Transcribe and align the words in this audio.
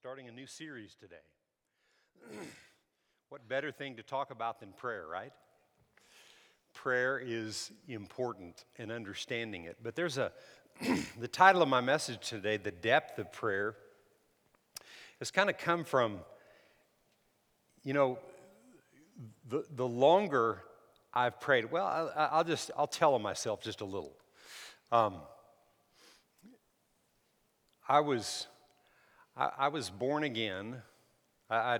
starting 0.00 0.28
a 0.28 0.32
new 0.32 0.46
series 0.46 0.94
today. 0.94 1.16
what 3.28 3.46
better 3.50 3.70
thing 3.70 3.96
to 3.96 4.02
talk 4.02 4.30
about 4.30 4.58
than 4.58 4.72
prayer, 4.72 5.04
right? 5.06 5.32
Prayer 6.72 7.20
is 7.22 7.70
important 7.86 8.64
and 8.78 8.90
understanding 8.90 9.64
it. 9.64 9.76
But 9.82 9.96
there's 9.96 10.16
a, 10.16 10.32
the 11.20 11.28
title 11.28 11.60
of 11.60 11.68
my 11.68 11.82
message 11.82 12.26
today, 12.26 12.56
The 12.56 12.70
Depth 12.70 13.18
of 13.18 13.30
Prayer, 13.30 13.76
has 15.18 15.30
kind 15.30 15.50
of 15.50 15.58
come 15.58 15.84
from, 15.84 16.20
you 17.84 17.92
know, 17.92 18.18
the, 19.50 19.66
the 19.76 19.86
longer 19.86 20.62
I've 21.12 21.38
prayed, 21.40 21.70
well, 21.70 22.10
I, 22.16 22.38
will 22.38 22.44
just, 22.44 22.70
I'll 22.74 22.86
tell 22.86 23.18
myself 23.18 23.60
just 23.60 23.82
a 23.82 23.84
little. 23.84 24.16
Um, 24.90 25.16
I 27.86 28.00
was 28.00 28.46
I, 29.40 29.50
I 29.58 29.68
was 29.68 29.88
born 29.88 30.22
again. 30.22 30.82
I, 31.48 31.56
I 31.56 31.78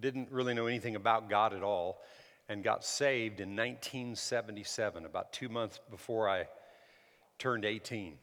didn't 0.00 0.30
really 0.30 0.54
know 0.54 0.66
anything 0.66 0.96
about 0.96 1.28
God 1.28 1.52
at 1.52 1.62
all 1.62 2.00
and 2.48 2.62
got 2.62 2.84
saved 2.84 3.40
in 3.40 3.50
1977, 3.50 5.04
about 5.04 5.32
two 5.32 5.48
months 5.48 5.80
before 5.90 6.28
I 6.28 6.46
turned 7.38 7.64
18. 7.64 8.14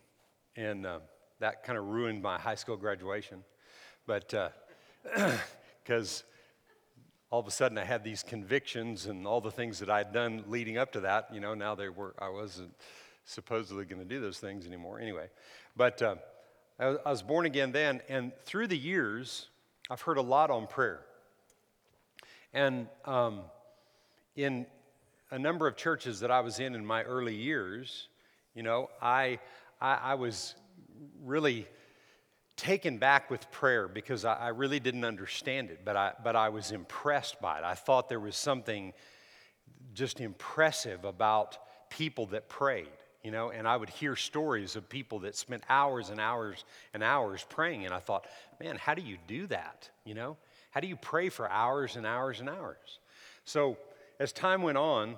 And 0.56 0.86
uh, 0.86 1.00
that 1.40 1.64
kind 1.64 1.78
of 1.78 1.86
ruined 1.86 2.22
my 2.22 2.40
high 2.40 2.56
school 2.56 2.78
graduation. 2.78 3.44
But 4.08 4.34
because 5.84 6.24
uh, 6.24 7.32
all 7.32 7.40
of 7.40 7.48
a 7.48 7.52
sudden 7.52 7.78
I 7.78 7.84
had 7.84 8.04
these 8.04 8.24
convictions 8.24 9.08
and 9.08 9.28
all 9.28 9.42
the 9.42 9.52
things 9.52 9.80
that 9.80 9.90
I'd 9.90 10.14
done 10.14 10.46
leading 10.48 10.78
up 10.78 10.94
to 10.94 11.02
that, 11.02 11.28
you 11.34 11.40
know, 11.40 11.54
now 11.54 11.76
they 11.76 11.90
were, 11.90 12.16
I 12.20 12.30
wasn't 12.30 12.74
supposedly 13.26 13.86
going 13.86 14.02
to 14.02 14.08
do 14.08 14.22
those 14.22 14.40
things 14.40 14.66
anymore 14.66 15.00
anyway. 15.00 15.28
But 15.76 16.02
uh, 16.02 16.16
I 16.80 17.10
was 17.10 17.22
born 17.22 17.46
again 17.46 17.74
then, 17.74 18.02
and 18.08 18.32
through 18.46 18.68
the 18.68 18.78
years, 18.78 19.50
I've 19.90 20.00
heard 20.00 20.18
a 20.18 20.22
lot 20.22 20.50
on 20.50 20.66
prayer. 20.66 21.02
And 22.54 22.88
um, 23.04 23.42
in 24.38 24.66
a 25.30 25.38
number 25.38 25.68
of 25.68 25.76
churches 25.76 26.22
that 26.22 26.32
I 26.32 26.40
was 26.40 26.62
in 26.62 26.76
in 26.76 26.86
my 26.86 27.04
early 27.04 27.36
years, 27.36 28.08
you 28.56 28.64
know, 28.64 28.90
I, 29.02 29.40
I, 29.82 29.96
I 29.96 30.14
was 30.14 30.56
really 31.22 31.68
taken 32.56 32.98
back 32.98 33.30
with 33.30 33.52
prayer 33.52 33.90
because 33.90 34.24
I, 34.24 34.36
I, 34.36 34.48
really 34.50 34.80
didn't 34.80 35.06
understand 35.06 35.70
it, 35.72 35.82
but 35.84 35.96
I, 35.96 36.14
but 36.24 36.36
I 36.36 36.50
was 36.50 36.72
impressed 36.72 37.42
by 37.42 37.58
it. 37.58 37.64
I 37.64 37.74
thought 37.76 38.10
there 38.10 38.20
was 38.20 38.36
something 38.36 38.94
just 39.94 40.20
impressive 40.20 41.06
about 41.06 41.58
people 41.90 42.26
that 42.28 42.50
prayed 42.50 42.88
you 43.24 43.32
know, 43.32 43.52
and 43.52 43.68
I 43.68 43.76
would 43.76 43.90
hear 43.90 44.16
stories 44.16 44.76
of 44.76 44.88
people 44.88 45.20
that 45.20 45.36
spent 45.36 45.64
hours 45.70 46.10
and 46.10 46.20
hours 46.20 46.64
and 46.94 47.04
hours 47.04 47.46
praying. 47.50 47.86
And 47.86 47.94
I 47.94 48.00
thought, 48.00 48.26
man, 48.62 48.78
how 48.78 48.94
do 48.94 49.02
you 49.02 49.18
do 49.28 49.48
that? 49.48 49.90
You 50.06 50.14
know, 50.14 50.38
how 50.72 50.80
do 50.80 50.88
you 50.88 50.96
pray 50.96 51.30
for 51.30 51.50
hours 51.50 51.96
and 51.96 52.06
hours 52.06 52.40
and 52.40 52.50
hours? 52.50 53.00
So 53.46 53.78
as 54.20 54.32
time 54.32 54.62
went 54.62 54.78
on, 54.78 55.18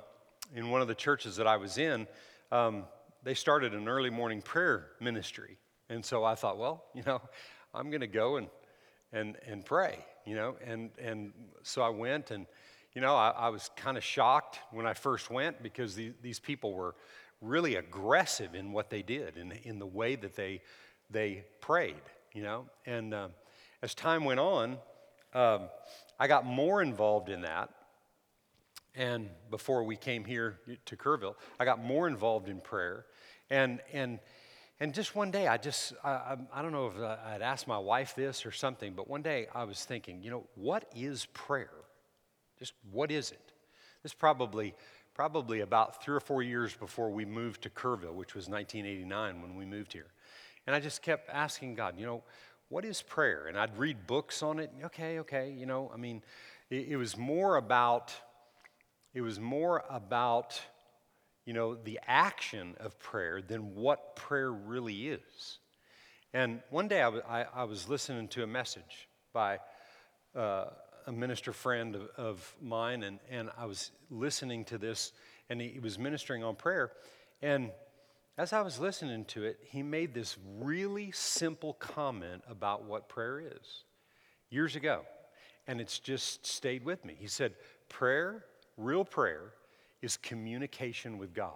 in 0.55 0.69
one 0.69 0.81
of 0.81 0.87
the 0.87 0.95
churches 0.95 1.35
that 1.37 1.47
I 1.47 1.57
was 1.57 1.77
in, 1.77 2.07
um, 2.51 2.83
they 3.23 3.33
started 3.33 3.73
an 3.73 3.87
early 3.87 4.09
morning 4.09 4.41
prayer 4.41 4.87
ministry. 4.99 5.57
And 5.89 6.03
so 6.03 6.23
I 6.23 6.35
thought, 6.35 6.57
well, 6.57 6.83
you 6.93 7.03
know, 7.05 7.21
I'm 7.73 7.89
going 7.89 8.01
to 8.01 8.07
go 8.07 8.37
and, 8.37 8.47
and, 9.13 9.37
and 9.47 9.65
pray, 9.65 9.99
you 10.25 10.35
know. 10.35 10.55
And, 10.65 10.89
and 10.97 11.33
so 11.63 11.81
I 11.81 11.89
went 11.89 12.31
and, 12.31 12.45
you 12.93 13.01
know, 13.01 13.15
I, 13.15 13.29
I 13.29 13.49
was 13.49 13.69
kind 13.75 13.97
of 13.97 14.03
shocked 14.03 14.59
when 14.71 14.85
I 14.85 14.93
first 14.93 15.29
went 15.29 15.63
because 15.63 15.95
the, 15.95 16.11
these 16.21 16.39
people 16.39 16.73
were 16.73 16.95
really 17.41 17.75
aggressive 17.75 18.55
in 18.55 18.71
what 18.71 18.89
they 18.89 19.01
did, 19.01 19.37
in, 19.37 19.51
in 19.63 19.79
the 19.79 19.85
way 19.85 20.15
that 20.15 20.35
they, 20.35 20.61
they 21.09 21.43
prayed, 21.59 22.01
you 22.33 22.43
know. 22.43 22.65
And 22.85 23.13
uh, 23.13 23.27
as 23.81 23.95
time 23.95 24.23
went 24.23 24.39
on, 24.39 24.77
um, 25.33 25.69
I 26.19 26.27
got 26.27 26.45
more 26.45 26.81
involved 26.81 27.29
in 27.29 27.41
that. 27.41 27.69
And 28.93 29.29
before 29.49 29.83
we 29.83 29.95
came 29.95 30.25
here 30.25 30.59
to 30.85 30.97
Kerrville, 30.97 31.35
I 31.59 31.65
got 31.65 31.83
more 31.83 32.07
involved 32.07 32.49
in 32.49 32.59
prayer. 32.59 33.05
And, 33.49 33.79
and, 33.93 34.19
and 34.79 34.93
just 34.93 35.15
one 35.15 35.31
day, 35.31 35.47
I 35.47 35.57
just, 35.57 35.93
I, 36.03 36.35
I 36.53 36.61
don't 36.61 36.71
know 36.73 36.87
if 36.87 36.97
I'd 36.97 37.41
asked 37.41 37.67
my 37.67 37.77
wife 37.77 38.15
this 38.15 38.45
or 38.45 38.51
something, 38.51 38.93
but 38.93 39.09
one 39.09 39.21
day 39.21 39.47
I 39.55 39.63
was 39.63 39.83
thinking, 39.85 40.21
you 40.21 40.29
know, 40.29 40.45
what 40.55 40.89
is 40.95 41.25
prayer? 41.33 41.69
Just 42.59 42.73
what 42.91 43.11
is 43.11 43.31
it? 43.31 43.53
This 44.03 44.13
probably 44.13 44.73
probably 45.13 45.61
about 45.61 46.03
three 46.03 46.15
or 46.15 46.19
four 46.19 46.41
years 46.41 46.73
before 46.73 47.09
we 47.09 47.25
moved 47.25 47.61
to 47.63 47.69
Kerrville, 47.69 48.13
which 48.13 48.33
was 48.33 48.47
1989 48.47 49.41
when 49.41 49.55
we 49.55 49.65
moved 49.65 49.93
here. 49.93 50.07
And 50.65 50.75
I 50.75 50.79
just 50.79 51.01
kept 51.01 51.29
asking 51.29 51.75
God, 51.75 51.95
you 51.97 52.05
know, 52.05 52.23
what 52.69 52.85
is 52.85 53.01
prayer? 53.01 53.47
And 53.47 53.57
I'd 53.57 53.77
read 53.77 54.07
books 54.07 54.41
on 54.41 54.59
it. 54.59 54.71
Okay, 54.85 55.19
okay, 55.19 55.51
you 55.51 55.65
know, 55.65 55.91
I 55.93 55.97
mean, 55.97 56.23
it, 56.69 56.89
it 56.89 56.97
was 56.97 57.17
more 57.17 57.57
about, 57.57 58.13
it 59.13 59.21
was 59.21 59.39
more 59.39 59.83
about, 59.89 60.59
you 61.45 61.53
know, 61.53 61.75
the 61.75 61.99
action 62.07 62.75
of 62.79 62.97
prayer 62.99 63.41
than 63.41 63.75
what 63.75 64.15
prayer 64.15 64.51
really 64.51 65.07
is. 65.09 65.59
And 66.33 66.61
one 66.69 66.87
day 66.87 67.01
I, 67.01 67.05
w- 67.05 67.23
I, 67.27 67.45
I 67.53 67.63
was 67.65 67.89
listening 67.89 68.29
to 68.29 68.43
a 68.43 68.47
message 68.47 69.09
by 69.33 69.59
uh, 70.33 70.67
a 71.07 71.11
minister 71.11 71.53
friend 71.53 71.95
of, 71.95 72.09
of 72.17 72.55
mine, 72.61 73.03
and, 73.03 73.19
and 73.29 73.49
I 73.57 73.65
was 73.65 73.91
listening 74.09 74.65
to 74.65 74.77
this, 74.77 75.13
and 75.49 75.59
he, 75.61 75.69
he 75.69 75.79
was 75.79 75.97
ministering 75.97 76.43
on 76.43 76.55
prayer. 76.55 76.91
And 77.41 77.71
as 78.37 78.53
I 78.53 78.61
was 78.61 78.79
listening 78.79 79.25
to 79.25 79.43
it, 79.43 79.59
he 79.63 79.83
made 79.83 80.13
this 80.13 80.37
really 80.59 81.11
simple 81.11 81.73
comment 81.73 82.43
about 82.49 82.83
what 82.85 83.09
prayer 83.09 83.39
is 83.39 83.83
years 84.49 84.75
ago. 84.75 85.01
And 85.67 85.79
it's 85.79 85.99
just 85.99 86.45
stayed 86.45 86.83
with 86.83 87.03
me. 87.05 87.15
He 87.17 87.27
said, 87.27 87.53
Prayer, 87.89 88.45
real 88.77 89.05
prayer, 89.05 89.53
is 90.01 90.17
communication 90.17 91.17
with 91.17 91.33
God. 91.33 91.53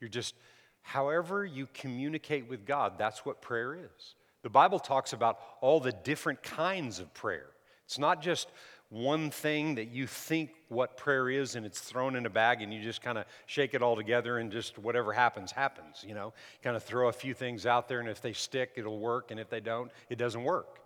You're 0.00 0.08
just, 0.08 0.34
however 0.82 1.44
you 1.44 1.68
communicate 1.74 2.48
with 2.48 2.64
God, 2.64 2.94
that's 2.98 3.26
what 3.26 3.42
prayer 3.42 3.74
is. 3.74 4.14
The 4.42 4.50
Bible 4.50 4.78
talks 4.78 5.12
about 5.12 5.38
all 5.60 5.80
the 5.80 5.92
different 5.92 6.42
kinds 6.42 6.98
of 6.98 7.12
prayer. 7.14 7.50
It's 7.86 7.98
not 7.98 8.22
just 8.22 8.48
one 8.92 9.30
thing 9.30 9.76
that 9.76 9.88
you 9.88 10.06
think 10.06 10.50
what 10.68 10.98
prayer 10.98 11.30
is 11.30 11.54
and 11.54 11.64
it's 11.64 11.80
thrown 11.80 12.14
in 12.14 12.26
a 12.26 12.30
bag 12.30 12.60
and 12.60 12.74
you 12.74 12.82
just 12.82 13.00
kind 13.00 13.16
of 13.16 13.24
shake 13.46 13.72
it 13.72 13.82
all 13.82 13.96
together 13.96 14.36
and 14.36 14.52
just 14.52 14.78
whatever 14.78 15.14
happens, 15.14 15.50
happens. 15.50 16.04
You 16.06 16.14
know, 16.14 16.34
kind 16.62 16.76
of 16.76 16.82
throw 16.82 17.08
a 17.08 17.12
few 17.12 17.32
things 17.32 17.64
out 17.64 17.88
there 17.88 18.00
and 18.00 18.08
if 18.08 18.20
they 18.20 18.34
stick, 18.34 18.72
it'll 18.76 18.98
work. 18.98 19.30
And 19.30 19.40
if 19.40 19.48
they 19.48 19.60
don't, 19.60 19.90
it 20.10 20.18
doesn't 20.18 20.44
work. 20.44 20.80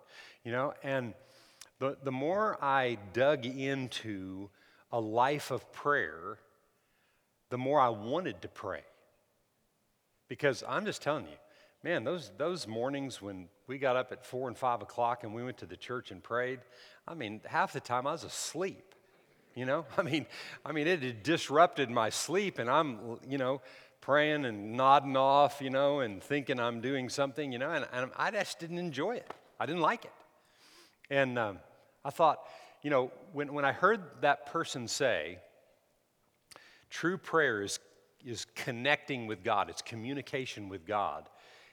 You 0.45 0.53
know, 0.53 0.73
and 0.83 1.13
the, 1.79 1.97
the 2.01 2.11
more 2.11 2.57
I 2.63 2.97
dug 3.11 3.45
into 3.45 4.49
a 4.91 4.99
life 4.99 5.51
of 5.51 5.69
prayer, 5.73 6.39
the 7.49 7.57
more 7.57 7.79
I 7.79 7.89
wanted 7.89 8.41
to 8.41 8.47
pray. 8.47 8.83
Because 10.29 10.63
I'm 10.67 10.85
just 10.85 11.01
telling 11.01 11.25
you, 11.25 11.37
man, 11.83 12.05
those, 12.05 12.31
those 12.37 12.67
mornings 12.67 13.21
when 13.21 13.49
we 13.67 13.77
got 13.77 13.97
up 13.97 14.11
at 14.11 14.25
four 14.25 14.47
and 14.47 14.57
five 14.57 14.81
o'clock 14.81 15.23
and 15.23 15.33
we 15.33 15.43
went 15.43 15.57
to 15.57 15.65
the 15.65 15.75
church 15.75 16.11
and 16.11 16.23
prayed, 16.23 16.59
I 17.07 17.13
mean, 17.13 17.41
half 17.45 17.73
the 17.73 17.81
time 17.81 18.07
I 18.07 18.13
was 18.13 18.23
asleep. 18.23 18.95
You 19.55 19.65
know, 19.65 19.85
I 19.97 20.03
mean, 20.03 20.25
I 20.65 20.71
mean, 20.71 20.87
it 20.87 21.03
had 21.03 21.23
disrupted 21.23 21.89
my 21.89 22.09
sleep, 22.09 22.59
and 22.59 22.69
I'm, 22.69 23.19
you 23.27 23.37
know, 23.37 23.61
praying 24.01 24.45
and 24.45 24.73
nodding 24.73 25.17
off, 25.17 25.61
you 25.61 25.69
know, 25.69 25.99
and 25.99 26.23
thinking 26.23 26.59
I'm 26.59 26.79
doing 26.79 27.09
something, 27.09 27.51
you 27.51 27.59
know, 27.59 27.71
and, 27.71 27.85
and 27.91 28.11
I 28.15 28.31
just 28.31 28.59
didn't 28.59 28.77
enjoy 28.77 29.15
it. 29.15 29.29
I 29.59 29.65
didn't 29.65 29.81
like 29.81 30.05
it. 30.05 30.11
And 31.09 31.37
um, 31.39 31.59
I 32.05 32.11
thought, 32.11 32.39
you 32.83 32.89
know, 32.89 33.11
when, 33.33 33.53
when 33.53 33.65
I 33.65 33.71
heard 33.71 34.01
that 34.21 34.45
person 34.45 34.87
say, 34.87 35.39
true 36.89 37.17
prayer 37.17 37.63
is, 37.63 37.79
is 38.23 38.45
connecting 38.55 39.27
with 39.27 39.43
God, 39.43 39.69
it's 39.69 39.81
communication 39.81 40.69
with 40.69 40.85
God, 40.85 41.27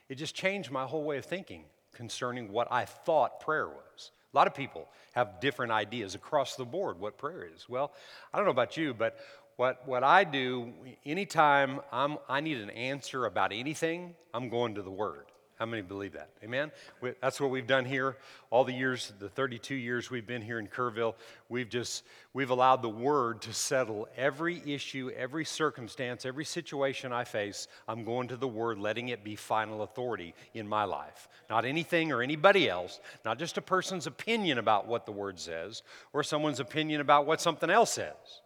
it 0.08 0.16
just 0.16 0.34
changed 0.34 0.70
my 0.70 0.86
whole 0.86 1.04
way 1.04 1.18
of 1.18 1.24
thinking 1.24 1.64
concerning 1.94 2.50
what 2.50 2.68
I 2.70 2.84
thought 2.84 3.40
prayer 3.40 3.68
was. 3.68 4.10
A 4.32 4.36
lot 4.36 4.46
of 4.46 4.54
people 4.54 4.88
have 5.12 5.40
different 5.40 5.72
ideas 5.72 6.14
across 6.14 6.56
the 6.56 6.64
board 6.64 6.98
what 6.98 7.16
prayer 7.16 7.48
is. 7.54 7.68
Well, 7.68 7.92
I 8.32 8.36
don't 8.36 8.46
know 8.46 8.50
about 8.50 8.76
you, 8.76 8.92
but 8.92 9.18
what, 9.56 9.86
what 9.86 10.02
I 10.02 10.24
do 10.24 10.72
anytime 11.06 11.80
I'm, 11.92 12.18
I 12.28 12.40
need 12.40 12.58
an 12.58 12.70
answer 12.70 13.26
about 13.26 13.52
anything, 13.52 14.14
I'm 14.32 14.48
going 14.48 14.74
to 14.74 14.82
the 14.82 14.90
Word. 14.90 15.26
How 15.64 15.70
many 15.70 15.80
believe 15.80 16.12
that? 16.12 16.28
Amen? 16.42 16.70
We, 17.00 17.12
that's 17.22 17.40
what 17.40 17.48
we've 17.48 17.66
done 17.66 17.86
here. 17.86 18.18
All 18.50 18.64
the 18.64 18.74
years, 18.74 19.14
the 19.18 19.30
32 19.30 19.74
years 19.74 20.10
we've 20.10 20.26
been 20.26 20.42
here 20.42 20.58
in 20.58 20.66
Kerrville, 20.66 21.14
we've 21.48 21.70
just, 21.70 22.04
we've 22.34 22.50
allowed 22.50 22.82
the 22.82 22.90
Word 22.90 23.40
to 23.40 23.54
settle 23.54 24.06
every 24.14 24.62
issue, 24.70 25.10
every 25.16 25.46
circumstance, 25.46 26.26
every 26.26 26.44
situation 26.44 27.14
I 27.14 27.24
face. 27.24 27.66
I'm 27.88 28.04
going 28.04 28.28
to 28.28 28.36
the 28.36 28.46
Word, 28.46 28.76
letting 28.76 29.08
it 29.08 29.24
be 29.24 29.36
final 29.36 29.84
authority 29.84 30.34
in 30.52 30.68
my 30.68 30.84
life. 30.84 31.30
Not 31.48 31.64
anything 31.64 32.12
or 32.12 32.20
anybody 32.20 32.68
else, 32.68 33.00
not 33.24 33.38
just 33.38 33.56
a 33.56 33.62
person's 33.62 34.06
opinion 34.06 34.58
about 34.58 34.86
what 34.86 35.06
the 35.06 35.12
Word 35.12 35.40
says 35.40 35.82
or 36.12 36.22
someone's 36.22 36.60
opinion 36.60 37.00
about 37.00 37.24
what 37.24 37.40
something 37.40 37.70
else 37.70 37.94
says. 37.94 38.42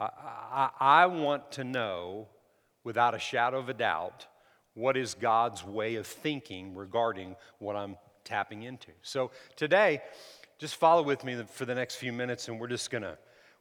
I, 0.00 0.08
I, 0.52 0.70
I 0.80 1.06
want 1.06 1.52
to 1.52 1.62
know 1.62 2.26
without 2.82 3.14
a 3.14 3.20
shadow 3.20 3.60
of 3.60 3.68
a 3.68 3.74
doubt 3.74 4.26
what 4.80 4.96
is 4.96 5.14
God's 5.14 5.64
way 5.64 5.96
of 5.96 6.06
thinking 6.06 6.74
regarding 6.74 7.36
what 7.58 7.76
I'm 7.76 7.96
tapping 8.24 8.62
into. 8.62 8.90
So 9.02 9.30
today, 9.56 10.00
just 10.58 10.76
follow 10.76 11.02
with 11.02 11.22
me 11.24 11.42
for 11.52 11.64
the 11.64 11.74
next 11.74 11.96
few 11.96 12.12
minutes, 12.12 12.48
and 12.48 12.58
we're 12.58 12.68
just 12.68 12.90
gonna 12.90 13.16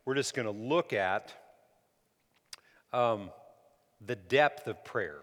we're 0.05 0.15
just 0.15 0.33
gonna 0.33 0.51
look 0.51 0.93
at 0.93 1.33
um, 2.93 3.29
the 4.05 4.15
depth 4.15 4.67
of 4.67 4.83
prayer 4.83 5.19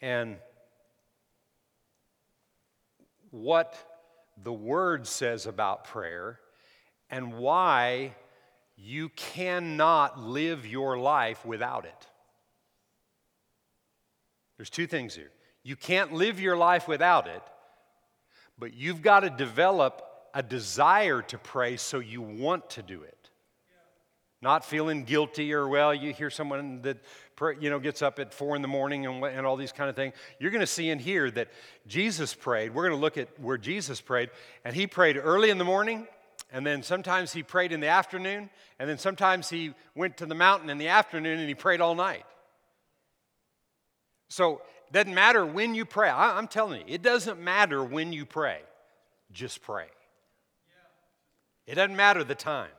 and 0.00 0.36
what 3.30 3.76
the 4.42 4.52
Word 4.52 5.06
says 5.06 5.46
about 5.46 5.84
prayer 5.84 6.40
and 7.10 7.34
why 7.34 8.14
you 8.76 9.08
cannot 9.10 10.18
live 10.20 10.66
your 10.66 10.98
life 10.98 11.44
without 11.44 11.84
it. 11.84 12.07
There's 14.58 14.68
two 14.68 14.86
things 14.86 15.14
here. 15.14 15.30
You 15.62 15.76
can't 15.76 16.12
live 16.12 16.38
your 16.38 16.56
life 16.56 16.86
without 16.86 17.26
it, 17.26 17.42
but 18.58 18.74
you've 18.74 19.00
got 19.00 19.20
to 19.20 19.30
develop 19.30 20.02
a 20.34 20.42
desire 20.42 21.22
to 21.22 21.38
pray 21.38 21.76
so 21.78 22.00
you 22.00 22.20
want 22.20 22.68
to 22.70 22.82
do 22.82 23.02
it. 23.02 23.14
Not 24.40 24.64
feeling 24.64 25.04
guilty 25.04 25.52
or, 25.52 25.66
well, 25.66 25.92
you 25.92 26.12
hear 26.12 26.30
someone 26.30 26.82
that 26.82 26.98
you 27.60 27.70
know, 27.70 27.80
gets 27.80 28.02
up 28.02 28.18
at 28.18 28.32
four 28.34 28.54
in 28.54 28.62
the 28.62 28.68
morning 28.68 29.06
and, 29.06 29.24
and 29.24 29.46
all 29.46 29.56
these 29.56 29.72
kind 29.72 29.90
of 29.90 29.96
things. 29.96 30.14
You're 30.38 30.50
going 30.50 30.60
to 30.60 30.66
see 30.66 30.90
in 30.90 30.98
here 30.98 31.30
that 31.32 31.48
Jesus 31.86 32.34
prayed. 32.34 32.74
We're 32.74 32.88
going 32.88 32.98
to 32.98 33.00
look 33.00 33.16
at 33.16 33.28
where 33.40 33.58
Jesus 33.58 34.00
prayed, 34.00 34.30
and 34.64 34.76
he 34.76 34.86
prayed 34.86 35.16
early 35.16 35.50
in 35.50 35.58
the 35.58 35.64
morning, 35.64 36.06
and 36.52 36.66
then 36.66 36.82
sometimes 36.82 37.32
he 37.32 37.42
prayed 37.42 37.72
in 37.72 37.80
the 37.80 37.88
afternoon, 37.88 38.48
and 38.78 38.88
then 38.88 38.98
sometimes 38.98 39.50
he 39.50 39.74
went 39.94 40.16
to 40.18 40.26
the 40.26 40.34
mountain 40.34 40.70
in 40.70 40.78
the 40.78 40.88
afternoon 40.88 41.40
and 41.40 41.48
he 41.48 41.54
prayed 41.54 41.80
all 41.80 41.94
night. 41.94 42.24
So 44.28 44.62
it 44.86 44.92
doesn't 44.92 45.14
matter 45.14 45.44
when 45.44 45.74
you 45.74 45.84
pray. 45.84 46.08
I, 46.08 46.38
am 46.38 46.48
telling 46.48 46.80
you, 46.80 46.94
it 46.94 47.02
doesn't 47.02 47.40
matter 47.40 47.82
when 47.82 48.12
you 48.12 48.24
pray. 48.24 48.60
Just 49.32 49.62
pray. 49.62 49.86
It 51.66 51.74
doesn't 51.74 51.96
matter 51.96 52.24
the 52.24 52.34
time. 52.34 52.70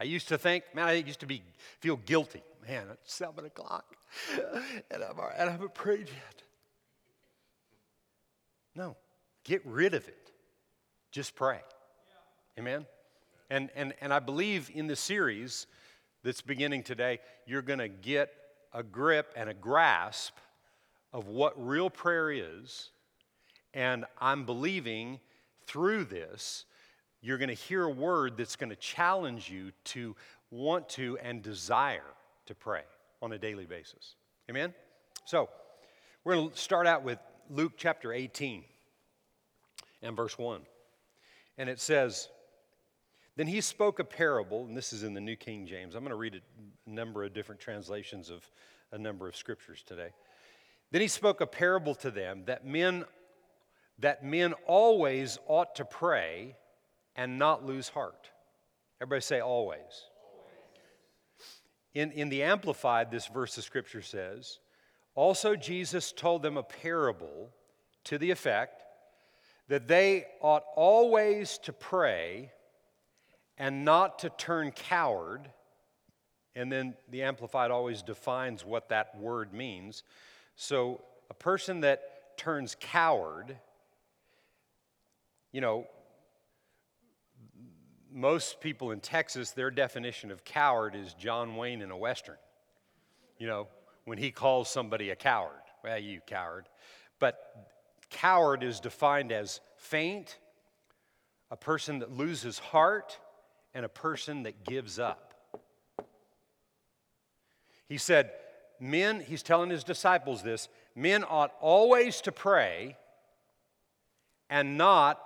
I 0.00 0.04
used 0.04 0.28
to 0.28 0.38
think, 0.38 0.64
man, 0.74 0.86
I 0.86 0.92
used 0.94 1.20
to 1.20 1.26
be 1.26 1.42
feel 1.80 1.96
guilty. 1.96 2.42
Man, 2.66 2.86
it's 2.90 3.12
seven 3.12 3.44
o'clock, 3.44 3.96
and, 4.90 5.02
I'm, 5.02 5.18
and 5.38 5.48
I 5.48 5.52
haven't 5.52 5.74
prayed 5.74 6.08
yet. 6.08 6.42
No, 8.74 8.96
get 9.44 9.64
rid 9.66 9.94
of 9.94 10.06
it. 10.08 10.32
Just 11.10 11.34
pray. 11.34 11.60
Amen. 12.58 12.86
And, 13.50 13.68
and, 13.74 13.94
and 14.00 14.12
I 14.12 14.20
believe 14.20 14.70
in 14.72 14.86
the 14.86 14.96
series 14.96 15.66
that's 16.22 16.40
beginning 16.40 16.82
today, 16.82 17.18
you're 17.46 17.62
going 17.62 17.78
to 17.78 17.88
get 17.88 18.32
a 18.72 18.82
grip 18.82 19.32
and 19.36 19.50
a 19.50 19.54
grasp 19.54 20.34
of 21.12 21.28
what 21.28 21.54
real 21.56 21.90
prayer 21.90 22.30
is. 22.30 22.90
And 23.74 24.04
I'm 24.20 24.44
believing 24.44 25.20
through 25.66 26.04
this, 26.04 26.64
you're 27.20 27.38
going 27.38 27.48
to 27.48 27.54
hear 27.54 27.84
a 27.84 27.90
word 27.90 28.36
that's 28.36 28.56
going 28.56 28.70
to 28.70 28.76
challenge 28.76 29.50
you 29.50 29.72
to 29.84 30.16
want 30.50 30.88
to 30.90 31.18
and 31.22 31.42
desire 31.42 32.02
to 32.46 32.54
pray 32.54 32.82
on 33.22 33.32
a 33.32 33.38
daily 33.38 33.66
basis. 33.66 34.14
Amen? 34.48 34.74
So, 35.24 35.48
we're 36.24 36.34
going 36.34 36.50
to 36.50 36.56
start 36.56 36.86
out 36.86 37.02
with 37.02 37.18
Luke 37.48 37.72
chapter 37.76 38.12
18 38.12 38.64
and 40.02 40.16
verse 40.16 40.36
1. 40.38 40.60
And 41.58 41.68
it 41.68 41.80
says, 41.80 42.28
then 43.36 43.46
he 43.46 43.60
spoke 43.60 43.98
a 43.98 44.04
parable, 44.04 44.66
and 44.66 44.76
this 44.76 44.92
is 44.92 45.02
in 45.02 45.14
the 45.14 45.20
New 45.20 45.36
King 45.36 45.66
James. 45.66 45.94
I'm 45.94 46.02
going 46.02 46.10
to 46.10 46.16
read 46.16 46.34
a 46.34 46.90
number 46.90 47.24
of 47.24 47.32
different 47.32 47.60
translations 47.60 48.28
of 48.28 48.48
a 48.92 48.98
number 48.98 49.28
of 49.28 49.36
scriptures 49.36 49.82
today. 49.86 50.10
Then 50.90 51.00
he 51.00 51.08
spoke 51.08 51.40
a 51.40 51.46
parable 51.46 51.94
to 51.96 52.10
them 52.10 52.44
that 52.46 52.66
men 52.66 53.04
that 54.00 54.24
men 54.24 54.54
always 54.66 55.38
ought 55.46 55.74
to 55.76 55.84
pray 55.84 56.56
and 57.14 57.38
not 57.38 57.66
lose 57.66 57.88
heart. 57.88 58.30
Everybody 59.00 59.20
say 59.20 59.40
always. 59.40 60.08
In, 61.94 62.12
in 62.12 62.28
the 62.28 62.42
Amplified, 62.42 63.10
this 63.10 63.26
verse 63.26 63.58
of 63.58 63.64
scripture 63.64 64.02
says, 64.02 64.58
also 65.14 65.54
Jesus 65.54 66.12
told 66.12 66.42
them 66.42 66.56
a 66.56 66.62
parable 66.62 67.50
to 68.04 68.16
the 68.16 68.30
effect 68.30 68.84
that 69.68 69.86
they 69.86 70.26
ought 70.40 70.64
always 70.76 71.58
to 71.58 71.72
pray 71.72 72.52
and 73.58 73.84
not 73.84 74.20
to 74.20 74.30
turn 74.30 74.70
coward. 74.70 75.50
And 76.54 76.72
then 76.72 76.94
the 77.10 77.22
Amplified 77.22 77.70
always 77.70 78.02
defines 78.02 78.64
what 78.64 78.88
that 78.88 79.16
word 79.18 79.52
means. 79.52 80.02
So 80.62 81.00
a 81.30 81.34
person 81.34 81.80
that 81.80 82.36
turns 82.36 82.76
coward, 82.78 83.56
you 85.52 85.62
know, 85.62 85.86
most 88.12 88.60
people 88.60 88.90
in 88.90 89.00
Texas, 89.00 89.52
their 89.52 89.70
definition 89.70 90.30
of 90.30 90.44
coward 90.44 90.94
is 90.94 91.14
John 91.14 91.56
Wayne 91.56 91.80
in 91.80 91.90
a 91.90 91.96
Western. 91.96 92.36
You 93.38 93.46
know, 93.46 93.68
when 94.04 94.18
he 94.18 94.30
calls 94.30 94.68
somebody 94.68 95.08
a 95.08 95.16
coward, 95.16 95.62
well, 95.82 95.98
you 95.98 96.20
coward. 96.26 96.68
But 97.20 97.38
coward 98.10 98.62
is 98.62 98.80
defined 98.80 99.32
as 99.32 99.62
faint, 99.78 100.36
a 101.50 101.56
person 101.56 102.00
that 102.00 102.12
loses 102.12 102.58
heart, 102.58 103.18
and 103.72 103.86
a 103.86 103.88
person 103.88 104.42
that 104.42 104.62
gives 104.64 104.98
up. 104.98 105.32
He 107.88 107.96
said, 107.96 108.30
Men, 108.80 109.20
he's 109.20 109.42
telling 109.42 109.68
his 109.68 109.84
disciples 109.84 110.42
this, 110.42 110.68
men 110.96 111.22
ought 111.28 111.52
always 111.60 112.22
to 112.22 112.32
pray 112.32 112.96
and 114.48 114.78
not 114.78 115.20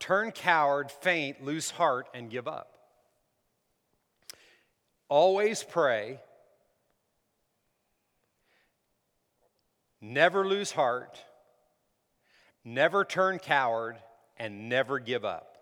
turn 0.00 0.32
coward, 0.32 0.90
faint, 0.90 1.42
lose 1.42 1.70
heart, 1.70 2.08
and 2.12 2.28
give 2.28 2.48
up. 2.48 2.74
Always 5.08 5.62
pray. 5.62 6.20
Never 10.00 10.46
lose 10.46 10.72
heart. 10.72 11.18
Never 12.64 13.04
turn 13.04 13.38
coward, 13.38 13.96
and 14.36 14.68
never 14.68 14.98
give 14.98 15.24
up. 15.24 15.56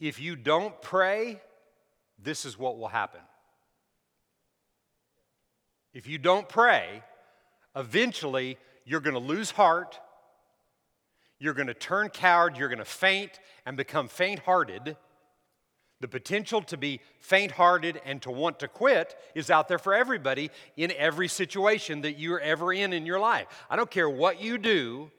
If 0.00 0.20
you 0.20 0.34
don't 0.34 0.80
pray, 0.82 1.40
this 2.18 2.44
is 2.44 2.58
what 2.58 2.78
will 2.78 2.88
happen. 2.88 3.20
If 5.96 6.06
you 6.06 6.18
don't 6.18 6.46
pray, 6.46 7.02
eventually 7.74 8.58
you're 8.84 9.00
going 9.00 9.14
to 9.14 9.18
lose 9.18 9.50
heart, 9.50 9.98
you're 11.38 11.54
going 11.54 11.68
to 11.68 11.74
turn 11.74 12.10
coward, 12.10 12.58
you're 12.58 12.68
going 12.68 12.80
to 12.80 12.84
faint 12.84 13.40
and 13.64 13.78
become 13.78 14.06
faint 14.06 14.40
hearted. 14.40 14.98
The 16.00 16.08
potential 16.08 16.60
to 16.60 16.76
be 16.76 17.00
faint 17.18 17.52
hearted 17.52 17.98
and 18.04 18.20
to 18.20 18.30
want 18.30 18.58
to 18.58 18.68
quit 18.68 19.16
is 19.34 19.50
out 19.50 19.68
there 19.68 19.78
for 19.78 19.94
everybody 19.94 20.50
in 20.76 20.92
every 20.98 21.28
situation 21.28 22.02
that 22.02 22.18
you're 22.18 22.40
ever 22.40 22.74
in 22.74 22.92
in 22.92 23.06
your 23.06 23.18
life. 23.18 23.46
I 23.70 23.76
don't 23.76 23.90
care 23.90 24.10
what 24.10 24.38
you 24.38 24.58
do, 24.58 25.10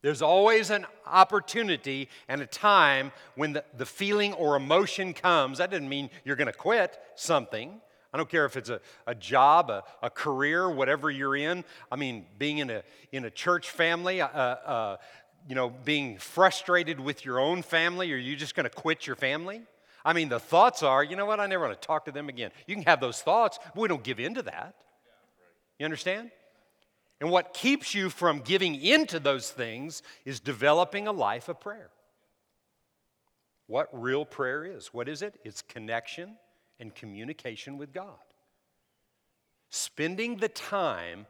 there's 0.00 0.22
always 0.22 0.70
an 0.70 0.86
opportunity 1.04 2.08
and 2.26 2.40
a 2.40 2.46
time 2.46 3.12
when 3.34 3.52
the, 3.52 3.64
the 3.76 3.84
feeling 3.84 4.32
or 4.32 4.56
emotion 4.56 5.12
comes. 5.12 5.58
That 5.58 5.70
doesn't 5.70 5.90
mean 5.90 6.08
you're 6.24 6.36
going 6.36 6.46
to 6.46 6.54
quit 6.54 6.98
something. 7.16 7.82
I 8.16 8.18
don't 8.18 8.30
care 8.30 8.46
if 8.46 8.56
it's 8.56 8.70
a, 8.70 8.80
a 9.06 9.14
job, 9.14 9.68
a, 9.68 9.84
a 10.00 10.08
career, 10.08 10.70
whatever 10.70 11.10
you're 11.10 11.36
in. 11.36 11.64
I 11.92 11.96
mean, 11.96 12.24
being 12.38 12.56
in 12.56 12.70
a, 12.70 12.82
in 13.12 13.26
a 13.26 13.30
church 13.30 13.68
family, 13.68 14.22
uh, 14.22 14.26
uh, 14.26 14.96
you 15.46 15.54
know, 15.54 15.68
being 15.68 16.16
frustrated 16.16 16.98
with 16.98 17.26
your 17.26 17.38
own 17.38 17.60
family, 17.60 18.10
are 18.14 18.16
you 18.16 18.34
just 18.34 18.54
going 18.54 18.64
to 18.64 18.70
quit 18.70 19.06
your 19.06 19.16
family? 19.16 19.60
I 20.02 20.14
mean, 20.14 20.30
the 20.30 20.40
thoughts 20.40 20.82
are, 20.82 21.04
you 21.04 21.14
know 21.14 21.26
what, 21.26 21.40
I 21.40 21.46
never 21.46 21.66
want 21.66 21.78
to 21.78 21.86
talk 21.86 22.06
to 22.06 22.10
them 22.10 22.30
again. 22.30 22.52
You 22.66 22.74
can 22.74 22.84
have 22.84 23.00
those 23.00 23.20
thoughts, 23.20 23.58
but 23.74 23.82
we 23.82 23.86
don't 23.86 24.02
give 24.02 24.18
in 24.18 24.32
to 24.36 24.42
that. 24.44 24.74
You 25.78 25.84
understand? 25.84 26.30
And 27.20 27.30
what 27.30 27.52
keeps 27.52 27.94
you 27.94 28.08
from 28.08 28.40
giving 28.40 28.76
into 28.76 29.20
those 29.20 29.50
things 29.50 30.02
is 30.24 30.40
developing 30.40 31.06
a 31.06 31.12
life 31.12 31.50
of 31.50 31.60
prayer. 31.60 31.90
What 33.66 33.90
real 33.92 34.24
prayer 34.24 34.64
is. 34.64 34.94
What 34.94 35.06
is 35.06 35.20
it? 35.20 35.38
It's 35.44 35.60
connection 35.60 36.38
and 36.80 36.94
communication 36.94 37.78
with 37.78 37.92
God. 37.92 38.14
Spending 39.70 40.36
the 40.36 40.48
time 40.48 41.26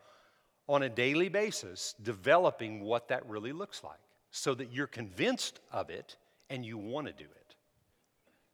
on 0.68 0.82
a 0.82 0.88
daily 0.88 1.28
basis 1.28 1.94
developing 2.02 2.80
what 2.80 3.08
that 3.08 3.26
really 3.28 3.52
looks 3.52 3.84
like 3.84 3.98
so 4.30 4.54
that 4.54 4.72
you're 4.72 4.86
convinced 4.86 5.60
of 5.72 5.90
it 5.90 6.16
and 6.50 6.64
you 6.64 6.76
want 6.76 7.06
to 7.06 7.12
do 7.12 7.24
it. 7.24 7.54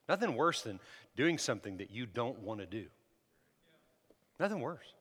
Nothing 0.09 0.37
worse 0.37 0.63
than 0.63 0.79
doing 1.17 1.39
something 1.39 1.79
that 1.79 1.91
you 1.91 2.07
don't 2.07 2.39
want 2.41 2.61
to 2.61 2.67
do. 2.67 2.87
Nothing 4.39 4.61
worse. 4.61 4.95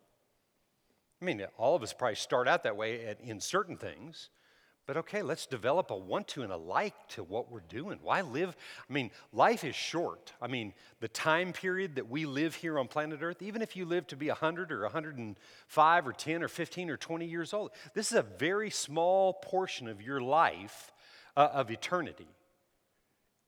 I 1.21 1.25
mean, 1.25 1.45
all 1.57 1.75
of 1.75 1.83
us 1.83 1.93
probably 1.93 2.15
start 2.15 2.47
out 2.47 2.63
that 2.63 2.75
way 2.75 3.05
at, 3.05 3.21
in 3.21 3.39
certain 3.39 3.77
things, 3.77 4.29
But 4.87 4.97
okay, 4.97 5.21
let's 5.21 5.45
develop 5.45 5.91
a 5.91 5.95
want 5.95 6.27
to 6.29 6.41
and 6.41 6.51
a 6.51 6.57
like 6.57 6.95
to 7.09 7.23
what 7.23 7.51
we're 7.51 7.59
doing. 7.61 7.99
Why 8.01 8.21
live? 8.21 8.55
I 8.89 8.91
mean, 8.93 9.11
life 9.31 9.63
is 9.63 9.75
short. 9.75 10.33
I 10.41 10.47
mean, 10.47 10.73
the 10.99 11.07
time 11.07 11.53
period 11.53 11.95
that 11.95 12.09
we 12.09 12.25
live 12.25 12.55
here 12.55 12.79
on 12.79 12.87
planet 12.87 13.19
Earth, 13.21 13.41
even 13.41 13.61
if 13.61 13.75
you 13.75 13.85
live 13.85 14.07
to 14.07 14.15
be 14.15 14.27
100 14.27 14.71
or 14.71 14.81
105 14.81 16.07
or 16.07 16.13
10 16.13 16.43
or 16.43 16.47
15 16.47 16.89
or 16.89 16.97
20 16.97 17.25
years 17.25 17.53
old, 17.53 17.71
this 17.93 18.11
is 18.11 18.17
a 18.17 18.23
very 18.23 18.71
small 18.71 19.33
portion 19.33 19.87
of 19.87 20.01
your 20.01 20.19
life 20.19 20.91
uh, 21.37 21.49
of 21.53 21.69
eternity. 21.69 22.27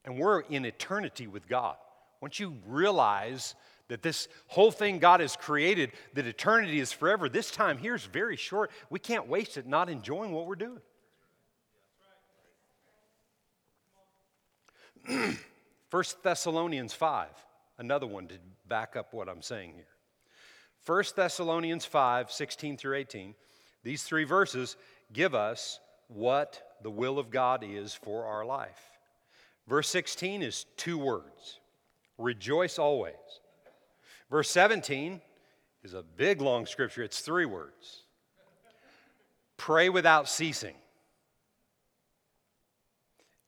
And 0.05 0.19
we're 0.19 0.41
in 0.41 0.65
eternity 0.65 1.27
with 1.27 1.47
God. 1.47 1.75
Once 2.21 2.39
you 2.39 2.57
realize 2.67 3.55
that 3.87 4.01
this 4.01 4.27
whole 4.47 4.71
thing 4.71 4.99
God 4.99 5.19
has 5.19 5.35
created, 5.35 5.91
that 6.13 6.25
eternity 6.25 6.79
is 6.79 6.91
forever, 6.91 7.27
this 7.27 7.51
time 7.51 7.77
here 7.77 7.95
is 7.95 8.05
very 8.05 8.37
short. 8.37 8.71
We 8.89 8.99
can't 8.99 9.27
waste 9.27 9.57
it 9.57 9.67
not 9.67 9.89
enjoying 9.89 10.31
what 10.31 10.45
we're 10.45 10.55
doing. 10.55 10.79
1 15.91 16.03
Thessalonians 16.23 16.93
5, 16.93 17.27
another 17.77 18.07
one 18.07 18.27
to 18.27 18.35
back 18.67 18.95
up 18.95 19.13
what 19.13 19.27
I'm 19.27 19.41
saying 19.41 19.73
here. 19.73 19.85
1 20.85 21.03
Thessalonians 21.15 21.85
5, 21.85 22.31
16 22.31 22.77
through 22.77 22.97
18, 22.97 23.35
these 23.83 24.03
three 24.03 24.23
verses 24.23 24.75
give 25.11 25.35
us 25.35 25.79
what 26.07 26.77
the 26.81 26.89
will 26.89 27.19
of 27.19 27.29
God 27.29 27.63
is 27.63 27.93
for 27.93 28.25
our 28.25 28.45
life. 28.45 28.97
Verse 29.67 29.87
16 29.89 30.41
is 30.41 30.65
two 30.77 30.97
words 30.97 31.59
rejoice 32.17 32.77
always. 32.79 33.13
Verse 34.29 34.49
17 34.49 35.21
is 35.83 35.93
a 35.93 36.03
big 36.03 36.41
long 36.41 36.65
scripture, 36.65 37.03
it's 37.03 37.19
three 37.19 37.45
words 37.45 38.03
pray 39.57 39.87
without 39.87 40.27
ceasing. 40.27 40.75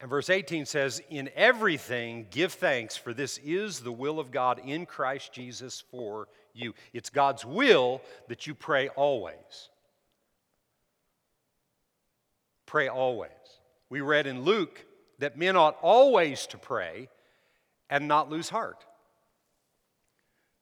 And 0.05 0.09
verse 0.11 0.29
18 0.29 0.67
says, 0.67 1.01
In 1.09 1.31
everything 1.33 2.27
give 2.29 2.53
thanks, 2.53 2.95
for 2.95 3.11
this 3.11 3.39
is 3.43 3.79
the 3.79 3.91
will 3.91 4.19
of 4.19 4.29
God 4.29 4.61
in 4.63 4.85
Christ 4.85 5.33
Jesus 5.33 5.83
for 5.89 6.27
you. 6.53 6.75
It's 6.93 7.09
God's 7.09 7.43
will 7.43 8.03
that 8.27 8.45
you 8.45 8.53
pray 8.53 8.89
always. 8.89 9.71
Pray 12.67 12.87
always. 12.87 13.31
We 13.89 14.01
read 14.01 14.27
in 14.27 14.43
Luke 14.43 14.85
that 15.17 15.39
men 15.39 15.55
ought 15.55 15.75
always 15.81 16.45
to 16.45 16.59
pray 16.59 17.09
and 17.89 18.07
not 18.07 18.29
lose 18.29 18.49
heart. 18.49 18.85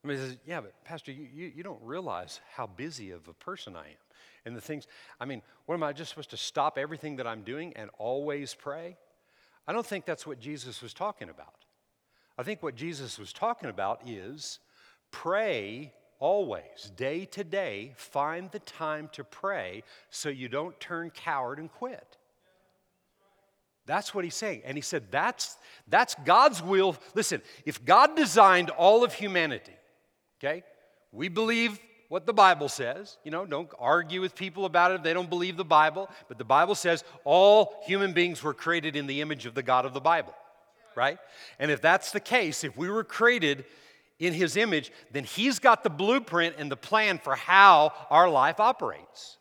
I 0.06 0.08
mean, 0.08 0.20
says, 0.20 0.38
yeah, 0.46 0.62
but 0.62 0.74
Pastor, 0.86 1.12
you, 1.12 1.28
you, 1.34 1.52
you 1.54 1.64
don't 1.64 1.84
realize 1.84 2.40
how 2.56 2.66
busy 2.66 3.12
of 3.12 3.28
a 3.28 3.34
person 3.34 3.76
I 3.76 3.88
am. 3.88 3.98
And 4.46 4.56
the 4.56 4.62
things, 4.62 4.88
I 5.20 5.26
mean, 5.26 5.42
what 5.66 5.76
am 5.76 5.84
I 5.84 5.92
just 5.92 6.12
supposed 6.12 6.30
to 6.30 6.38
stop 6.38 6.78
everything 6.78 7.18
that 7.18 7.28
I'm 7.28 7.44
doing 7.44 7.74
and 7.76 7.90
always 7.98 8.54
pray? 8.54 8.96
I 9.68 9.74
don't 9.74 9.86
think 9.86 10.06
that's 10.06 10.28
what 10.28 10.40
Jesus 10.40 10.82
was 10.82 10.94
talking 10.94 11.30
about. 11.30 11.66
I 12.38 12.44
think 12.44 12.64
what 12.64 12.76
Jesus 12.76 13.20
was 13.20 13.32
talking 13.32 13.70
about 13.70 14.02
is 14.08 14.60
pray 15.12 15.94
always, 16.20 16.92
day 16.96 17.26
to 17.26 17.44
day, 17.44 17.94
find 17.96 18.50
the 18.52 18.60
time 18.60 19.10
to 19.14 19.24
pray 19.24 19.84
so 20.10 20.30
you 20.30 20.50
don't 20.50 20.80
turn 20.80 21.12
coward 21.12 21.60
and 21.60 21.72
quit. 21.72 22.18
That's 23.86 24.16
what 24.16 24.24
he's 24.24 24.36
saying. 24.36 24.62
And 24.64 24.78
he 24.78 24.82
said, 24.82 25.12
that's, 25.12 25.58
that's 25.88 26.16
God's 26.24 26.62
will. 26.64 26.96
Listen, 27.14 27.42
if 27.66 27.84
God 27.84 28.16
designed 28.16 28.70
all 28.70 29.04
of 29.04 29.14
humanity, 29.14 29.74
okay, 30.40 30.64
we 31.12 31.28
believe 31.28 31.80
what 32.14 32.28
the 32.28 32.34
Bible 32.34 32.70
says. 32.70 33.18
You 33.24 33.32
know, 33.32 33.44
don't 33.44 33.72
argue 33.80 34.22
with 34.22 34.36
people 34.36 34.66
about 34.66 34.92
it 34.92 34.96
if 34.98 35.02
they 35.04 35.14
don't 35.14 35.32
believe 35.32 35.58
the 35.58 35.66
Bible. 35.66 36.12
But 36.28 36.38
the 36.38 36.44
Bible 36.44 36.76
says 36.76 37.04
all 37.24 37.82
human 37.88 38.14
beings 38.14 38.44
were 38.44 38.54
created 38.54 38.96
in 38.96 39.08
the 39.08 39.20
image 39.20 39.48
of 39.48 39.56
the 39.56 39.64
God 39.64 39.84
of 39.84 39.96
the 39.96 40.00
Bible, 40.00 40.36
right? 40.96 41.18
And 41.58 41.72
if 41.72 41.82
that's 41.82 42.12
the 42.12 42.20
case, 42.20 42.64
if 42.64 42.78
we 42.78 42.88
were 42.88 43.04
created 43.04 43.66
in 44.20 44.32
his 44.32 44.58
image, 44.58 44.92
then 45.12 45.24
he's 45.24 45.58
got 45.58 45.84
the 45.84 45.90
blueprint 45.90 46.58
and 46.60 46.70
the 46.70 46.78
plan 46.78 47.18
for 47.18 47.34
how 47.34 47.92
our 48.12 48.30
life 48.30 48.60
operates. 48.60 49.40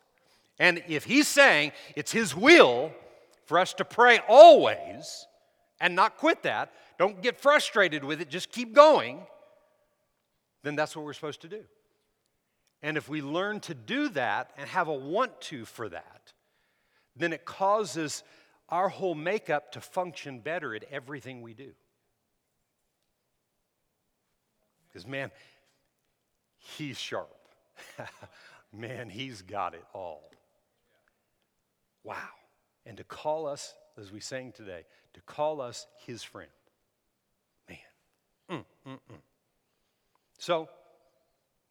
And 0.59 0.83
if 0.88 1.05
he's 1.05 1.29
saying 1.29 1.73
it's 1.95 2.11
his 2.11 2.35
will 2.35 2.91
for 3.45 3.59
us 3.59 3.75
to 3.75 3.85
pray 3.85 4.21
always 4.26 5.26
and 5.79 5.95
not 5.95 6.17
quit 6.17 6.43
that, 6.45 6.73
don't 6.99 7.21
get 7.21 7.38
frustrated 7.38 8.02
with 8.02 8.23
it, 8.23 8.31
just 8.31 8.50
keep 8.50 8.73
going, 8.73 9.21
then 10.62 10.75
that's 10.75 10.97
what 10.97 11.05
we're 11.05 11.12
supposed 11.12 11.43
to 11.43 11.49
do. 11.49 11.64
And 12.83 12.97
if 12.97 13.09
we 13.09 13.23
learn 13.23 13.61
to 13.61 13.75
do 13.75 14.09
that 14.11 14.51
and 14.57 14.69
have 14.69 14.89
a 14.89 14.95
want 14.95 15.41
to 15.43 15.65
for 15.65 15.89
that, 15.89 16.33
then 17.15 17.33
it 17.33 17.45
causes 17.45 18.25
our 18.69 18.89
whole 18.89 19.15
makeup 19.15 19.73
to 19.73 19.81
function 19.81 20.41
better 20.41 20.75
at 20.75 20.85
everything 20.91 21.43
we 21.43 21.55
do. 21.55 21.73
Because, 24.89 25.07
man, 25.07 25.31
he's 26.59 26.99
sharp. 26.99 27.29
man, 28.73 29.09
he's 29.09 29.43
got 29.43 29.75
it 29.75 29.85
all. 29.95 30.31
Wow. 32.03 32.17
And 32.85 32.97
to 32.97 33.05
call 33.05 33.47
us, 33.47 33.75
as 33.99 34.11
we 34.11 34.21
sang 34.21 34.53
today, 34.53 34.85
to 35.15 35.21
call 35.23 35.61
us 35.61 35.87
his 36.07 36.23
friend. 36.23 36.51
Man. 37.69 37.79
Mm, 38.51 38.91
mm, 38.91 38.99
mm. 39.12 39.21
So, 40.39 40.69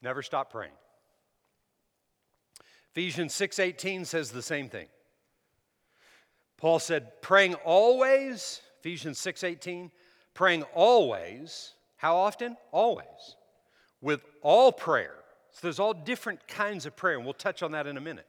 never 0.01 0.21
stop 0.21 0.51
praying. 0.51 0.71
Ephesians 2.91 3.33
6:18 3.33 4.05
says 4.05 4.31
the 4.31 4.41
same 4.41 4.69
thing. 4.69 4.87
Paul 6.57 6.79
said, 6.79 7.21
praying 7.21 7.55
always, 7.55 8.61
Ephesians 8.79 9.19
6:18, 9.19 9.91
praying 10.33 10.63
always, 10.73 11.73
how 11.95 12.17
often? 12.17 12.57
Always. 12.71 13.35
With 14.01 14.21
all 14.41 14.71
prayer. 14.71 15.15
So 15.51 15.59
there's 15.63 15.79
all 15.79 15.93
different 15.93 16.47
kinds 16.47 16.85
of 16.85 16.95
prayer, 16.95 17.15
and 17.15 17.25
we'll 17.25 17.33
touch 17.33 17.63
on 17.63 17.71
that 17.71 17.87
in 17.87 17.97
a 17.97 18.01
minute. 18.01 18.27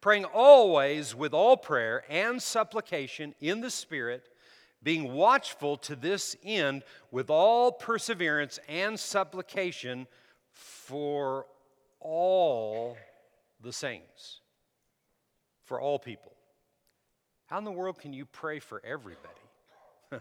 Praying 0.00 0.24
always 0.24 1.14
with 1.14 1.32
all 1.32 1.56
prayer 1.56 2.04
and 2.08 2.42
supplication 2.42 3.34
in 3.40 3.60
the 3.60 3.70
Spirit, 3.70 4.28
being 4.82 5.12
watchful 5.12 5.76
to 5.76 5.94
this 5.94 6.34
end 6.42 6.82
with 7.10 7.30
all 7.30 7.70
perseverance 7.70 8.58
and 8.68 8.98
supplication 8.98 10.06
for 10.50 11.46
all 12.00 12.96
the 13.62 13.72
saints, 13.72 14.40
for 15.64 15.80
all 15.80 15.98
people. 15.98 16.32
How 17.46 17.58
in 17.58 17.64
the 17.64 17.72
world 17.72 17.98
can 17.98 18.12
you 18.12 18.26
pray 18.26 18.58
for 18.58 18.80
everybody? 18.84 19.28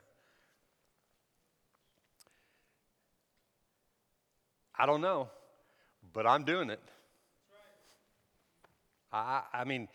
I 4.78 4.86
don't 4.86 5.02
know, 5.02 5.30
but 6.14 6.28
I'm 6.28 6.44
doing 6.44 6.70
it. 6.70 6.82
I, 9.12 9.42
I 9.54 9.64
mean, 9.66 9.88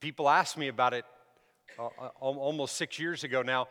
people 0.00 0.28
ask 0.28 0.56
me 0.56 0.68
about 0.68 0.94
it 0.94 1.04
uh, 1.78 1.86
uh 2.00 2.08
almost 2.18 2.76
six 2.76 2.98
years 2.98 3.24
ago 3.24 3.42
now. 3.42 3.68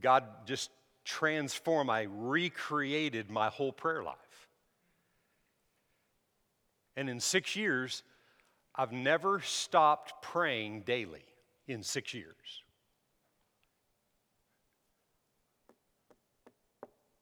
God 0.00 0.24
just 0.46 0.70
transformed, 1.04 1.88
I 1.88 2.06
recreated 2.10 3.30
my 3.30 3.48
whole 3.48 3.72
prayer 3.72 4.02
life. 4.02 4.16
And 6.96 7.10
in 7.10 7.20
six 7.20 7.54
years, 7.54 8.02
I've 8.74 8.92
never 8.92 9.40
stopped 9.40 10.22
praying 10.22 10.82
daily 10.82 11.24
in 11.66 11.82
six 11.82 12.14
years. 12.14 12.34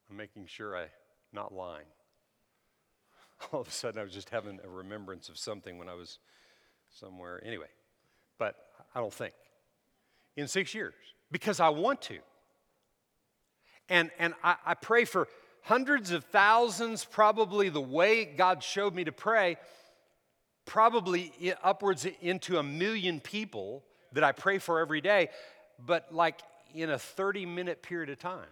I'm 0.08 0.16
making 0.16 0.46
sure 0.46 0.76
I'm 0.76 0.88
not 1.32 1.52
lying. 1.52 1.86
All 3.52 3.60
of 3.60 3.68
a 3.68 3.70
sudden, 3.70 4.00
I 4.00 4.04
was 4.04 4.12
just 4.12 4.30
having 4.30 4.60
a 4.64 4.68
remembrance 4.68 5.28
of 5.28 5.36
something 5.36 5.78
when 5.78 5.88
I 5.88 5.94
was 5.94 6.18
somewhere. 6.90 7.42
Anyway, 7.44 7.66
but 8.38 8.54
I 8.94 9.00
don't 9.00 9.12
think. 9.12 9.34
In 10.36 10.48
six 10.48 10.74
years, 10.74 10.94
because 11.30 11.60
I 11.60 11.68
want 11.68 12.02
to. 12.02 12.18
And, 13.88 14.10
and 14.18 14.34
I, 14.42 14.56
I 14.64 14.74
pray 14.74 15.04
for 15.04 15.28
hundreds 15.64 16.10
of 16.10 16.24
thousands, 16.24 17.04
probably 17.04 17.70
the 17.70 17.80
way 17.80 18.24
God 18.24 18.62
showed 18.62 18.94
me 18.94 19.04
to 19.04 19.12
pray, 19.12 19.56
probably 20.66 21.32
upwards 21.62 22.06
into 22.20 22.58
a 22.58 22.62
million 22.62 23.18
people 23.18 23.82
that 24.12 24.22
I 24.22 24.32
pray 24.32 24.58
for 24.58 24.78
every 24.78 25.00
day, 25.00 25.30
but 25.84 26.14
like 26.14 26.40
in 26.74 26.90
a 26.90 26.98
30 26.98 27.46
minute 27.46 27.82
period 27.82 28.10
of 28.10 28.18
time. 28.18 28.46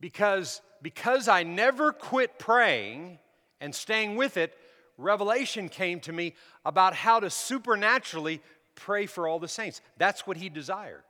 Because, 0.00 0.62
because 0.80 1.28
I 1.28 1.42
never 1.42 1.92
quit 1.92 2.38
praying 2.38 3.18
and 3.60 3.74
staying 3.74 4.16
with 4.16 4.36
it, 4.36 4.56
revelation 4.96 5.68
came 5.68 6.00
to 6.00 6.12
me 6.12 6.34
about 6.64 6.94
how 6.94 7.20
to 7.20 7.28
supernaturally 7.28 8.40
pray 8.74 9.06
for 9.06 9.28
all 9.28 9.38
the 9.38 9.48
saints. 9.48 9.82
That's 9.98 10.26
what 10.26 10.36
he 10.36 10.48
desires. 10.48 11.02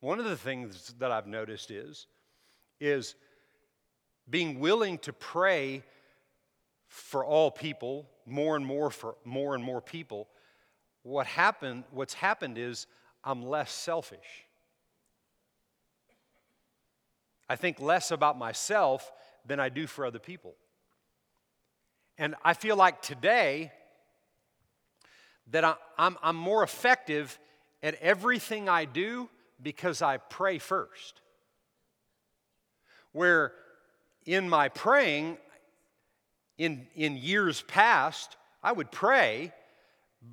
One 0.00 0.18
of 0.18 0.24
the 0.24 0.36
things 0.36 0.94
that 0.98 1.12
I've 1.12 1.26
noticed 1.26 1.70
is 1.70 2.06
is 2.84 3.14
being 4.28 4.60
willing 4.60 4.98
to 4.98 5.12
pray 5.12 5.82
for 6.88 7.24
all 7.24 7.50
people, 7.50 8.08
more 8.26 8.56
and 8.56 8.64
more 8.64 8.90
for 8.90 9.16
more 9.24 9.54
and 9.54 9.64
more 9.64 9.80
people, 9.80 10.28
what 11.02 11.26
happened, 11.26 11.84
what's 11.90 12.14
happened 12.14 12.56
is 12.56 12.86
I'm 13.22 13.42
less 13.42 13.72
selfish. 13.72 14.46
I 17.48 17.56
think 17.56 17.80
less 17.80 18.10
about 18.10 18.38
myself 18.38 19.12
than 19.44 19.60
I 19.60 19.68
do 19.68 19.86
for 19.86 20.06
other 20.06 20.18
people. 20.18 20.54
And 22.16 22.34
I 22.44 22.54
feel 22.54 22.76
like 22.76 23.02
today 23.02 23.72
that 25.50 25.64
I, 25.64 25.74
am 25.98 26.16
I'm 26.22 26.36
more 26.36 26.62
effective 26.62 27.38
at 27.82 27.94
everything 27.96 28.68
I 28.68 28.86
do 28.86 29.28
because 29.62 30.00
I 30.00 30.16
pray 30.16 30.58
first. 30.58 31.20
Where 33.14 33.52
in 34.26 34.48
my 34.48 34.68
praying, 34.68 35.38
in, 36.58 36.86
in 36.94 37.16
years 37.16 37.62
past, 37.62 38.36
I 38.62 38.72
would 38.72 38.90
pray, 38.90 39.52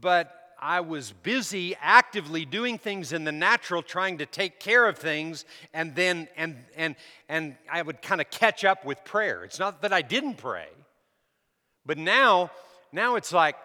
but 0.01 0.35
I 0.59 0.81
was 0.81 1.11
busy 1.11 1.75
actively 1.79 2.43
doing 2.43 2.77
things 2.77 3.13
in 3.13 3.23
the 3.23 3.31
natural, 3.31 3.81
trying 3.81 4.17
to 4.17 4.25
take 4.25 4.59
care 4.59 4.87
of 4.87 4.97
things, 4.97 5.45
and 5.73 5.95
then 5.95 6.27
and 6.37 6.55
and 6.75 6.95
and 7.27 7.55
I 7.71 7.81
would 7.81 8.01
kind 8.01 8.21
of 8.21 8.29
catch 8.29 8.63
up 8.63 8.85
with 8.85 9.03
prayer. 9.03 9.43
It's 9.43 9.57
not 9.57 9.81
that 9.81 9.91
I 9.91 10.03
didn't 10.03 10.35
pray, 10.35 10.67
but 11.85 11.97
now, 11.97 12.51
now 12.91 13.15
it's 13.15 13.31
like 13.31 13.55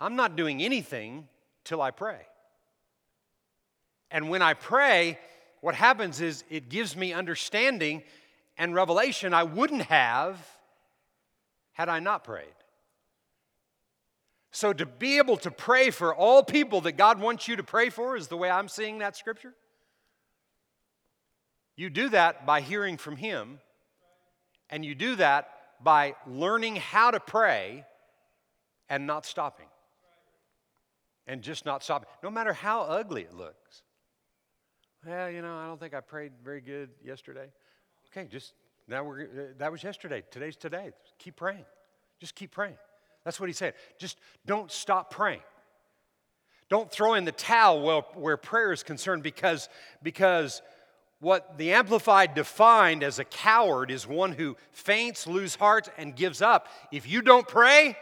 I'm 0.00 0.16
not 0.16 0.36
doing 0.36 0.62
anything 0.62 1.28
till 1.64 1.82
I 1.82 1.90
pray. 1.90 2.20
And 4.10 4.30
when 4.30 4.40
I 4.40 4.54
pray, 4.54 5.18
what 5.60 5.74
happens 5.74 6.20
is 6.22 6.44
it 6.48 6.70
gives 6.70 6.96
me 6.96 7.12
understanding 7.12 8.02
and 8.58 8.74
revelation 8.74 9.32
I 9.32 9.44
wouldn't 9.44 9.82
have 9.82 10.38
had 11.72 11.88
I 11.88 12.00
not 12.00 12.24
prayed. 12.24 12.46
So, 14.50 14.72
to 14.72 14.84
be 14.84 15.18
able 15.18 15.36
to 15.38 15.50
pray 15.50 15.90
for 15.90 16.14
all 16.14 16.42
people 16.42 16.80
that 16.82 16.92
God 16.92 17.20
wants 17.20 17.46
you 17.46 17.56
to 17.56 17.62
pray 17.62 17.90
for 17.90 18.16
is 18.16 18.28
the 18.28 18.36
way 18.36 18.50
I'm 18.50 18.68
seeing 18.68 18.98
that 18.98 19.16
scripture. 19.16 19.54
You 21.76 21.90
do 21.90 22.08
that 22.08 22.44
by 22.44 22.60
hearing 22.60 22.96
from 22.96 23.16
Him, 23.16 23.60
and 24.68 24.84
you 24.84 24.96
do 24.96 25.14
that 25.16 25.48
by 25.80 26.16
learning 26.26 26.76
how 26.76 27.12
to 27.12 27.20
pray 27.20 27.84
and 28.88 29.06
not 29.06 29.24
stopping. 29.24 29.66
And 31.26 31.42
just 31.42 31.66
not 31.66 31.84
stopping, 31.84 32.08
no 32.22 32.30
matter 32.30 32.54
how 32.54 32.82
ugly 32.82 33.22
it 33.22 33.34
looks. 33.34 33.82
Well, 35.06 35.30
you 35.30 35.42
know, 35.42 35.56
I 35.56 35.66
don't 35.66 35.78
think 35.78 35.92
I 35.92 36.00
prayed 36.00 36.32
very 36.42 36.62
good 36.62 36.88
yesterday. 37.04 37.50
Okay, 38.12 38.26
just 38.28 38.54
now 38.86 39.04
we're, 39.04 39.22
uh, 39.22 39.26
that 39.58 39.70
was 39.70 39.82
yesterday. 39.82 40.22
Today's 40.30 40.56
today. 40.56 40.90
Keep 41.18 41.36
praying. 41.36 41.64
Just 42.20 42.34
keep 42.34 42.50
praying. 42.50 42.78
That's 43.24 43.38
what 43.38 43.48
he 43.48 43.52
said. 43.52 43.74
Just 43.98 44.18
don't 44.46 44.72
stop 44.72 45.10
praying. 45.10 45.42
Don't 46.68 46.90
throw 46.90 47.14
in 47.14 47.24
the 47.24 47.32
towel 47.32 47.82
where, 47.82 48.02
where 48.14 48.36
prayer 48.36 48.72
is 48.72 48.82
concerned 48.82 49.22
because, 49.22 49.68
because 50.02 50.62
what 51.20 51.58
the 51.58 51.72
Amplified 51.72 52.34
defined 52.34 53.02
as 53.02 53.18
a 53.18 53.24
coward 53.24 53.90
is 53.90 54.06
one 54.06 54.32
who 54.32 54.56
faints, 54.72 55.26
loses 55.26 55.56
heart, 55.56 55.88
and 55.98 56.14
gives 56.14 56.42
up. 56.42 56.68
If 56.92 57.08
you 57.08 57.22
don't 57.22 57.46
pray, 57.46 57.96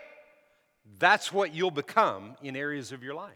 that's 0.99 1.33
what 1.33 1.55
you'll 1.55 1.71
become 1.71 2.37
in 2.43 2.57
areas 2.57 2.93
of 2.93 3.03
your 3.03 3.15
life. 3.15 3.33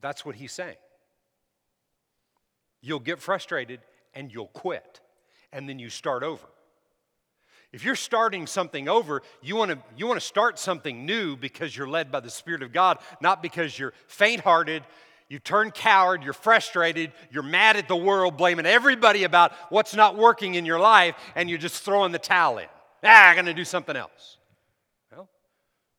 That's 0.00 0.24
what 0.24 0.34
he's 0.34 0.52
saying. 0.52 0.76
You'll 2.80 3.00
get 3.00 3.20
frustrated 3.20 3.80
and 4.14 4.32
you'll 4.32 4.46
quit, 4.48 5.00
and 5.52 5.68
then 5.68 5.78
you 5.78 5.90
start 5.90 6.22
over. 6.22 6.46
If 7.72 7.84
you're 7.84 7.96
starting 7.96 8.46
something 8.46 8.88
over, 8.88 9.22
you 9.42 9.56
want 9.56 9.72
to 9.72 9.78
you 9.96 10.06
want 10.06 10.20
to 10.20 10.26
start 10.26 10.58
something 10.58 11.04
new 11.04 11.36
because 11.36 11.76
you're 11.76 11.88
led 11.88 12.10
by 12.10 12.20
the 12.20 12.30
Spirit 12.30 12.62
of 12.62 12.72
God, 12.72 12.98
not 13.20 13.42
because 13.42 13.78
you're 13.78 13.92
faint-hearted, 14.06 14.84
you 15.28 15.38
turn 15.40 15.72
coward, 15.72 16.22
you're 16.22 16.32
frustrated, 16.32 17.12
you're 17.30 17.42
mad 17.42 17.76
at 17.76 17.88
the 17.88 17.96
world, 17.96 18.36
blaming 18.36 18.64
everybody 18.64 19.24
about 19.24 19.52
what's 19.68 19.94
not 19.94 20.16
working 20.16 20.54
in 20.54 20.64
your 20.64 20.78
life, 20.78 21.16
and 21.34 21.50
you're 21.50 21.58
just 21.58 21.82
throwing 21.82 22.12
the 22.12 22.18
towel 22.18 22.58
in. 22.58 22.68
Ah, 23.02 23.28
I'm 23.28 23.34
going 23.34 23.46
to 23.46 23.54
do 23.54 23.64
something 23.64 23.96
else. 23.96 24.38
Well, 25.12 25.28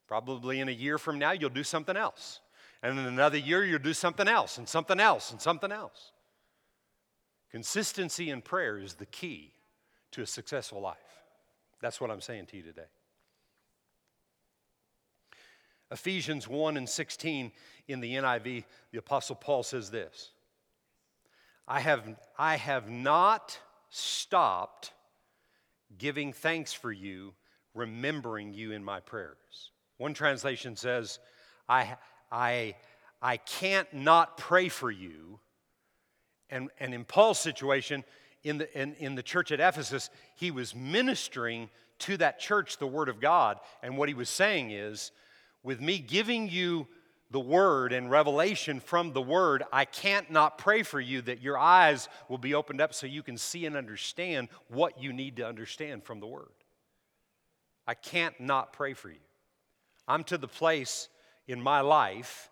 probably 0.08 0.62
in 0.62 0.70
a 0.70 0.72
year 0.72 0.98
from 0.98 1.20
now, 1.20 1.32
you'll 1.32 1.50
do 1.50 1.64
something 1.64 1.98
else. 1.98 2.40
And 2.82 2.98
in 2.98 3.06
another 3.06 3.38
year, 3.38 3.66
you'll 3.66 3.80
do 3.80 3.94
something 3.94 4.28
else, 4.28 4.58
and 4.58 4.68
something 4.68 5.00
else, 5.00 5.32
and 5.32 5.42
something 5.42 5.72
else. 5.72 6.14
Consistency 7.52 8.30
in 8.30 8.42
prayer 8.42 8.78
is 8.78 8.96
the 8.96 9.06
key 9.06 9.54
to 10.12 10.22
a 10.22 10.26
successful 10.26 10.82
life. 10.82 10.98
That's 11.82 12.02
what 12.02 12.12
I'm 12.12 12.22
saying 12.22 12.48
to 12.48 12.58
you 12.58 12.64
today. 12.64 12.88
Ephesians 15.92 16.48
1 16.48 16.76
and 16.76 16.90
16 16.90 17.52
in 17.88 18.00
the 18.02 18.16
NIV, 18.16 18.66
the 18.92 18.98
Apostle 18.98 19.36
Paul 19.36 19.64
says 19.64 19.90
this 19.90 20.32
I 21.68 21.80
have, 21.80 22.04
I 22.38 22.58
have 22.58 22.90
not 22.90 23.58
stopped 23.90 24.92
giving 25.98 26.34
thanks 26.34 26.74
for 26.74 26.92
you, 26.92 27.34
remembering 27.74 28.54
you 28.54 28.72
in 28.72 28.84
my 28.84 29.00
prayers. 29.00 29.72
One 29.98 30.14
translation 30.14 30.76
says, 30.76 31.20
I, 31.68 31.98
I, 32.32 32.76
I 33.22 33.38
can't 33.38 33.92
not 33.94 34.38
pray 34.38 34.70
for 34.70 34.92
you. 34.92 35.40
And, 36.50 36.70
and 36.80 36.94
in 36.94 37.04
Paul's 37.04 37.40
situation, 37.40 38.04
in 38.44 38.60
the, 38.60 38.80
in, 38.80 38.94
in 38.96 39.16
the 39.16 39.24
church 39.24 39.52
at 39.52 39.60
Ephesus, 39.60 40.10
he 40.36 40.52
was 40.52 40.76
ministering 40.76 41.70
to 42.00 42.18
that 42.18 42.40
church 42.40 42.78
the 42.78 42.88
Word 42.88 43.10
of 43.10 43.20
God. 43.20 43.60
And 43.82 43.98
what 43.98 44.10
he 44.10 44.16
was 44.16 44.30
saying 44.30 44.72
is, 44.72 45.12
with 45.64 45.82
me 45.82 46.00
giving 46.00 46.48
you 46.50 46.88
the 47.32 47.40
Word 47.40 47.92
and 47.92 48.10
revelation 48.10 48.80
from 48.80 49.12
the 49.12 49.22
Word, 49.22 49.64
I 49.72 49.86
can't 49.86 50.32
not 50.32 50.58
pray 50.58 50.84
for 50.84 51.00
you 51.00 51.22
that 51.24 51.42
your 51.42 51.58
eyes 51.58 52.08
will 52.30 52.38
be 52.38 52.54
opened 52.54 52.80
up 52.80 52.94
so 52.94 53.06
you 53.06 53.24
can 53.24 53.38
see 53.38 53.66
and 53.66 53.76
understand 53.76 54.48
what 54.70 55.02
you 55.02 55.12
need 55.12 55.38
to 55.38 55.48
understand 55.48 56.04
from 56.04 56.20
the 56.20 56.28
Word. 56.28 56.48
I 57.86 57.94
can't 57.94 58.40
not 58.40 58.74
pray 58.74 58.94
for 58.94 59.10
you. 59.10 59.18
I'm 60.08 60.24
to 60.26 60.38
the 60.38 60.48
place 60.48 61.10
in 61.48 61.62
my 61.62 61.82
life 61.82 62.50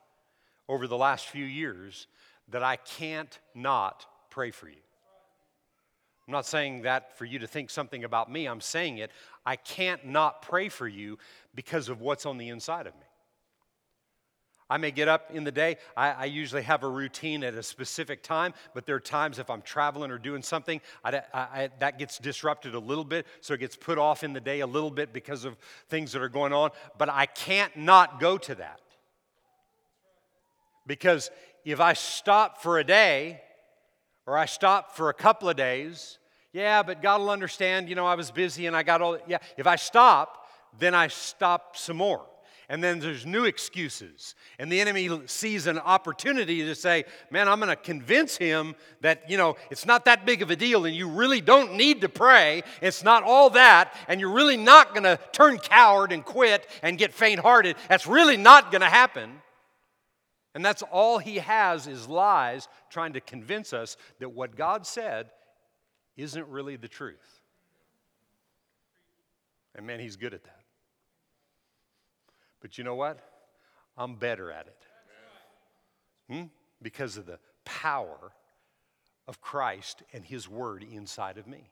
over 0.67 0.87
the 0.87 0.97
last 0.97 1.27
few 1.27 1.45
years 1.45 2.07
that 2.49 2.63
I 2.63 2.75
can't 2.75 3.39
not 3.53 4.05
pray 4.29 4.51
for 4.51 4.67
you. 4.67 4.75
I'm 6.27 6.31
not 6.31 6.45
saying 6.45 6.83
that 6.83 7.17
for 7.17 7.25
you 7.25 7.39
to 7.39 7.47
think 7.47 7.69
something 7.69 8.03
about 8.03 8.31
me. 8.31 8.47
I'm 8.47 8.61
saying 8.61 8.97
it. 8.97 9.11
I 9.45 9.55
can't 9.55 10.05
not 10.05 10.41
pray 10.41 10.69
for 10.69 10.87
you 10.87 11.19
because 11.53 11.87
of 11.87 12.01
what's 12.01 12.25
on 12.25 12.37
the 12.37 12.49
inside 12.49 12.87
of 12.87 12.95
me. 12.95 13.05
I 14.67 14.77
may 14.77 14.89
get 14.89 15.07
up 15.07 15.29
in 15.31 15.43
the 15.43 15.51
day. 15.51 15.77
I, 15.95 16.11
I, 16.11 16.25
usually 16.25 16.63
have 16.63 16.81
a 16.81 16.89
routine 16.89 17.43
at 17.43 17.53
a 17.53 17.61
specific 17.61 18.23
time, 18.23 18.55
but 18.73 18.87
there 18.87 18.95
are 18.95 18.99
times 18.99 19.37
if 19.37 19.51
I'm 19.51 19.61
traveling 19.61 20.09
or 20.09 20.17
doing 20.17 20.41
something, 20.41 20.81
I, 21.03 21.21
I, 21.31 21.69
that 21.77 21.99
gets 21.99 22.17
disrupted 22.17 22.73
a 22.73 22.79
little 22.79 23.03
bit. 23.03 23.27
So 23.41 23.53
it 23.53 23.59
gets 23.59 23.75
put 23.75 23.99
off 23.99 24.23
in 24.23 24.33
the 24.33 24.41
day 24.41 24.61
a 24.61 24.67
little 24.67 24.89
bit 24.89 25.13
because 25.13 25.45
of 25.45 25.55
things 25.89 26.13
that 26.13 26.21
are 26.23 26.29
going 26.29 26.51
on. 26.51 26.71
But 26.97 27.09
I 27.09 27.27
can't 27.27 27.75
not 27.77 28.19
go 28.19 28.39
to 28.39 28.55
that. 28.55 28.79
Because 30.87 31.29
if 31.73 31.79
I 31.79 31.93
stop 31.93 32.61
for 32.61 32.79
a 32.79 32.83
day, 32.83 33.41
or 34.27 34.37
I 34.37 34.45
stop 34.45 34.95
for 34.95 35.09
a 35.09 35.13
couple 35.13 35.49
of 35.49 35.55
days, 35.55 36.19
yeah, 36.53 36.83
but 36.83 37.01
God 37.01 37.19
will 37.19 37.29
understand, 37.29 37.89
you 37.89 37.95
know, 37.95 38.05
I 38.05 38.15
was 38.15 38.31
busy 38.31 38.65
and 38.65 38.75
I 38.75 38.83
got 38.83 39.01
all, 39.01 39.17
yeah. 39.27 39.39
If 39.57 39.67
I 39.67 39.75
stop, 39.75 40.47
then 40.79 40.95
I 40.95 41.07
stop 41.07 41.75
some 41.75 41.97
more. 41.97 42.25
And 42.67 42.83
then 42.83 42.99
there's 42.99 43.25
new 43.25 43.45
excuses. 43.45 44.33
And 44.57 44.71
the 44.71 44.81
enemy 44.81 45.09
sees 45.27 45.67
an 45.67 45.77
opportunity 45.77 46.65
to 46.65 46.73
say, 46.73 47.05
man, 47.29 47.47
I'm 47.47 47.59
going 47.59 47.69
to 47.69 47.75
convince 47.75 48.37
him 48.37 48.73
that, 49.01 49.29
you 49.29 49.37
know, 49.37 49.55
it's 49.69 49.85
not 49.85 50.05
that 50.05 50.25
big 50.25 50.41
of 50.41 50.49
a 50.49 50.55
deal 50.55 50.85
and 50.85 50.95
you 50.95 51.07
really 51.07 51.41
don't 51.41 51.75
need 51.75 52.01
to 52.01 52.09
pray. 52.09 52.63
It's 52.81 53.03
not 53.03 53.23
all 53.23 53.51
that. 53.51 53.93
And 54.07 54.19
you're 54.19 54.33
really 54.33 54.57
not 54.57 54.93
going 54.95 55.03
to 55.03 55.19
turn 55.31 55.59
coward 55.59 56.11
and 56.11 56.25
quit 56.25 56.67
and 56.81 56.97
get 56.97 57.13
faint 57.13 57.39
hearted. 57.39 57.75
That's 57.87 58.07
really 58.07 58.37
not 58.37 58.71
going 58.71 58.81
to 58.81 58.89
happen. 58.89 59.41
And 60.55 60.63
that's 60.63 60.81
all 60.83 61.19
he 61.19 61.35
has 61.35 61.85
is 61.85 62.07
lies 62.07 62.69
trying 62.89 63.13
to 63.13 63.19
convince 63.19 63.73
us 63.73 63.97
that 64.19 64.29
what 64.29 64.55
God 64.55 64.87
said 64.87 65.29
isn't 66.15 66.47
really 66.47 66.77
the 66.77 66.87
truth. 66.87 67.41
And 69.75 69.85
man, 69.85 69.99
he's 69.99 70.15
good 70.15 70.33
at 70.33 70.45
that. 70.45 70.61
But 72.61 72.77
you 72.77 72.85
know 72.85 72.95
what? 72.95 73.19
I'm 73.97 74.15
better 74.15 74.49
at 74.49 74.67
it. 74.67 74.85
Hmm? 76.29 76.43
Because 76.81 77.17
of 77.17 77.25
the 77.25 77.37
power 77.65 78.31
of 79.27 79.41
Christ 79.41 80.03
and 80.13 80.23
his 80.23 80.47
word 80.47 80.83
inside 80.89 81.37
of 81.37 81.47
me. 81.47 81.69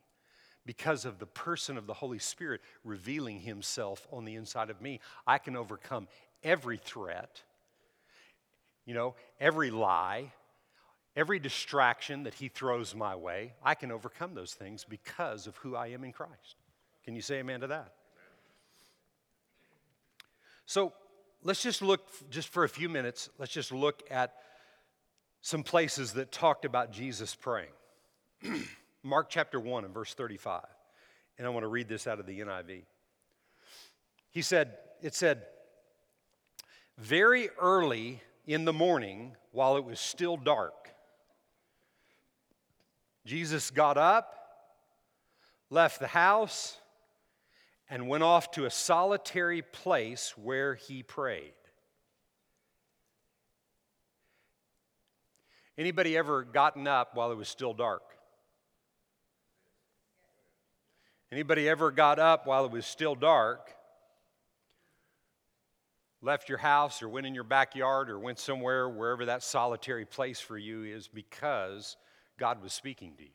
Because 0.65 1.05
of 1.05 1.19
the 1.19 1.25
person 1.25 1.77
of 1.77 1.87
the 1.87 1.93
Holy 1.93 2.19
Spirit 2.19 2.59
revealing 2.83 3.39
himself 3.39 4.05
on 4.11 4.25
the 4.25 4.35
inside 4.35 4.69
of 4.69 4.81
me, 4.81 4.99
I 5.25 5.37
can 5.37 5.55
overcome 5.55 6.09
every 6.43 6.77
threat 6.77 7.43
you 8.85 8.93
know, 8.93 9.15
every 9.39 9.71
lie, 9.71 10.33
every 11.15 11.39
distraction 11.39 12.23
that 12.23 12.33
he 12.33 12.47
throws 12.47 12.95
my 12.95 13.15
way, 13.15 13.53
I 13.63 13.75
can 13.75 13.91
overcome 13.91 14.33
those 14.35 14.53
things 14.53 14.85
because 14.87 15.47
of 15.47 15.57
who 15.57 15.75
I 15.75 15.87
am 15.87 16.03
in 16.03 16.11
Christ. 16.11 16.55
Can 17.03 17.15
you 17.15 17.21
say 17.21 17.35
amen 17.35 17.61
to 17.61 17.67
that? 17.67 17.93
So, 20.65 20.93
let's 21.43 21.61
just 21.61 21.81
look, 21.81 22.07
just 22.29 22.47
for 22.47 22.63
a 22.63 22.69
few 22.69 22.89
minutes, 22.89 23.29
let's 23.37 23.51
just 23.51 23.71
look 23.71 24.03
at 24.09 24.33
some 25.41 25.63
places 25.63 26.13
that 26.13 26.31
talked 26.31 26.63
about 26.63 26.91
Jesus 26.91 27.35
praying. 27.35 27.73
Mark 29.03 29.29
chapter 29.29 29.59
1 29.59 29.83
and 29.83 29.93
verse 29.93 30.13
35. 30.13 30.61
And 31.37 31.45
I 31.45 31.49
want 31.49 31.63
to 31.63 31.67
read 31.67 31.89
this 31.89 32.07
out 32.07 32.19
of 32.19 32.25
the 32.25 32.39
NIV. 32.39 32.83
He 34.31 34.41
said, 34.41 34.77
It 35.01 35.13
said, 35.13 35.43
very 36.97 37.49
early 37.59 38.21
in 38.45 38.65
the 38.65 38.73
morning, 38.73 39.35
while 39.51 39.77
it 39.77 39.85
was 39.85 39.99
still 39.99 40.37
dark, 40.37 40.89
Jesus 43.25 43.71
got 43.71 43.97
up, 43.97 44.35
left 45.69 45.99
the 45.99 46.07
house, 46.07 46.77
and 47.89 48.07
went 48.07 48.23
off 48.23 48.51
to 48.51 48.65
a 48.65 48.69
solitary 48.69 49.61
place 49.61 50.33
where 50.37 50.75
he 50.75 51.03
prayed. 51.03 51.53
Anybody 55.77 56.17
ever 56.17 56.43
gotten 56.43 56.87
up 56.87 57.15
while 57.15 57.31
it 57.31 57.35
was 57.35 57.47
still 57.47 57.73
dark? 57.73 58.03
Anybody 61.31 61.67
ever 61.67 61.89
got 61.89 62.19
up 62.19 62.45
while 62.45 62.65
it 62.65 62.71
was 62.71 62.85
still 62.85 63.15
dark, 63.15 63.73
left 66.23 66.49
your 66.49 66.57
house 66.57 67.03
or 67.03 67.09
went 67.09 67.27
in 67.27 67.35
your 67.35 67.43
backyard 67.43 68.09
or 68.09 68.17
went 68.17 68.39
somewhere, 68.39 68.89
wherever 68.89 69.25
that 69.25 69.43
solitary 69.43 70.05
place 70.05 70.39
for 70.39 70.57
you 70.57 70.83
is, 70.83 71.07
because 71.07 71.97
God 72.39 72.63
was 72.63 72.73
speaking 72.73 73.15
to 73.17 73.23
you? 73.23 73.29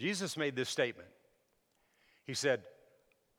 Jesus 0.00 0.36
made 0.36 0.56
this 0.56 0.68
statement. 0.68 1.08
He 2.24 2.34
said, 2.34 2.62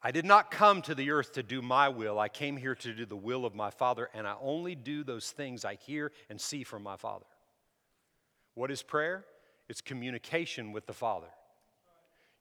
I 0.02 0.12
did 0.12 0.26
not 0.26 0.52
come 0.52 0.84
to 0.84 0.94
the 0.94 1.10
earth 1.10 1.34
to 1.34 1.44
do 1.44 1.62
my 1.64 1.90
will. 1.90 2.20
I 2.20 2.30
came 2.30 2.56
here 2.56 2.76
to 2.76 2.94
do 2.94 3.06
the 3.06 3.16
will 3.16 3.44
of 3.44 3.56
my 3.56 3.72
Father, 3.72 4.10
and 4.14 4.28
I 4.28 4.36
only 4.40 4.76
do 4.76 5.04
those 5.04 5.32
things 5.32 5.66
I 5.66 5.76
hear 5.76 6.12
and 6.30 6.40
see 6.40 6.64
from 6.64 6.84
my 6.84 6.96
Father. 6.96 7.26
What 8.54 8.70
is 8.70 8.84
prayer? 8.84 9.26
It's 9.68 9.82
communication 9.82 10.72
with 10.72 10.86
the 10.86 10.94
Father. 10.94 11.28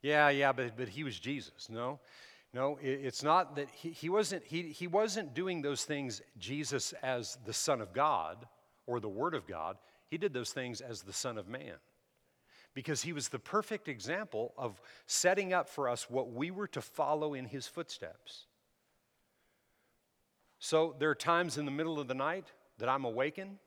Yeah, 0.03 0.29
yeah, 0.29 0.53
but, 0.53 0.77
but 0.77 0.89
he 0.91 1.03
was 1.03 1.19
Jesus. 1.19 1.71
No, 1.71 1.99
no, 2.55 2.79
it's 2.81 3.25
not 3.25 3.57
that 3.57 3.69
he, 3.71 3.91
he, 3.91 4.09
wasn't, 4.09 4.45
he, 4.45 4.63
he 4.63 4.87
wasn't 4.87 5.35
doing 5.35 5.61
those 5.61 5.83
things, 5.83 6.23
Jesus, 6.39 6.95
as 7.03 7.37
the 7.45 7.53
Son 7.53 7.81
of 7.81 7.93
God 7.93 8.47
or 8.87 9.01
the 9.01 9.09
Word 9.09 9.35
of 9.35 9.45
God. 9.49 9.77
He 10.09 10.19
did 10.19 10.33
those 10.33 10.53
things 10.53 10.81
as 10.81 11.03
the 11.03 11.13
Son 11.13 11.37
of 11.37 11.49
Man 11.49 11.75
because 12.73 13.03
he 13.03 13.13
was 13.13 13.29
the 13.29 13.41
perfect 13.41 13.89
example 13.89 14.55
of 14.57 14.81
setting 15.07 15.53
up 15.53 15.69
for 15.69 15.89
us 15.89 16.09
what 16.09 16.31
we 16.31 16.53
were 16.53 16.69
to 16.69 16.81
follow 16.81 17.35
in 17.35 17.45
his 17.45 17.67
footsteps. 17.67 18.47
So 20.61 20.95
there 21.01 21.11
are 21.11 21.17
times 21.17 21.59
in 21.59 21.65
the 21.65 21.73
middle 21.73 21.99
of 21.99 22.07
the 22.07 22.15
night 22.15 22.47
that 22.79 22.89
I'm 22.89 23.05
awakened 23.05 23.59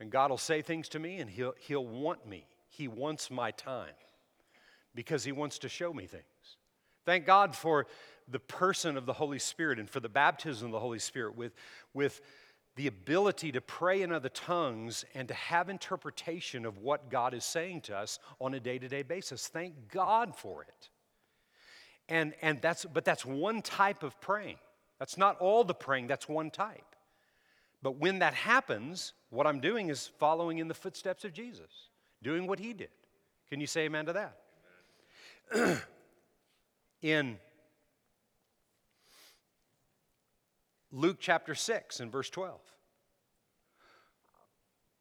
and 0.00 0.10
God 0.10 0.30
will 0.30 0.38
say 0.38 0.60
things 0.60 0.88
to 0.90 0.98
me 0.98 1.18
and 1.18 1.30
he'll, 1.30 1.54
he'll 1.60 1.86
want 1.86 2.26
me. 2.26 2.46
He 2.68 2.88
wants 2.88 3.30
my 3.30 3.52
time 3.52 3.94
because 4.92 5.22
he 5.22 5.30
wants 5.30 5.60
to 5.60 5.68
show 5.68 5.92
me 5.92 6.06
things. 6.06 6.24
Thank 7.04 7.26
God 7.26 7.56
for 7.56 7.86
the 8.28 8.38
person 8.38 8.96
of 8.96 9.06
the 9.06 9.12
Holy 9.12 9.38
Spirit 9.38 9.78
and 9.78 9.88
for 9.88 10.00
the 10.00 10.08
baptism 10.08 10.66
of 10.66 10.72
the 10.72 10.80
Holy 10.80 10.98
Spirit 10.98 11.36
with, 11.36 11.54
with 11.92 12.20
the 12.76 12.86
ability 12.86 13.52
to 13.52 13.60
pray 13.60 14.02
in 14.02 14.12
other 14.12 14.28
tongues 14.28 15.04
and 15.14 15.28
to 15.28 15.34
have 15.34 15.68
interpretation 15.68 16.64
of 16.64 16.78
what 16.78 17.10
God 17.10 17.34
is 17.34 17.44
saying 17.44 17.82
to 17.82 17.96
us 17.96 18.18
on 18.40 18.54
a 18.54 18.60
day-to-day 18.60 19.02
basis. 19.02 19.48
Thank 19.48 19.74
God 19.90 20.34
for 20.34 20.62
it. 20.62 20.88
And, 22.08 22.34
and 22.40 22.60
that's, 22.62 22.84
but 22.84 23.04
that's 23.04 23.24
one 23.24 23.62
type 23.62 24.02
of 24.02 24.20
praying. 24.20 24.56
That's 24.98 25.18
not 25.18 25.38
all 25.38 25.64
the 25.64 25.74
praying, 25.74 26.06
that's 26.06 26.28
one 26.28 26.50
type. 26.50 26.84
But 27.82 27.98
when 27.98 28.20
that 28.20 28.34
happens, 28.34 29.12
what 29.30 29.46
I'm 29.46 29.60
doing 29.60 29.88
is 29.88 30.06
following 30.18 30.58
in 30.58 30.68
the 30.68 30.74
footsteps 30.74 31.24
of 31.24 31.32
Jesus, 31.32 31.88
doing 32.22 32.46
what 32.46 32.60
he 32.60 32.72
did. 32.72 32.90
Can 33.50 33.60
you 33.60 33.66
say 33.66 33.82
amen 33.82 34.06
to 34.06 34.12
that? 35.52 35.82
in 37.02 37.38
Luke 40.92 41.16
chapter 41.20 41.54
6 41.54 42.00
and 42.00 42.12
verse 42.12 42.30
12. 42.30 42.60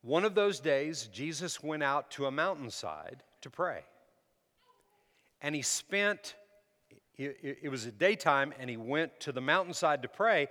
One 0.01 0.25
of 0.25 0.33
those 0.33 0.59
days, 0.59 1.07
Jesus 1.13 1.61
went 1.61 1.83
out 1.83 2.09
to 2.11 2.25
a 2.25 2.31
mountainside 2.31 3.23
to 3.41 3.49
pray. 3.49 3.83
And 5.41 5.53
he 5.53 5.61
spent, 5.61 6.35
it 7.17 7.69
was 7.69 7.85
a 7.85 7.91
daytime, 7.91 8.53
and 8.59 8.69
he 8.69 8.77
went 8.77 9.19
to 9.21 9.31
the 9.31 9.41
mountainside 9.41 10.01
to 10.01 10.07
pray, 10.07 10.47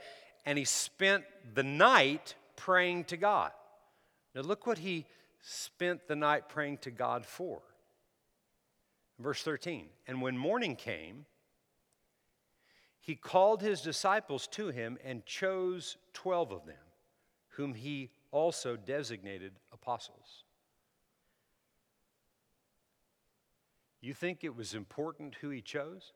and 0.46 0.56
he 0.56 0.64
spent 0.64 1.24
the 1.54 1.62
night 1.62 2.34
praying 2.56 3.04
to 3.04 3.16
God. 3.16 3.50
Now, 4.34 4.42
look 4.42 4.66
what 4.66 4.78
he 4.78 5.06
spent 5.42 6.06
the 6.06 6.16
night 6.16 6.48
praying 6.48 6.78
to 6.78 6.90
God 6.90 7.26
for. 7.26 7.60
Verse 9.18 9.42
13 9.42 9.88
And 10.06 10.22
when 10.22 10.36
morning 10.36 10.76
came, 10.76 11.26
he 13.00 13.14
called 13.14 13.62
his 13.62 13.80
disciples 13.80 14.46
to 14.48 14.68
him 14.68 14.98
and 15.04 15.24
chose 15.24 15.96
12 16.12 16.52
of 16.52 16.66
them, 16.66 16.76
whom 17.48 17.74
he 17.74 18.10
also 18.30 18.76
designated 18.76 19.52
apostles. 19.72 20.44
You 24.00 24.14
think 24.14 24.44
it 24.44 24.54
was 24.54 24.74
important 24.74 25.36
who 25.36 25.50
he 25.50 25.60
chose? 25.60 26.12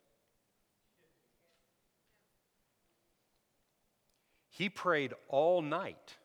He 4.50 4.68
prayed 4.68 5.12
all 5.28 5.62
night. 5.62 6.16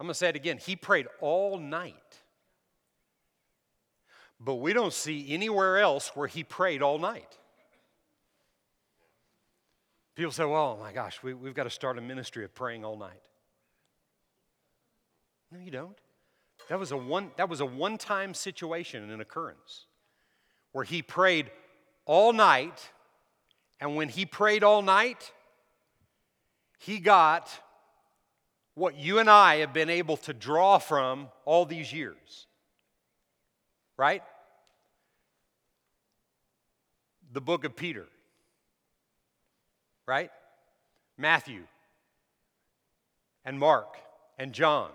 I'm 0.00 0.06
going 0.06 0.12
to 0.12 0.18
say 0.18 0.28
it 0.28 0.36
again. 0.36 0.58
He 0.58 0.74
prayed 0.74 1.06
all 1.20 1.58
night. 1.58 2.22
But 4.38 4.56
we 4.56 4.72
don't 4.72 4.92
see 4.92 5.32
anywhere 5.32 5.78
else 5.78 6.12
where 6.14 6.28
he 6.28 6.44
prayed 6.44 6.82
all 6.82 6.98
night. 6.98 7.38
People 10.14 10.32
say, 10.32 10.44
well, 10.44 10.76
oh 10.78 10.82
my 10.82 10.92
gosh, 10.92 11.22
we, 11.22 11.34
we've 11.34 11.54
got 11.54 11.64
to 11.64 11.70
start 11.70 11.98
a 11.98 12.00
ministry 12.00 12.44
of 12.44 12.54
praying 12.54 12.84
all 12.84 12.96
night. 12.96 13.22
No, 15.50 15.58
you 15.60 15.70
don't. 15.70 15.96
That 16.68 16.78
was 16.78 16.90
a 16.90 16.96
one, 16.96 17.30
that 17.36 17.48
was 17.48 17.60
a 17.60 17.66
one-time 17.66 18.34
situation 18.34 19.02
and 19.02 19.12
an 19.12 19.20
occurrence 19.20 19.86
where 20.72 20.84
he 20.84 21.02
prayed 21.02 21.50
all 22.06 22.32
night, 22.32 22.90
and 23.80 23.96
when 23.96 24.08
he 24.08 24.26
prayed 24.26 24.64
all 24.64 24.82
night, 24.82 25.32
he 26.78 26.98
got 26.98 27.50
what 28.74 28.96
you 28.96 29.18
and 29.18 29.28
I 29.30 29.56
have 29.56 29.72
been 29.72 29.90
able 29.90 30.16
to 30.18 30.32
draw 30.34 30.78
from 30.78 31.28
all 31.44 31.64
these 31.64 31.92
years 31.92 32.46
right? 33.96 34.22
The 37.32 37.40
book 37.40 37.64
of 37.64 37.76
Peter, 37.76 38.06
right? 40.06 40.30
Matthew 41.18 41.64
and 43.44 43.58
Mark 43.58 43.96
and 44.38 44.52
John. 44.52 44.90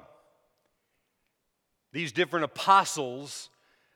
These 1.93 2.11
different 2.11 2.45
apostles 2.45 3.49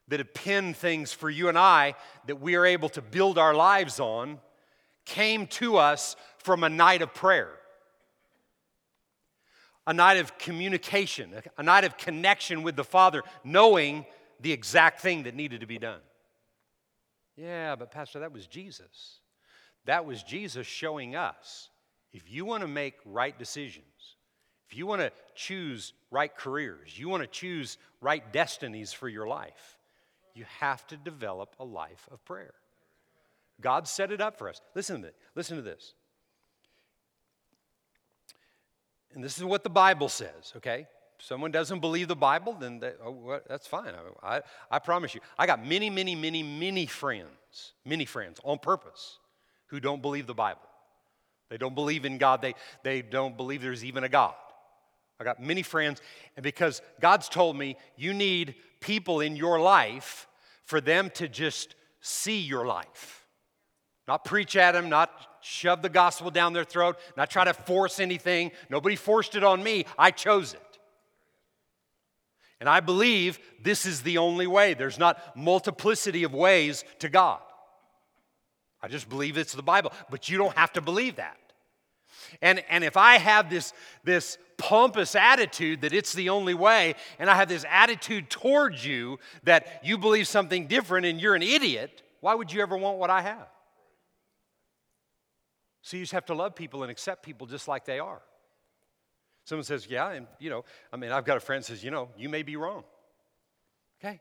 that 0.07 0.19
have 0.19 0.33
penned 0.33 0.75
things 0.75 1.13
for 1.13 1.29
you 1.29 1.49
and 1.49 1.57
I 1.57 1.95
that 2.27 2.41
we 2.41 2.55
are 2.55 2.65
able 2.65 2.89
to 2.89 3.01
build 3.01 3.37
our 3.37 3.53
lives 3.53 3.99
on 3.99 4.39
came 5.05 5.47
to 5.47 5.77
us 5.77 6.15
from 6.37 6.63
a 6.63 6.69
night 6.69 7.01
of 7.01 7.13
prayer, 7.13 7.49
a 9.87 9.93
night 9.93 10.17
of 10.17 10.37
communication, 10.37 11.31
a 11.57 11.63
night 11.63 11.83
of 11.83 11.97
connection 11.97 12.63
with 12.63 12.75
the 12.75 12.83
Father, 12.83 13.23
knowing 13.43 14.05
the 14.45 14.51
exact 14.51 15.01
thing 15.01 15.23
that 15.23 15.33
needed 15.33 15.61
to 15.61 15.65
be 15.65 15.79
done. 15.79 16.01
Yeah, 17.35 17.75
but 17.75 17.89
Pastor, 17.89 18.19
that 18.19 18.31
was 18.31 18.45
Jesus. 18.45 19.17
That 19.85 20.05
was 20.05 20.21
Jesus 20.21 20.67
showing 20.67 21.15
us 21.15 21.69
if 22.13 22.31
you 22.31 22.45
want 22.45 22.61
to 22.61 22.67
make 22.67 22.93
right 23.05 23.35
decisions, 23.39 23.87
if 24.69 24.77
you 24.77 24.85
want 24.85 25.01
to 25.01 25.11
choose 25.33 25.93
right 26.11 26.33
careers, 26.37 26.95
you 26.95 27.09
want 27.09 27.23
to 27.23 27.27
choose 27.27 27.79
right 28.01 28.31
destinies 28.31 28.93
for 28.93 29.09
your 29.09 29.27
life, 29.27 29.79
you 30.35 30.45
have 30.59 30.85
to 30.89 30.97
develop 30.97 31.55
a 31.59 31.65
life 31.65 32.07
of 32.11 32.23
prayer. 32.23 32.53
God 33.59 33.87
set 33.87 34.11
it 34.11 34.21
up 34.21 34.37
for 34.37 34.47
us. 34.47 34.61
Listen 34.75 34.97
to 34.97 35.07
this. 35.07 35.15
Listen 35.33 35.55
to 35.57 35.63
this. 35.63 35.95
And 39.15 39.23
this 39.23 39.39
is 39.39 39.43
what 39.43 39.63
the 39.63 39.71
Bible 39.71 40.07
says, 40.07 40.53
okay? 40.57 40.85
Someone 41.19 41.51
doesn't 41.51 41.79
believe 41.79 42.07
the 42.07 42.15
Bible, 42.15 42.55
then 42.59 42.79
they, 42.79 42.93
oh, 43.03 43.11
well, 43.11 43.39
that's 43.47 43.67
fine. 43.67 43.93
I, 44.23 44.37
I, 44.37 44.41
I 44.71 44.79
promise 44.79 45.15
you. 45.15 45.21
I 45.37 45.45
got 45.45 45.65
many, 45.65 45.89
many, 45.89 46.15
many, 46.15 46.43
many 46.43 46.85
friends, 46.85 47.73
many 47.85 48.05
friends 48.05 48.39
on 48.43 48.59
purpose 48.59 49.19
who 49.67 49.79
don't 49.79 50.01
believe 50.01 50.27
the 50.27 50.33
Bible. 50.33 50.61
They 51.49 51.57
don't 51.57 51.75
believe 51.75 52.05
in 52.05 52.17
God. 52.17 52.41
They, 52.41 52.55
they 52.83 53.01
don't 53.01 53.37
believe 53.37 53.61
there's 53.61 53.85
even 53.85 54.03
a 54.03 54.09
God. 54.09 54.33
I 55.19 55.23
got 55.23 55.41
many 55.41 55.61
friends, 55.61 56.01
and 56.35 56.43
because 56.43 56.81
God's 56.99 57.29
told 57.29 57.57
me 57.57 57.77
you 57.95 58.13
need 58.13 58.55
people 58.81 59.21
in 59.21 59.35
your 59.37 59.61
life 59.61 60.27
for 60.65 60.81
them 60.81 61.09
to 61.11 61.29
just 61.29 61.75
see 62.01 62.39
your 62.39 62.65
life. 62.65 63.25
Not 64.07 64.25
preach 64.25 64.55
at 64.55 64.73
them, 64.73 64.89
not 64.89 65.11
shove 65.41 65.81
the 65.81 65.89
gospel 65.89 66.31
down 66.31 66.53
their 66.53 66.63
throat, 66.63 66.97
not 67.15 67.29
try 67.29 67.45
to 67.45 67.53
force 67.53 67.99
anything. 67.99 68.51
Nobody 68.69 68.95
forced 68.95 69.35
it 69.35 69.43
on 69.43 69.63
me. 69.63 69.85
I 69.97 70.11
chose 70.11 70.53
it. 70.53 70.61
And 72.59 72.69
I 72.69 72.79
believe 72.79 73.39
this 73.61 73.85
is 73.85 74.01
the 74.01 74.17
only 74.17 74.47
way. 74.47 74.73
There's 74.73 74.99
not 74.99 75.35
multiplicity 75.35 76.23
of 76.23 76.33
ways 76.33 76.83
to 76.99 77.09
God. 77.09 77.39
I 78.81 78.87
just 78.87 79.09
believe 79.09 79.37
it's 79.37 79.53
the 79.53 79.63
Bible. 79.63 79.91
But 80.09 80.29
you 80.29 80.37
don't 80.37 80.55
have 80.57 80.73
to 80.73 80.81
believe 80.81 81.17
that. 81.17 81.37
And, 82.41 82.63
and 82.69 82.83
if 82.83 82.97
I 82.97 83.17
have 83.17 83.49
this, 83.49 83.73
this 84.03 84.37
pompous 84.57 85.15
attitude 85.15 85.81
that 85.81 85.93
it's 85.93 86.13
the 86.13 86.29
only 86.29 86.53
way, 86.53 86.95
and 87.19 87.29
I 87.29 87.35
have 87.35 87.49
this 87.49 87.65
attitude 87.69 88.29
towards 88.29 88.85
you 88.85 89.19
that 89.43 89.81
you 89.83 89.97
believe 89.97 90.27
something 90.27 90.67
different 90.67 91.05
and 91.05 91.19
you're 91.19 91.35
an 91.35 91.43
idiot, 91.43 92.03
why 92.21 92.35
would 92.35 92.51
you 92.51 92.61
ever 92.61 92.77
want 92.77 92.97
what 92.97 93.09
I 93.09 93.21
have? 93.21 93.47
So 95.81 95.97
you 95.97 96.03
just 96.03 96.13
have 96.13 96.25
to 96.27 96.33
love 96.33 96.55
people 96.55 96.83
and 96.83 96.91
accept 96.91 97.23
people 97.23 97.47
just 97.47 97.67
like 97.67 97.85
they 97.85 97.99
are. 97.99 98.21
Someone 99.45 99.63
says, 99.63 99.87
Yeah, 99.89 100.09
and 100.09 100.27
you 100.39 100.49
know, 100.49 100.65
I 100.91 100.97
mean, 100.97 101.11
I've 101.11 101.25
got 101.25 101.37
a 101.37 101.39
friend 101.39 101.63
says, 101.63 101.83
You 101.83 101.91
know, 101.91 102.09
you 102.17 102.27
may 102.27 102.43
be 102.43 102.57
wrong. 102.57 102.83
Okay, 103.99 104.19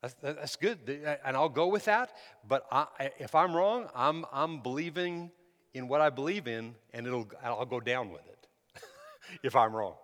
that's, 0.00 0.14
that's 0.22 0.56
good. 0.56 0.78
And 1.24 1.36
I'll 1.36 1.48
go 1.48 1.66
with 1.66 1.86
that. 1.86 2.12
But 2.46 2.66
I, 2.70 2.86
if 3.18 3.34
I'm 3.34 3.56
wrong, 3.56 3.88
I'm, 3.94 4.24
I'm 4.32 4.60
believing 4.60 5.32
in 5.74 5.88
what 5.88 6.00
I 6.00 6.10
believe 6.10 6.46
in, 6.46 6.74
and 6.92 7.06
it'll, 7.06 7.28
I'll 7.42 7.66
go 7.66 7.80
down 7.80 8.10
with 8.10 8.22
it 8.28 8.82
if 9.42 9.56
I'm 9.56 9.74
wrong. 9.74 9.94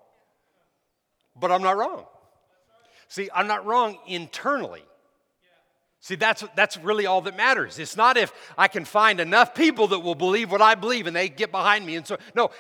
But 1.36 1.52
I'm 1.52 1.62
not 1.62 1.76
wrong. 1.76 2.04
See, 3.08 3.28
I'm 3.34 3.46
not 3.46 3.64
wrong 3.66 3.98
internally. 4.06 4.82
See, 6.00 6.14
that's, 6.14 6.44
that's 6.54 6.76
really 6.78 7.06
all 7.06 7.20
that 7.22 7.36
matters. 7.36 7.78
It's 7.78 7.96
not 7.96 8.16
if 8.16 8.32
I 8.56 8.68
can 8.68 8.84
find 8.84 9.20
enough 9.20 9.54
people 9.54 9.88
that 9.88 9.98
will 9.98 10.14
believe 10.14 10.50
what 10.50 10.62
I 10.62 10.74
believe 10.74 11.06
and 11.06 11.16
they 11.16 11.28
get 11.28 11.50
behind 11.50 11.84
me. 11.84 11.96
And 11.96 12.06
so, 12.06 12.18
no, 12.34 12.50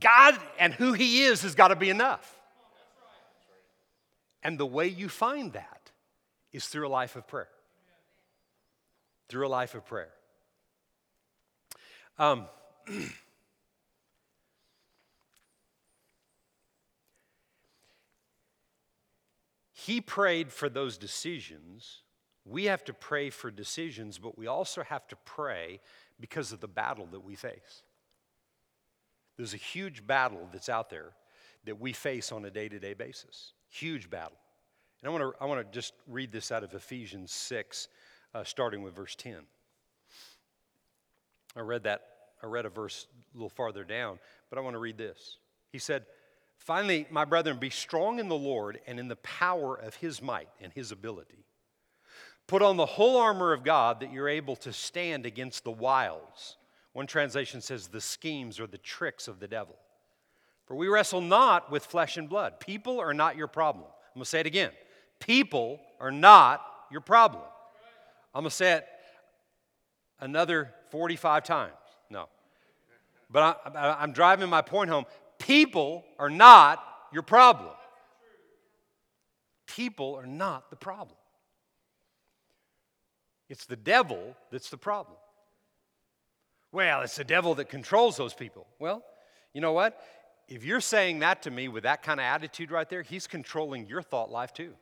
God 0.00 0.38
and 0.58 0.72
who 0.74 0.92
He 0.92 1.22
is 1.22 1.42
has 1.42 1.54
got 1.54 1.68
to 1.68 1.76
be 1.76 1.90
enough. 1.90 2.32
And 4.42 4.58
the 4.58 4.66
way 4.66 4.86
you 4.86 5.08
find 5.08 5.52
that 5.54 5.90
is 6.52 6.66
through 6.66 6.86
a 6.86 6.90
life 6.90 7.16
of 7.16 7.26
prayer. 7.26 7.48
Through 9.28 9.46
a 9.46 9.48
life 9.48 9.74
of 9.74 9.84
prayer. 9.84 10.10
Um, 12.18 12.46
he 19.72 20.00
prayed 20.00 20.52
for 20.52 20.68
those 20.68 20.96
decisions 20.96 22.02
we 22.46 22.66
have 22.66 22.84
to 22.84 22.94
pray 22.94 23.30
for 23.30 23.50
decisions, 23.50 24.18
but 24.18 24.38
we 24.38 24.46
also 24.46 24.84
have 24.84 25.06
to 25.08 25.16
pray 25.16 25.80
because 26.20 26.52
of 26.52 26.60
the 26.60 26.68
battle 26.68 27.06
that 27.10 27.24
we 27.24 27.34
face. 27.34 27.82
There's 29.36 29.54
a 29.54 29.58
huge 29.58 30.06
battle 30.06 30.48
that's 30.52 30.68
out 30.68 30.90
there 30.90 31.12
that 31.64 31.80
we 31.80 31.92
face 31.92 32.32
on 32.32 32.44
a 32.44 32.50
day 32.50 32.68
to 32.68 32.78
day 32.78 32.94
basis. 32.94 33.52
Huge 33.68 34.08
battle. 34.08 34.38
And 35.02 35.10
I 35.10 35.12
want 35.12 35.34
to 35.34 35.42
I 35.42 35.46
want 35.46 35.60
to 35.60 35.78
just 35.78 35.92
read 36.08 36.32
this 36.32 36.50
out 36.50 36.64
of 36.64 36.72
Ephesians 36.74 37.32
6, 37.32 37.88
uh, 38.34 38.44
starting 38.44 38.82
with 38.82 38.94
verse 38.94 39.14
10. 39.14 39.36
I 41.56 41.60
read 41.60 41.84
that, 41.84 42.02
I 42.42 42.46
read 42.46 42.66
a 42.66 42.70
verse 42.70 43.06
a 43.34 43.36
little 43.36 43.48
farther 43.48 43.84
down, 43.84 44.18
but 44.50 44.58
I 44.58 44.62
want 44.62 44.74
to 44.74 44.78
read 44.78 44.98
this. 44.98 45.38
He 45.72 45.78
said, 45.78 46.04
Finally, 46.58 47.06
my 47.10 47.24
brethren, 47.24 47.58
be 47.58 47.70
strong 47.70 48.18
in 48.18 48.28
the 48.28 48.34
Lord 48.34 48.80
and 48.86 48.98
in 48.98 49.08
the 49.08 49.16
power 49.16 49.76
of 49.76 49.94
his 49.96 50.22
might 50.22 50.48
and 50.60 50.72
his 50.72 50.90
ability. 50.90 51.44
Put 52.46 52.62
on 52.62 52.76
the 52.76 52.86
whole 52.86 53.18
armor 53.18 53.52
of 53.52 53.64
God 53.64 54.00
that 54.00 54.12
you're 54.12 54.28
able 54.28 54.56
to 54.56 54.72
stand 54.72 55.26
against 55.26 55.64
the 55.64 55.70
wiles. 55.70 56.56
One 56.96 57.06
translation 57.06 57.60
says 57.60 57.88
the 57.88 58.00
schemes 58.00 58.58
or 58.58 58.66
the 58.66 58.78
tricks 58.78 59.28
of 59.28 59.38
the 59.38 59.46
devil. 59.46 59.76
For 60.64 60.74
we 60.74 60.88
wrestle 60.88 61.20
not 61.20 61.70
with 61.70 61.84
flesh 61.84 62.16
and 62.16 62.26
blood. 62.26 62.58
People 62.58 63.00
are 63.00 63.12
not 63.12 63.36
your 63.36 63.48
problem. 63.48 63.84
I'm 63.84 64.14
going 64.14 64.24
to 64.24 64.30
say 64.30 64.40
it 64.40 64.46
again. 64.46 64.70
People 65.20 65.78
are 66.00 66.10
not 66.10 66.64
your 66.90 67.02
problem. 67.02 67.42
I'm 68.34 68.44
going 68.44 68.48
to 68.48 68.56
say 68.56 68.72
it 68.76 68.86
another 70.20 70.72
45 70.90 71.44
times. 71.44 71.74
No. 72.08 72.30
But 73.28 73.60
I, 73.76 74.02
am 74.02 74.12
driving 74.12 74.48
my 74.48 74.62
point 74.62 74.88
home. 74.88 75.04
People 75.38 76.02
are 76.18 76.30
not 76.30 76.82
your 77.12 77.24
problem. 77.24 77.74
People 79.66 80.14
are 80.14 80.24
not 80.24 80.70
the 80.70 80.76
problem. 80.76 81.18
It's 83.50 83.66
the 83.66 83.76
devil 83.76 84.34
that's 84.50 84.70
the 84.70 84.78
problem. 84.78 85.18
Well, 86.76 87.00
it's 87.00 87.16
the 87.16 87.24
devil 87.24 87.54
that 87.54 87.70
controls 87.70 88.18
those 88.18 88.34
people. 88.34 88.66
Well, 88.78 89.02
you 89.54 89.62
know 89.62 89.72
what? 89.72 89.98
If 90.46 90.62
you're 90.62 90.82
saying 90.82 91.20
that 91.20 91.40
to 91.44 91.50
me 91.50 91.68
with 91.68 91.84
that 91.84 92.02
kind 92.02 92.20
of 92.20 92.24
attitude 92.24 92.70
right 92.70 92.86
there, 92.86 93.00
he's 93.00 93.26
controlling 93.26 93.86
your 93.86 94.02
thought 94.02 94.30
life 94.30 94.52
too. 94.52 94.74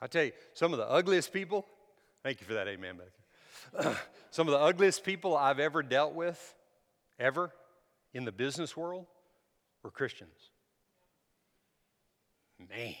I 0.00 0.06
tell 0.06 0.22
you, 0.22 0.32
some 0.54 0.72
of 0.72 0.78
the 0.78 0.88
ugliest 0.88 1.32
people, 1.32 1.66
thank 2.22 2.40
you 2.40 2.46
for 2.46 2.54
that 2.54 2.68
amen, 2.68 2.94
back 3.74 3.96
some 4.30 4.46
of 4.46 4.52
the 4.52 4.60
ugliest 4.60 5.02
people 5.02 5.36
I've 5.36 5.58
ever 5.58 5.82
dealt 5.82 6.14
with, 6.14 6.54
ever, 7.18 7.50
in 8.14 8.24
the 8.24 8.30
business 8.30 8.76
world, 8.76 9.06
were 9.82 9.90
Christians. 9.90 10.50
Man. 12.70 12.94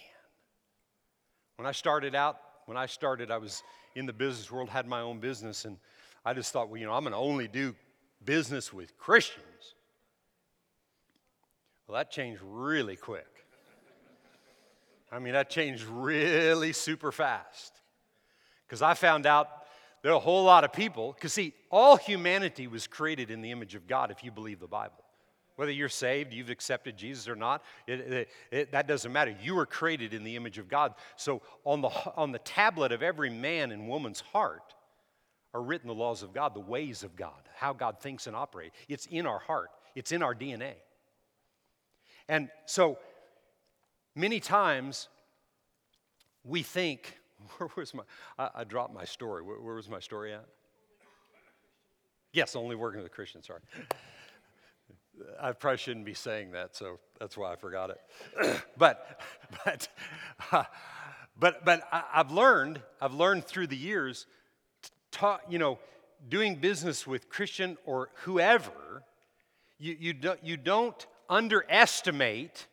When 1.60 1.66
I 1.66 1.72
started 1.72 2.14
out, 2.14 2.40
when 2.64 2.78
I 2.78 2.86
started, 2.86 3.30
I 3.30 3.36
was 3.36 3.62
in 3.94 4.06
the 4.06 4.14
business 4.14 4.50
world, 4.50 4.70
had 4.70 4.86
my 4.86 5.02
own 5.02 5.18
business, 5.18 5.66
and 5.66 5.76
I 6.24 6.32
just 6.32 6.54
thought, 6.54 6.70
well, 6.70 6.80
you 6.80 6.86
know, 6.86 6.94
I'm 6.94 7.02
going 7.02 7.12
to 7.12 7.18
only 7.18 7.48
do 7.48 7.74
business 8.24 8.72
with 8.72 8.96
Christians. 8.96 9.74
Well, 11.86 11.98
that 11.98 12.10
changed 12.10 12.40
really 12.42 12.96
quick. 12.96 13.26
I 15.12 15.18
mean, 15.18 15.34
that 15.34 15.50
changed 15.50 15.84
really 15.84 16.72
super 16.72 17.12
fast. 17.12 17.74
Because 18.66 18.80
I 18.80 18.94
found 18.94 19.26
out 19.26 19.50
there 20.02 20.12
are 20.12 20.16
a 20.16 20.18
whole 20.18 20.44
lot 20.44 20.64
of 20.64 20.72
people, 20.72 21.12
because 21.12 21.34
see, 21.34 21.52
all 21.70 21.98
humanity 21.98 22.68
was 22.68 22.86
created 22.86 23.30
in 23.30 23.42
the 23.42 23.50
image 23.50 23.74
of 23.74 23.86
God 23.86 24.10
if 24.10 24.24
you 24.24 24.30
believe 24.30 24.60
the 24.60 24.66
Bible. 24.66 25.04
Whether 25.60 25.72
you're 25.72 25.90
saved, 25.90 26.32
you've 26.32 26.48
accepted 26.48 26.96
Jesus 26.96 27.28
or 27.28 27.36
not, 27.36 27.62
it, 27.86 28.00
it, 28.00 28.28
it, 28.50 28.72
that 28.72 28.88
doesn't 28.88 29.12
matter. 29.12 29.36
You 29.42 29.54
were 29.56 29.66
created 29.66 30.14
in 30.14 30.24
the 30.24 30.34
image 30.34 30.56
of 30.56 30.70
God. 30.70 30.94
So 31.16 31.42
on 31.64 31.82
the, 31.82 31.90
on 32.16 32.32
the 32.32 32.38
tablet 32.38 32.92
of 32.92 33.02
every 33.02 33.28
man 33.28 33.70
and 33.70 33.86
woman's 33.86 34.20
heart 34.20 34.72
are 35.52 35.60
written 35.60 35.86
the 35.86 35.94
laws 35.94 36.22
of 36.22 36.32
God, 36.32 36.54
the 36.54 36.60
ways 36.60 37.02
of 37.02 37.14
God, 37.14 37.46
how 37.54 37.74
God 37.74 38.00
thinks 38.00 38.26
and 38.26 38.34
operates. 38.34 38.74
It's 38.88 39.04
in 39.04 39.26
our 39.26 39.38
heart, 39.38 39.68
it's 39.94 40.12
in 40.12 40.22
our 40.22 40.34
DNA. 40.34 40.76
And 42.26 42.48
so 42.64 42.98
many 44.14 44.40
times 44.40 45.08
we 46.42 46.62
think, 46.62 47.18
where 47.58 47.68
was 47.76 47.92
my, 47.92 48.04
I, 48.38 48.48
I 48.54 48.64
dropped 48.64 48.94
my 48.94 49.04
story. 49.04 49.42
Where, 49.42 49.60
where 49.60 49.74
was 49.74 49.90
my 49.90 50.00
story 50.00 50.32
at? 50.32 50.46
Yes, 52.32 52.56
only 52.56 52.76
working 52.76 53.02
with 53.02 53.12
Christians, 53.12 53.46
sorry. 53.48 53.60
I 55.40 55.52
probably 55.52 55.78
shouldn't 55.78 56.06
be 56.06 56.14
saying 56.14 56.52
that, 56.52 56.76
so 56.76 56.98
that's 57.18 57.36
why 57.36 57.52
I 57.52 57.56
forgot 57.56 57.90
it. 57.90 58.62
but, 58.78 59.20
but, 59.64 59.88
uh, 60.52 60.64
but, 61.38 61.64
but 61.64 61.82
I, 61.92 62.04
have 62.12 62.30
learned, 62.30 62.80
I've 63.00 63.14
learned 63.14 63.44
through 63.44 63.68
the 63.68 63.76
years, 63.76 64.26
ta- 65.10 65.40
you 65.48 65.58
know, 65.58 65.78
doing 66.28 66.56
business 66.56 67.06
with 67.06 67.28
Christian 67.28 67.78
or 67.84 68.10
whoever, 68.22 69.02
you, 69.78 69.96
you, 69.98 70.12
do, 70.12 70.34
you 70.42 70.56
don't 70.56 71.06
underestimate 71.28 72.66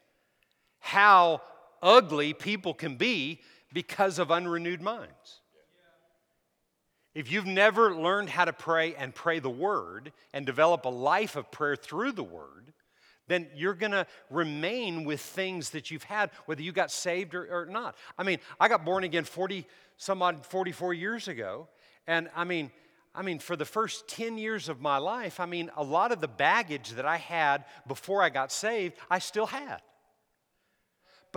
how 0.80 1.42
ugly 1.82 2.34
people 2.34 2.74
can 2.74 2.98
be 2.98 3.42
because 3.74 4.20
of 4.20 4.32
unrenewed 4.32 4.82
minds. 4.82 5.42
If 7.18 7.32
you've 7.32 7.48
never 7.48 7.96
learned 7.96 8.30
how 8.30 8.46
to 8.46 8.54
pray 8.54 8.94
and 8.94 9.14
pray 9.14 9.40
the 9.40 9.50
word 9.50 10.14
and 10.36 10.46
develop 10.46 10.86
a 10.86 10.90
life 10.90 11.36
of 11.36 11.50
prayer 11.50 11.76
through 11.76 12.12
the 12.12 12.24
word, 12.24 12.74
then 13.28 13.48
you're 13.56 13.74
going 13.74 13.94
to 13.94 14.06
remain 14.30 15.04
with 15.04 15.20
things 15.20 15.72
that 15.72 15.90
you've 15.90 16.04
had, 16.04 16.30
whether 16.46 16.62
you 16.62 16.72
got 16.72 16.92
saved 16.92 17.34
or, 17.34 17.48
or, 17.52 17.66
not. 17.66 17.96
I 18.20 18.24
mean, 18.24 18.38
I 18.60 18.68
got 18.68 18.86
born 18.86 19.04
again 19.04 19.24
40, 19.24 19.66
some 19.98 20.22
odd 20.22 20.46
44 20.46 20.94
years 20.94 21.28
ago. 21.28 21.68
And 22.06 22.30
I 22.36 22.44
mean, 22.44 22.70
I 23.16 23.24
mean, 23.24 23.40
for 23.40 23.56
the 23.56 23.66
first 23.66 24.08
10 24.10 24.38
years 24.38 24.70
of 24.70 24.80
my 24.80 25.00
life, 25.00 25.40
I 25.40 25.48
mean, 25.48 25.72
a 25.76 25.84
lot 25.84 26.12
of 26.12 26.22
the 26.22 26.28
baggage 26.28 26.92
that 26.92 27.08
I 27.08 27.18
had 27.18 27.66
before 27.88 28.22
I 28.22 28.30
got 28.30 28.52
saved, 28.52 28.96
I 29.10 29.18
still 29.18 29.48
had. 29.48 29.82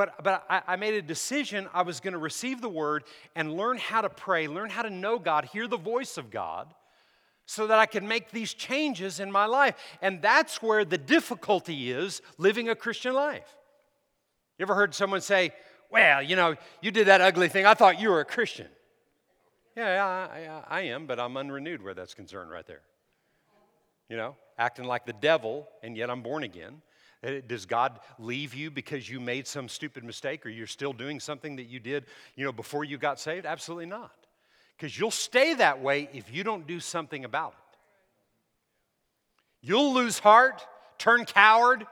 But, 0.00 0.24
but 0.24 0.46
I, 0.48 0.62
I 0.66 0.76
made 0.76 0.94
a 0.94 1.02
decision 1.02 1.68
I 1.74 1.82
was 1.82 2.00
going 2.00 2.14
to 2.14 2.18
receive 2.18 2.62
the 2.62 2.70
word 2.70 3.04
and 3.36 3.52
learn 3.52 3.76
how 3.76 4.00
to 4.00 4.08
pray, 4.08 4.48
learn 4.48 4.70
how 4.70 4.80
to 4.80 4.88
know 4.88 5.18
God, 5.18 5.44
hear 5.44 5.68
the 5.68 5.76
voice 5.76 6.16
of 6.16 6.30
God, 6.30 6.72
so 7.44 7.66
that 7.66 7.78
I 7.78 7.84
could 7.84 8.02
make 8.02 8.30
these 8.30 8.54
changes 8.54 9.20
in 9.20 9.30
my 9.30 9.44
life. 9.44 9.74
And 10.00 10.22
that's 10.22 10.62
where 10.62 10.86
the 10.86 10.96
difficulty 10.96 11.90
is 11.90 12.22
living 12.38 12.70
a 12.70 12.74
Christian 12.74 13.12
life. 13.12 13.54
You 14.58 14.62
ever 14.62 14.74
heard 14.74 14.94
someone 14.94 15.20
say, 15.20 15.52
Well, 15.90 16.22
you 16.22 16.34
know, 16.34 16.56
you 16.80 16.90
did 16.90 17.08
that 17.08 17.20
ugly 17.20 17.50
thing. 17.50 17.66
I 17.66 17.74
thought 17.74 18.00
you 18.00 18.08
were 18.08 18.20
a 18.20 18.24
Christian. 18.24 18.68
Yeah, 19.76 20.02
I, 20.02 20.38
I, 20.38 20.78
I 20.78 20.80
am, 20.84 21.04
but 21.04 21.20
I'm 21.20 21.36
unrenewed 21.36 21.82
where 21.82 21.92
that's 21.92 22.14
concerned 22.14 22.50
right 22.50 22.66
there. 22.66 22.80
You 24.08 24.16
know, 24.16 24.36
acting 24.56 24.86
like 24.86 25.04
the 25.04 25.12
devil, 25.12 25.68
and 25.82 25.94
yet 25.94 26.08
I'm 26.08 26.22
born 26.22 26.42
again. 26.42 26.80
Does 27.22 27.66
God 27.66 28.00
leave 28.18 28.54
you 28.54 28.70
because 28.70 29.08
you 29.08 29.20
made 29.20 29.46
some 29.46 29.68
stupid 29.68 30.04
mistake 30.04 30.46
or 30.46 30.48
you're 30.48 30.66
still 30.66 30.94
doing 30.94 31.20
something 31.20 31.56
that 31.56 31.64
you 31.64 31.78
did, 31.78 32.06
you 32.34 32.46
know, 32.46 32.52
before 32.52 32.82
you 32.82 32.96
got 32.96 33.20
saved? 33.20 33.44
Absolutely 33.44 33.86
not. 33.86 34.12
Because 34.76 34.98
you'll 34.98 35.10
stay 35.10 35.52
that 35.54 35.82
way 35.82 36.08
if 36.14 36.32
you 36.32 36.42
don't 36.42 36.66
do 36.66 36.80
something 36.80 37.26
about 37.26 37.52
it. 37.52 37.78
You'll 39.60 39.92
lose 39.92 40.18
heart, 40.18 40.66
turn 40.96 41.26
coward, 41.26 41.86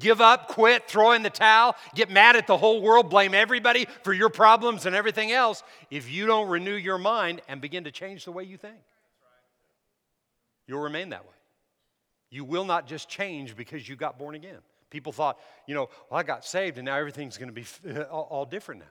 give 0.00 0.20
up, 0.20 0.48
quit, 0.48 0.88
throw 0.88 1.12
in 1.12 1.22
the 1.22 1.30
towel, 1.30 1.76
get 1.94 2.10
mad 2.10 2.34
at 2.34 2.48
the 2.48 2.56
whole 2.56 2.82
world, 2.82 3.08
blame 3.08 3.34
everybody 3.34 3.86
for 4.02 4.12
your 4.12 4.30
problems 4.30 4.86
and 4.86 4.96
everything 4.96 5.30
else 5.30 5.62
if 5.92 6.10
you 6.10 6.26
don't 6.26 6.48
renew 6.48 6.74
your 6.74 6.98
mind 6.98 7.40
and 7.46 7.60
begin 7.60 7.84
to 7.84 7.92
change 7.92 8.24
the 8.24 8.32
way 8.32 8.42
you 8.42 8.56
think. 8.56 8.80
You'll 10.66 10.80
remain 10.80 11.10
that 11.10 11.24
way. 11.24 11.34
You 12.30 12.44
will 12.44 12.64
not 12.64 12.88
just 12.88 13.08
change 13.08 13.54
because 13.56 13.88
you 13.88 13.94
got 13.94 14.18
born 14.18 14.34
again. 14.34 14.58
People 14.92 15.10
thought, 15.10 15.40
you 15.66 15.74
know, 15.74 15.88
well, 16.10 16.20
I 16.20 16.22
got 16.22 16.44
saved 16.44 16.76
and 16.76 16.84
now 16.84 16.98
everything's 16.98 17.38
going 17.38 17.48
to 17.48 17.54
be 17.54 17.64
all, 18.10 18.44
different 18.44 18.82
now. 18.82 18.86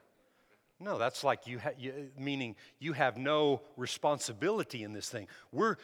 No, 0.80 0.98
that's 0.98 1.22
like 1.22 1.46
you, 1.46 1.60
ha- 1.60 1.76
you, 1.78 2.10
meaning 2.18 2.56
you 2.80 2.92
have 2.92 3.16
no 3.16 3.62
responsibility 3.76 4.82
in 4.82 4.92
this 4.92 5.08
thing. 5.08 5.28
We're, 5.52 5.76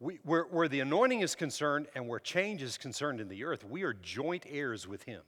we, 0.00 0.16
where 0.24 0.66
the 0.66 0.80
anointing 0.80 1.20
is 1.20 1.36
concerned 1.36 1.86
and 1.94 2.08
where 2.08 2.18
change 2.18 2.62
is 2.62 2.78
concerned 2.78 3.20
in 3.20 3.28
the 3.28 3.44
earth, 3.44 3.64
we 3.64 3.84
are 3.84 3.92
joint 3.92 4.44
heirs 4.50 4.88
with 4.88 5.04
Him. 5.04 5.22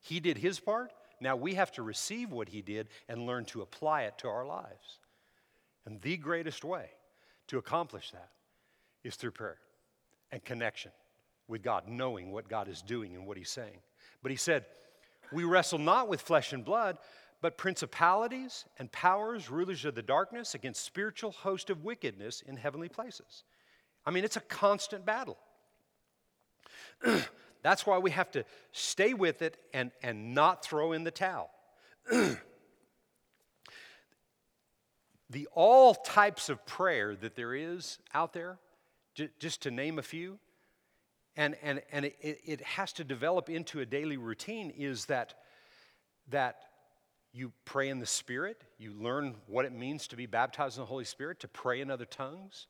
He 0.00 0.18
did 0.18 0.38
His 0.38 0.58
part. 0.58 0.92
Now 1.20 1.36
we 1.36 1.54
have 1.54 1.70
to 1.72 1.82
receive 1.82 2.32
what 2.32 2.48
He 2.48 2.62
did 2.62 2.88
and 3.08 3.24
learn 3.24 3.44
to 3.46 3.62
apply 3.62 4.02
it 4.02 4.18
to 4.18 4.28
our 4.28 4.44
lives. 4.44 4.98
And 5.86 6.00
the 6.00 6.16
greatest 6.16 6.64
way 6.64 6.90
to 7.46 7.58
accomplish 7.58 8.10
that 8.10 8.30
is 9.04 9.14
through 9.14 9.30
prayer 9.30 9.58
and 10.32 10.44
connection 10.44 10.90
with 11.50 11.62
God, 11.62 11.88
knowing 11.88 12.30
what 12.32 12.48
God 12.48 12.68
is 12.68 12.80
doing 12.80 13.14
and 13.14 13.26
what 13.26 13.36
He's 13.36 13.50
saying. 13.50 13.80
But 14.22 14.30
He 14.30 14.36
said, 14.36 14.64
We 15.32 15.44
wrestle 15.44 15.78
not 15.78 16.08
with 16.08 16.22
flesh 16.22 16.52
and 16.52 16.64
blood, 16.64 16.98
but 17.42 17.58
principalities 17.58 18.64
and 18.78 18.90
powers, 18.92 19.50
rulers 19.50 19.84
of 19.84 19.94
the 19.94 20.02
darkness, 20.02 20.54
against 20.54 20.84
spiritual 20.84 21.32
host 21.32 21.70
of 21.70 21.84
wickedness 21.84 22.42
in 22.46 22.56
heavenly 22.56 22.88
places. 22.88 23.44
I 24.06 24.10
mean, 24.10 24.24
it's 24.24 24.36
a 24.36 24.40
constant 24.40 25.04
battle. 25.04 25.38
That's 27.62 27.86
why 27.86 27.98
we 27.98 28.10
have 28.12 28.30
to 28.32 28.44
stay 28.72 29.14
with 29.14 29.42
it 29.42 29.58
and, 29.74 29.90
and 30.02 30.34
not 30.34 30.64
throw 30.64 30.92
in 30.92 31.04
the 31.04 31.10
towel. 31.10 31.50
the 35.30 35.48
all 35.52 35.94
types 35.94 36.48
of 36.48 36.64
prayer 36.66 37.14
that 37.16 37.36
there 37.36 37.54
is 37.54 37.98
out 38.14 38.32
there, 38.32 38.58
j- 39.14 39.30
just 39.38 39.62
to 39.62 39.70
name 39.70 39.98
a 39.98 40.02
few, 40.02 40.38
and, 41.36 41.56
and, 41.62 41.82
and 41.92 42.04
it, 42.06 42.16
it 42.20 42.60
has 42.62 42.92
to 42.94 43.04
develop 43.04 43.48
into 43.48 43.80
a 43.80 43.86
daily 43.86 44.16
routine 44.16 44.72
is 44.76 45.06
that, 45.06 45.34
that 46.30 46.56
you 47.32 47.52
pray 47.64 47.88
in 47.88 48.00
the 48.00 48.06
Spirit, 48.06 48.62
you 48.78 48.92
learn 48.92 49.36
what 49.46 49.64
it 49.64 49.72
means 49.72 50.08
to 50.08 50.16
be 50.16 50.26
baptized 50.26 50.76
in 50.76 50.82
the 50.82 50.86
Holy 50.86 51.04
Spirit, 51.04 51.40
to 51.40 51.48
pray 51.48 51.80
in 51.80 51.90
other 51.90 52.04
tongues. 52.04 52.66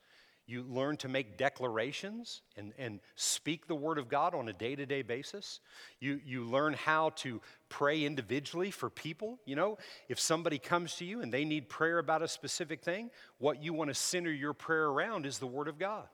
You 0.47 0.65
learn 0.69 0.97
to 0.99 1.09
make 1.09 1.39
declarations 1.39 2.43
and, 2.57 2.73
and 2.77 2.99
speak 3.15 3.69
the 3.69 3.75
Word 3.75 3.99
of 3.99 4.09
God 4.09 4.35
on 4.35 4.49
a 4.49 4.53
day 4.53 4.75
to 4.75 4.85
day 4.85 5.03
basis. 5.03 5.61
You, 6.01 6.21
you 6.25 6.45
learn 6.45 6.75
how 6.75 7.11
to 7.17 7.41
pray 7.69 8.05
individually 8.05 8.73
for 8.73 8.91
people. 8.91 9.39
You 9.47 9.55
know, 9.55 9.79
if 10.09 10.19
somebody 10.19 10.59
comes 10.59 10.97
to 10.97 11.05
you 11.05 11.23
and 11.23 11.33
they 11.33 11.45
need 11.45 11.69
prayer 11.69 11.99
about 11.99 12.23
a 12.23 12.29
specific 12.29 12.83
thing, 12.83 13.11
what 13.39 13.63
you 13.63 13.73
want 13.73 13.91
to 13.91 13.95
center 13.95 14.33
your 14.33 14.53
prayer 14.53 14.87
around 14.87 15.25
is 15.25 15.39
the 15.39 15.47
Word 15.47 15.69
of 15.69 15.79
God. 15.79 16.09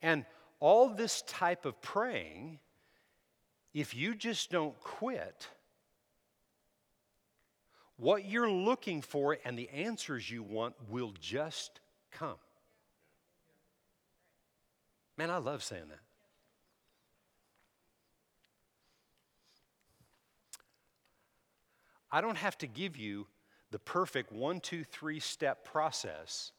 And 0.00 0.24
all 0.60 0.88
this 0.88 1.22
type 1.22 1.64
of 1.64 1.80
praying, 1.80 2.58
if 3.74 3.94
you 3.94 4.14
just 4.14 4.50
don't 4.50 4.78
quit, 4.80 5.48
what 7.96 8.24
you're 8.24 8.50
looking 8.50 9.02
for 9.02 9.38
and 9.44 9.58
the 9.58 9.68
answers 9.70 10.30
you 10.30 10.42
want 10.42 10.74
will 10.88 11.12
just 11.20 11.80
come. 12.10 12.36
Man, 15.16 15.30
I 15.30 15.38
love 15.38 15.62
saying 15.62 15.88
that. 15.88 16.00
I 22.10 22.20
don't 22.20 22.36
have 22.36 22.56
to 22.58 22.66
give 22.66 22.96
you 22.96 23.26
the 23.70 23.78
perfect 23.78 24.32
one, 24.32 24.60
two, 24.60 24.84
three 24.84 25.20
step 25.20 25.64
process 25.64 26.52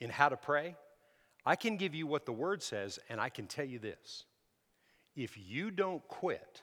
in 0.00 0.10
how 0.10 0.28
to 0.28 0.36
pray. 0.36 0.76
I 1.46 1.54
can 1.54 1.76
give 1.76 1.94
you 1.94 2.08
what 2.08 2.26
the 2.26 2.32
word 2.32 2.62
says, 2.62 2.98
and 3.08 3.20
I 3.20 3.28
can 3.28 3.46
tell 3.46 3.64
you 3.64 3.78
this. 3.78 4.24
If 5.14 5.38
you 5.38 5.70
don't 5.70 6.06
quit, 6.08 6.62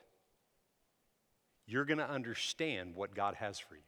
you're 1.66 1.86
going 1.86 1.98
to 1.98 2.08
understand 2.08 2.94
what 2.94 3.14
God 3.14 3.34
has 3.36 3.58
for 3.58 3.76
you. 3.76 3.80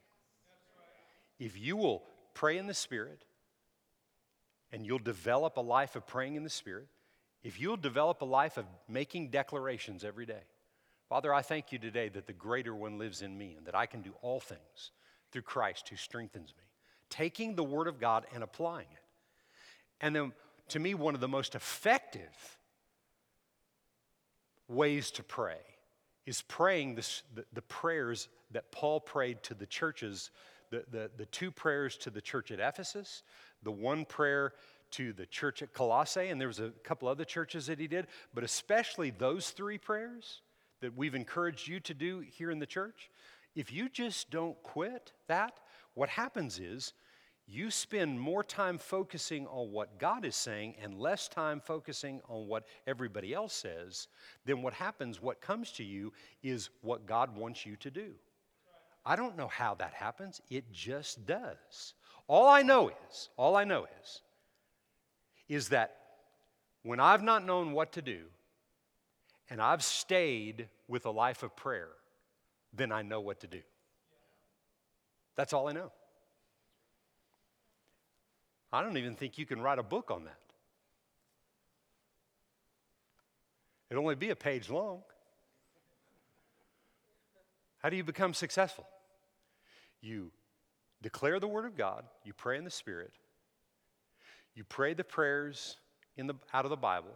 If 1.39 1.59
you 1.59 1.77
will 1.77 2.03
pray 2.33 2.57
in 2.57 2.67
the 2.67 2.75
Spirit, 2.75 3.23
and 4.73 4.87
you'll 4.87 4.99
develop 4.99 5.59
a 5.59 5.61
life 5.61 5.97
of 5.97 6.07
praying 6.07 6.35
in 6.35 6.43
the 6.43 6.51
Spirit, 6.51 6.89
if 7.43 7.61
you'll 7.61 7.77
develop 7.77 8.23
a 8.23 8.27
life 8.27 8.57
of 8.57 8.65
making 8.89 9.31
declarations 9.31 10.03
every 10.03 10.27
day, 10.27 10.43
Father, 11.09 11.33
I 11.33 11.43
thank 11.43 11.71
you 11.71 11.79
today 11.79 12.09
that 12.09 12.27
the 12.27 12.33
greater 12.33 12.75
one 12.75 12.99
lives 12.99 13.23
in 13.23 13.37
me 13.37 13.55
and 13.57 13.67
that 13.67 13.77
I 13.77 13.87
can 13.87 14.03
do 14.03 14.15
all 14.23 14.41
things 14.41 14.91
through 15.31 15.43
Christ 15.43 15.89
who 15.89 15.97
strengthens 15.97 16.53
me. 16.57 16.65
Taking 17.11 17.55
the 17.55 17.63
Word 17.63 17.87
of 17.87 18.01
God 18.01 18.27
and 18.35 18.43
applying 18.43 18.89
it. 18.91 19.05
And 20.01 20.17
then 20.17 20.33
to 20.69 20.79
me, 20.79 20.95
one 20.95 21.15
of 21.15 21.21
the 21.21 21.29
most 21.29 21.55
effective 21.55 22.59
ways 24.69 25.11
to 25.13 25.23
pray 25.23 25.59
is 26.27 26.43
praying 26.43 26.97
this, 26.97 27.23
the, 27.35 27.45
the 27.53 27.63
prayers 27.63 28.29
that 28.51 28.73
Paul 28.73 29.01
prayed 29.01 29.43
to 29.45 29.55
the 29.55 29.67
churches, 29.67 30.31
the, 30.71 30.85
the, 30.91 31.11
the 31.17 31.27
two 31.27 31.51
prayers 31.51 31.97
to 31.99 32.11
the 32.11 32.21
church 32.21 32.51
at 32.51 32.59
Ephesus, 32.59 33.23
the 33.63 33.71
one 33.71 34.05
prayer 34.05 34.53
to 34.93 35.13
the 35.13 35.27
church 35.27 35.63
at 35.63 35.73
Colossae, 35.73 36.29
and 36.29 36.41
there 36.41 36.49
was 36.49 36.61
a 36.61 36.71
couple 36.83 37.09
other 37.09 37.25
churches 37.25 37.67
that 37.67 37.79
he 37.79 37.87
did, 37.87 38.07
but 38.35 38.45
especially 38.45 39.11
those 39.11 39.51
three 39.51 39.79
prayers 39.79 40.43
that 40.81 40.97
we've 40.97 41.15
encouraged 41.15 41.69
you 41.69 41.81
to 41.81 41.95
do 41.95 42.21
here 42.21 42.51
in 42.51 42.59
the 42.59 42.67
church. 42.67 43.11
If 43.55 43.73
you 43.73 43.89
just 43.89 44.31
don't 44.31 44.61
quit 44.63 45.13
that, 45.29 45.59
what 45.95 46.09
happens 46.09 46.59
is 46.59 46.93
you 47.49 47.71
spend 47.71 48.21
more 48.21 48.43
time 48.43 48.77
focusing 48.77 49.47
on 49.47 49.71
what 49.71 49.99
God 49.99 50.25
is 50.25 50.35
saying 50.35 50.75
and 50.83 50.99
less 50.99 51.29
time 51.29 51.61
focusing 51.61 52.21
on 52.29 52.49
what 52.49 52.67
everybody 52.87 53.33
else 53.33 53.55
says, 53.55 54.09
then 54.45 54.63
what 54.63 54.75
happens, 54.75 55.23
what 55.23 55.41
comes 55.41 55.71
to 55.73 55.85
you, 55.85 56.13
is 56.43 56.71
what 56.83 57.07
God 57.07 57.37
wants 57.37 57.65
you 57.65 57.77
to 57.77 57.91
do. 57.91 58.15
I 59.05 59.15
don't 59.15 59.37
know 59.37 59.47
how 59.47 59.75
that 59.77 59.95
happens, 59.95 60.41
it 60.51 60.73
just 60.73 61.25
does. 61.25 61.95
All 62.27 62.49
I 62.49 62.63
know 62.63 62.91
is, 63.09 63.29
all 63.37 63.55
I 63.55 63.63
know 63.63 63.87
is, 64.03 64.23
is 65.49 65.69
that 65.69 65.97
when 66.83 66.99
I've 66.99 67.23
not 67.23 67.47
known 67.47 67.73
what 67.73 67.93
to 67.93 68.03
do 68.03 68.25
and 69.49 69.63
I've 69.63 69.85
stayed 69.85 70.69
with 70.89 71.07
a 71.07 71.11
life 71.11 71.45
of 71.45 71.55
prayer, 71.55 71.91
then 72.73 72.91
I 72.91 73.03
know 73.03 73.21
what 73.21 73.41
to 73.41 73.47
do. 73.47 73.61
That's 75.37 75.53
all 75.53 75.69
I 75.69 75.73
know. 75.73 75.93
I 78.73 78.83
don't 78.83 78.97
even 78.97 79.15
think 79.15 79.39
you 79.39 79.47
can 79.47 79.61
write 79.61 79.79
a 79.79 79.83
book 79.83 80.11
on 80.11 80.25
that. 80.25 80.39
It'd 83.89 84.01
only 84.01 84.17
be 84.17 84.31
a 84.31 84.37
page 84.37 84.69
long. 84.69 85.03
How 87.79 87.89
do 87.89 87.97
you 87.97 88.05
become 88.05 88.35
successful? 88.35 88.87
You 90.01 90.33
declare 91.03 91.39
the 91.39 91.49
Word 91.49 91.67
of 91.67 91.77
God, 91.77 92.05
you 92.25 92.33
pray 92.33 92.59
in 92.59 92.65
the 92.65 92.71
Spirit, 92.71 93.13
you 94.55 94.65
pray 94.65 94.95
the 94.95 95.05
prayers 95.05 95.77
in 96.17 96.27
the, 96.27 96.35
out 96.53 96.65
of 96.65 96.71
the 96.71 96.77
Bible, 96.77 97.15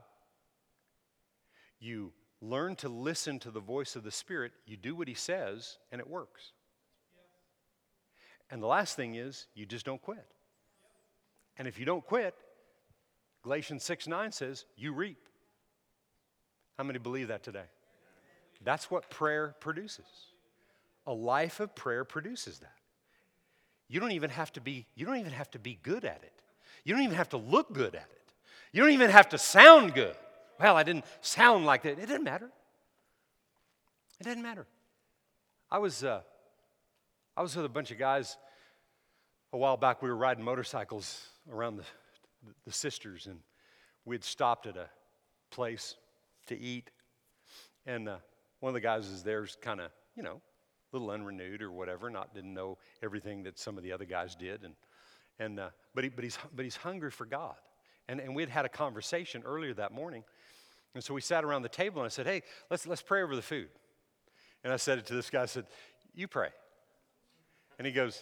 you 1.81 2.13
learn 2.41 2.77
to 2.77 2.89
listen 2.89 3.39
to 3.41 3.51
the 3.51 3.61
voice 3.61 3.97
of 3.97 4.05
the 4.05 4.11
Spirit, 4.11 4.53
you 4.65 4.77
do 4.77 4.95
what 4.95 5.09
He 5.09 5.15
says, 5.15 5.79
and 5.91 6.01
it 6.01 6.09
works. 6.09 6.53
And 8.51 8.63
the 8.63 8.67
last 8.67 8.97
thing 8.97 9.15
is, 9.15 9.47
you 9.55 9.67
just 9.67 9.87
don't 9.87 10.03
quit. 10.03 10.27
And 11.61 11.69
if 11.69 11.79
you 11.79 11.85
don't 11.85 12.03
quit, 12.07 12.35
Galatians 13.43 13.85
6 13.85 14.09
9 14.09 14.33
says, 14.33 14.65
you 14.79 14.95
reap. 14.95 15.19
How 16.79 16.85
many 16.85 16.99
believe 16.99 17.29
that 17.29 17.43
today? 17.43 17.67
That's 18.65 18.91
what 18.91 19.11
prayer 19.11 19.55
produces. 19.61 20.07
A 21.07 21.13
life 21.13 21.61
of 21.61 21.75
prayer 21.75 22.07
produces 22.07 22.61
that. 22.61 22.79
You 23.89 24.01
don't 24.01 24.13
even 24.13 24.31
have 24.31 24.51
to 24.55 24.63
be, 24.63 24.87
you 24.95 25.05
don't 25.05 25.19
even 25.19 25.33
have 25.33 25.51
to 25.51 25.59
be 25.59 25.79
good 25.83 26.07
at 26.07 26.23
it. 26.23 26.33
You 26.83 26.95
don't 26.95 27.03
even 27.03 27.17
have 27.17 27.29
to 27.31 27.37
look 27.37 27.75
good 27.75 27.95
at 27.95 28.09
it. 28.11 28.33
You 28.73 28.81
don't 28.81 28.93
even 28.93 29.11
have 29.11 29.29
to 29.29 29.37
sound 29.37 29.93
good. 29.93 30.17
Well, 30.59 30.79
I 30.79 30.83
didn't 30.83 31.05
sound 31.21 31.67
like 31.67 31.83
that. 31.83 31.99
It 31.99 32.07
didn't 32.07 32.25
matter. 32.25 32.51
It 34.19 34.25
didn't 34.25 34.43
matter. 34.43 34.67
I 35.71 35.77
was, 35.77 36.05
uh, 36.05 36.23
I 37.37 37.43
was 37.43 37.55
with 37.55 37.67
a 37.67 37.69
bunch 37.69 37.91
of 37.91 37.99
guys 37.99 38.39
a 39.53 39.59
while 39.59 39.77
back. 39.77 40.01
We 40.01 40.09
were 40.09 40.17
riding 40.17 40.43
motorcycles 40.43 41.27
around 41.49 41.77
the, 41.77 41.85
the 42.65 42.73
sisters, 42.73 43.27
and 43.27 43.39
we'd 44.05 44.25
stopped 44.25 44.67
at 44.67 44.77
a 44.77 44.89
place 45.51 45.97
to 46.47 46.59
eat. 46.59 46.91
And 47.87 48.09
uh, 48.09 48.17
one 48.61 48.71
of 48.71 48.75
the 48.75 48.81
guys 48.81 49.09
is 49.09 49.23
there's 49.23 49.57
kind 49.61 49.81
of, 49.81 49.91
you 50.17 50.23
know, 50.23 50.41
a 50.93 50.97
little 50.97 51.11
unrenewed 51.11 51.63
or 51.63 51.71
whatever, 51.71 52.11
not 52.11 52.35
didn't 52.35 52.53
know 52.53 52.79
everything 53.03 53.45
that 53.45 53.59
some 53.59 53.77
of 53.77 53.85
the 53.85 53.93
other 53.93 54.05
guys 54.05 54.35
did. 54.35 54.65
And, 54.65 54.75
and, 55.39 55.61
uh, 55.61 55.71
but, 55.95 56.05
he, 56.05 56.11
but, 56.11 56.25
he's, 56.25 56.39
but 56.55 56.65
he's 56.65 56.77
hungry 56.77 57.11
for 57.11 57.25
God. 57.25 57.55
And, 58.09 58.21
and 58.21 58.35
we'd 58.35 58.49
had 58.49 58.65
a 58.65 58.69
conversation 58.69 59.43
earlier 59.47 59.73
that 59.75 59.93
morning. 59.93 60.25
And 60.95 61.05
so 61.05 61.15
we 61.15 61.21
sat 61.21 61.45
around 61.45 61.63
the 61.63 61.69
table 61.69 62.03
and 62.03 62.07
I 62.07 62.09
said, 62.09 62.27
hey, 62.27 62.43
let's, 62.71 62.87
let's 62.87 63.03
pray 63.03 63.23
over 63.23 63.37
the 63.37 63.43
food. 63.43 63.69
And 64.65 64.73
I 64.73 64.77
said 64.77 64.99
it 64.99 65.07
to 65.07 65.15
this 65.15 65.31
guy, 65.31 65.43
I 65.43 65.47
said, 65.47 65.67
you 66.15 66.27
pray. 66.27 66.49
And 67.79 67.87
he 67.87 67.93
goes, 67.93 68.21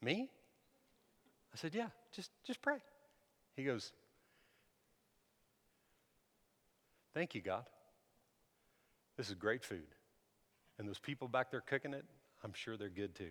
me? 0.00 0.30
I 1.52 1.56
said, 1.56 1.74
yeah, 1.74 1.88
just, 2.14 2.30
just 2.46 2.62
pray. 2.62 2.78
He 3.56 3.64
goes, 3.64 3.92
thank 7.14 7.34
you, 7.34 7.40
God. 7.40 7.64
This 9.16 9.28
is 9.28 9.34
great 9.34 9.64
food. 9.64 9.86
And 10.78 10.88
those 10.88 10.98
people 10.98 11.26
back 11.28 11.50
there 11.50 11.60
cooking 11.60 11.92
it, 11.92 12.04
I'm 12.44 12.52
sure 12.52 12.76
they're 12.76 12.88
good 12.88 13.14
too, 13.14 13.30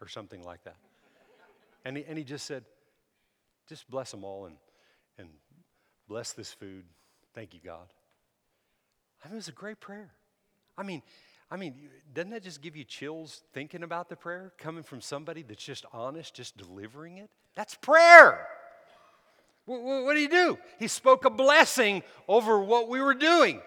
or 0.00 0.08
something 0.08 0.42
like 0.42 0.62
that. 0.64 0.76
And 1.84 1.96
he, 1.96 2.04
and 2.08 2.16
he 2.16 2.24
just 2.24 2.46
said, 2.46 2.64
just 3.68 3.90
bless 3.90 4.10
them 4.12 4.24
all 4.24 4.46
and, 4.46 4.56
and 5.18 5.28
bless 6.08 6.32
this 6.32 6.52
food. 6.52 6.84
Thank 7.34 7.54
you, 7.54 7.60
God. 7.64 7.88
I 9.24 9.28
mean, 9.28 9.34
it 9.34 9.36
was 9.36 9.48
a 9.48 9.52
great 9.52 9.80
prayer. 9.80 10.10
I 10.78 10.82
mean, 10.84 11.02
I 11.50 11.56
mean, 11.56 11.74
doesn't 12.12 12.30
that 12.30 12.42
just 12.42 12.60
give 12.60 12.76
you 12.76 12.84
chills 12.84 13.42
thinking 13.52 13.82
about 13.82 14.08
the 14.08 14.16
prayer 14.16 14.52
coming 14.58 14.82
from 14.82 15.00
somebody 15.00 15.42
that's 15.42 15.64
just 15.64 15.84
honest, 15.92 16.34
just 16.34 16.56
delivering 16.56 17.18
it? 17.18 17.30
That's 17.54 17.74
prayer. 17.76 18.46
What 19.66 20.14
did 20.14 20.20
he 20.20 20.28
do? 20.28 20.58
He 20.78 20.88
spoke 20.88 21.24
a 21.24 21.30
blessing 21.30 22.02
over 22.28 22.60
what 22.60 22.88
we 22.88 23.00
were 23.00 23.14
doing 23.14 23.60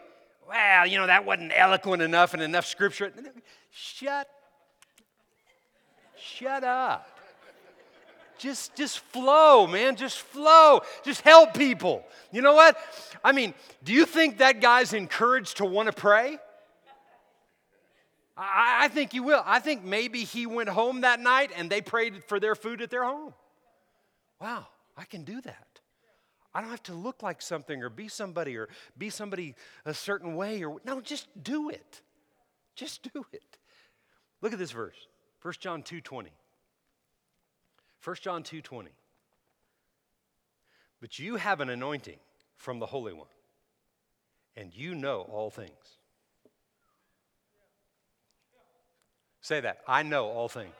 well, 0.49 0.87
you 0.87 0.97
know, 0.97 1.05
that 1.07 1.25
wasn't 1.25 1.51
eloquent 1.55 2.01
enough 2.01 2.33
and 2.33 2.41
enough 2.41 2.65
scripture. 2.65 3.13
Shut, 3.69 4.27
shut 6.17 6.63
up. 6.63 7.07
Just, 8.39 8.75
just 8.75 8.99
flow, 8.99 9.67
man. 9.67 9.95
Just 9.95 10.19
flow. 10.21 10.81
Just 11.03 11.21
help 11.21 11.53
people. 11.53 12.03
You 12.31 12.41
know 12.41 12.53
what? 12.53 12.77
I 13.23 13.31
mean, 13.31 13.53
do 13.83 13.93
you 13.93 14.05
think 14.05 14.37
that 14.37 14.61
guy's 14.61 14.93
encouraged 14.93 15.57
to 15.57 15.65
want 15.65 15.87
to 15.87 15.93
pray? 15.93 16.39
I, 18.39 18.85
I 18.85 18.87
think 18.87 19.11
he 19.11 19.19
will. 19.19 19.43
I 19.45 19.59
think 19.59 19.83
maybe 19.83 20.23
he 20.23 20.45
went 20.45 20.69
home 20.69 21.01
that 21.01 21.19
night 21.19 21.51
and 21.55 21.69
they 21.69 21.81
prayed 21.81 22.23
for 22.23 22.39
their 22.39 22.55
food 22.55 22.81
at 22.81 22.89
their 22.89 23.03
home. 23.03 23.33
Wow, 24.39 24.67
I 24.97 25.03
can 25.03 25.25
do 25.25 25.41
that. 25.41 25.67
I 26.53 26.61
don't 26.61 26.69
have 26.69 26.83
to 26.83 26.93
look 26.93 27.21
like 27.21 27.41
something 27.41 27.83
or 27.83 27.89
be 27.89 28.07
somebody 28.07 28.57
or 28.57 28.69
be 28.97 29.09
somebody 29.09 29.55
a 29.85 29.93
certain 29.93 30.35
way 30.35 30.63
or 30.63 30.79
no, 30.85 31.01
just 31.01 31.27
do 31.43 31.69
it. 31.69 32.01
Just 32.75 33.13
do 33.13 33.25
it. 33.33 33.57
Look 34.41 34.53
at 34.53 34.59
this 34.59 34.71
verse. 34.71 35.07
1 35.41 35.53
John 35.59 35.83
2:20. 35.83 36.29
1 38.03 38.15
John 38.21 38.41
2:20. 38.41 38.87
But 41.01 41.19
you 41.19 41.35
have 41.35 41.59
an 41.59 41.69
anointing 41.69 42.19
from 42.55 42.79
the 42.79 42.85
Holy 42.85 43.13
One, 43.13 43.27
and 44.55 44.73
you 44.73 44.95
know 44.95 45.21
all 45.21 45.49
things. 45.49 45.98
Say 49.49 49.61
that. 49.61 49.79
I 49.87 50.03
know 50.03 50.27
all 50.27 50.47
things. 50.47 50.75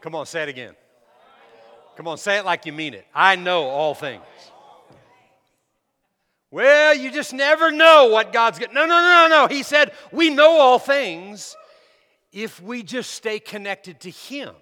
Come 0.00 0.14
on, 0.14 0.24
say 0.24 0.42
it 0.42 0.48
again. 0.48 0.74
Come 1.98 2.08
on, 2.08 2.16
say 2.16 2.38
it 2.38 2.46
like 2.46 2.64
you 2.64 2.72
mean 2.72 2.94
it. 2.94 3.06
I 3.14 3.36
know 3.36 3.64
all 3.64 3.94
things. 3.94 4.24
Well, 6.50 6.96
you 6.96 7.12
just 7.12 7.34
never 7.34 7.70
know 7.70 8.08
what 8.10 8.32
God's 8.32 8.58
got. 8.58 8.72
No, 8.72 8.86
no, 8.86 8.98
no, 9.02 9.28
no, 9.28 9.42
no. 9.42 9.54
He 9.54 9.62
said, 9.62 9.92
we 10.10 10.30
know 10.30 10.58
all 10.58 10.78
things 10.78 11.56
if 12.32 12.58
we 12.62 12.82
just 12.82 13.10
stay 13.10 13.38
connected 13.38 14.00
to 14.00 14.10
Him. 14.10 14.54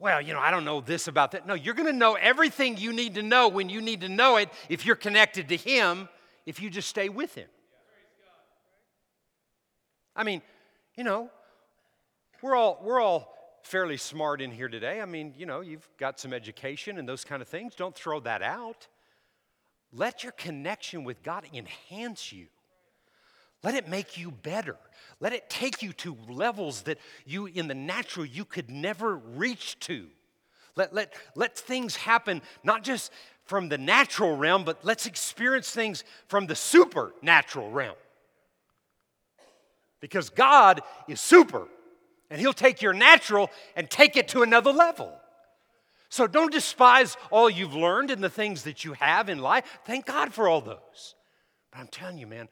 Well, 0.00 0.20
you 0.20 0.32
know, 0.32 0.40
I 0.40 0.50
don't 0.50 0.64
know 0.64 0.80
this 0.80 1.06
about 1.06 1.30
that. 1.30 1.46
No, 1.46 1.54
you're 1.54 1.74
going 1.74 1.86
to 1.86 1.96
know 1.96 2.14
everything 2.14 2.78
you 2.78 2.92
need 2.92 3.14
to 3.14 3.22
know 3.22 3.46
when 3.46 3.68
you 3.68 3.80
need 3.80 4.00
to 4.00 4.08
know 4.08 4.38
it 4.38 4.48
if 4.68 4.84
you're 4.84 4.96
connected 4.96 5.50
to 5.50 5.56
Him, 5.56 6.08
if 6.46 6.60
you 6.60 6.68
just 6.68 6.88
stay 6.88 7.08
with 7.08 7.36
Him. 7.36 7.46
I 10.16 10.24
mean, 10.24 10.42
you 10.96 11.04
know, 11.04 11.30
we're 12.42 12.56
all, 12.56 12.80
we're 12.82 13.00
all 13.00 13.34
fairly 13.62 13.96
smart 13.96 14.40
in 14.40 14.50
here 14.50 14.68
today. 14.68 15.00
I 15.00 15.04
mean, 15.04 15.34
you 15.36 15.44
know, 15.44 15.60
you've 15.60 15.88
got 15.98 16.18
some 16.18 16.32
education 16.32 16.98
and 16.98 17.08
those 17.08 17.24
kind 17.24 17.42
of 17.42 17.48
things. 17.48 17.74
Don't 17.74 17.94
throw 17.94 18.20
that 18.20 18.42
out. 18.42 18.88
Let 19.92 20.22
your 20.22 20.32
connection 20.32 21.04
with 21.04 21.22
God 21.22 21.44
enhance 21.52 22.32
you. 22.32 22.46
Let 23.62 23.74
it 23.74 23.88
make 23.88 24.16
you 24.16 24.30
better. 24.30 24.76
Let 25.20 25.32
it 25.32 25.50
take 25.50 25.82
you 25.82 25.92
to 25.94 26.16
levels 26.28 26.82
that 26.82 26.98
you, 27.24 27.46
in 27.46 27.68
the 27.68 27.74
natural, 27.74 28.24
you 28.24 28.44
could 28.44 28.70
never 28.70 29.16
reach 29.16 29.78
to. 29.80 30.06
Let, 30.76 30.94
let, 30.94 31.14
let 31.34 31.58
things 31.58 31.96
happen, 31.96 32.42
not 32.62 32.84
just 32.84 33.10
from 33.44 33.68
the 33.68 33.78
natural 33.78 34.36
realm, 34.36 34.64
but 34.64 34.84
let's 34.84 35.06
experience 35.06 35.70
things 35.70 36.04
from 36.28 36.46
the 36.46 36.54
supernatural 36.54 37.70
realm. 37.70 37.96
Because 40.00 40.30
God 40.30 40.82
is 41.08 41.20
super, 41.20 41.66
and 42.30 42.40
He'll 42.40 42.52
take 42.52 42.82
your 42.82 42.92
natural 42.92 43.50
and 43.74 43.88
take 43.88 44.16
it 44.16 44.28
to 44.28 44.42
another 44.42 44.72
level. 44.72 45.12
So 46.08 46.26
don't 46.26 46.52
despise 46.52 47.16
all 47.30 47.50
you've 47.50 47.74
learned 47.74 48.10
and 48.10 48.22
the 48.22 48.30
things 48.30 48.62
that 48.62 48.84
you 48.84 48.92
have 48.94 49.28
in 49.28 49.38
life. 49.38 49.80
Thank 49.84 50.06
God 50.06 50.32
for 50.32 50.48
all 50.48 50.60
those. 50.60 51.14
But 51.70 51.80
I'm 51.80 51.88
telling 51.88 52.18
you, 52.18 52.26
man, 52.26 52.48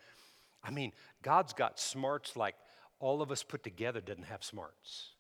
I 0.62 0.70
mean, 0.70 0.92
God's 1.22 1.53
got 1.53 1.78
smarts 1.78 2.36
like 2.36 2.57
all 2.99 3.22
of 3.22 3.30
us 3.30 3.42
put 3.42 3.62
together 3.62 4.01
doesn't 4.01 4.24
have 4.24 4.42
smarts. 4.42 5.11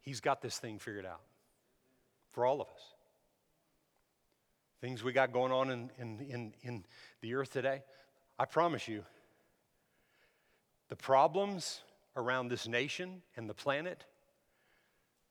He's 0.00 0.20
got 0.20 0.40
this 0.40 0.58
thing 0.58 0.78
figured 0.78 1.04
out 1.04 1.20
for 2.30 2.46
all 2.46 2.62
of 2.62 2.68
us. 2.68 2.97
Things 4.80 5.02
we 5.02 5.12
got 5.12 5.32
going 5.32 5.52
on 5.52 5.70
in, 5.70 5.90
in, 5.98 6.20
in, 6.20 6.54
in 6.62 6.84
the 7.20 7.34
earth 7.34 7.52
today, 7.52 7.82
I 8.38 8.44
promise 8.44 8.86
you, 8.86 9.02
the 10.88 10.96
problems 10.96 11.82
around 12.16 12.48
this 12.48 12.68
nation 12.68 13.22
and 13.36 13.48
the 13.48 13.54
planet, 13.54 14.04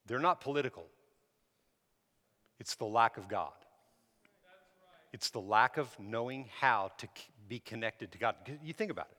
they're 0.05 0.19
not 0.19 0.41
political. 0.41 0.85
It's 2.59 2.75
the 2.75 2.85
lack 2.85 3.17
of 3.17 3.27
God. 3.27 3.51
It's 5.13 5.29
the 5.29 5.39
lack 5.39 5.77
of 5.77 5.87
knowing 5.99 6.49
how 6.59 6.91
to 6.97 7.07
be 7.47 7.59
connected 7.59 8.11
to 8.11 8.17
God. 8.17 8.35
You 8.63 8.73
think 8.73 8.91
about 8.91 9.07
it. 9.11 9.17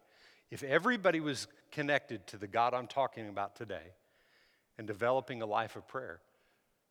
If 0.51 0.63
everybody 0.63 1.21
was 1.21 1.47
connected 1.71 2.27
to 2.29 2.37
the 2.37 2.47
God 2.47 2.75
I'm 2.75 2.87
talking 2.87 3.29
about 3.29 3.57
today 3.57 3.95
and 4.77 4.87
developing 4.87 5.43
a 5.43 5.47
life 5.47 5.77
of 5.77 5.87
prayer, 5.89 6.21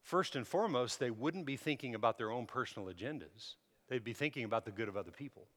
first 0.07 0.37
and 0.37 0.47
foremost, 0.47 0.99
they 0.99 1.11
wouldn't 1.11 1.45
be 1.45 1.57
thinking 1.57 1.93
about 1.93 2.17
their 2.17 2.31
own 2.31 2.45
personal 2.45 2.87
agendas. 2.87 3.55
They'd 3.89 4.05
be 4.05 4.13
thinking 4.13 4.45
about 4.45 4.63
the 4.63 4.71
good 4.71 4.87
of 4.87 4.95
other 4.95 5.11
people. 5.11 5.47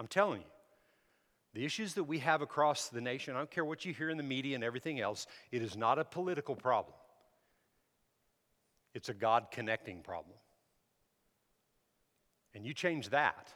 I'm 0.00 0.06
telling 0.06 0.40
you. 0.40 0.46
The 1.52 1.64
issues 1.64 1.94
that 1.94 2.04
we 2.04 2.20
have 2.20 2.40
across 2.40 2.88
the 2.88 3.02
nation, 3.02 3.34
I 3.34 3.38
don't 3.38 3.50
care 3.50 3.64
what 3.64 3.84
you 3.84 3.92
hear 3.92 4.08
in 4.08 4.16
the 4.16 4.22
media 4.22 4.54
and 4.54 4.64
everything 4.64 4.98
else, 5.00 5.26
it 5.52 5.62
is 5.62 5.76
not 5.76 5.98
a 5.98 6.04
political 6.04 6.54
problem. 6.54 6.94
It's 8.94 9.10
a 9.10 9.14
God 9.14 9.48
connecting 9.50 10.00
problem. 10.00 10.36
And 12.54 12.64
you 12.64 12.72
change 12.72 13.10
that, 13.10 13.52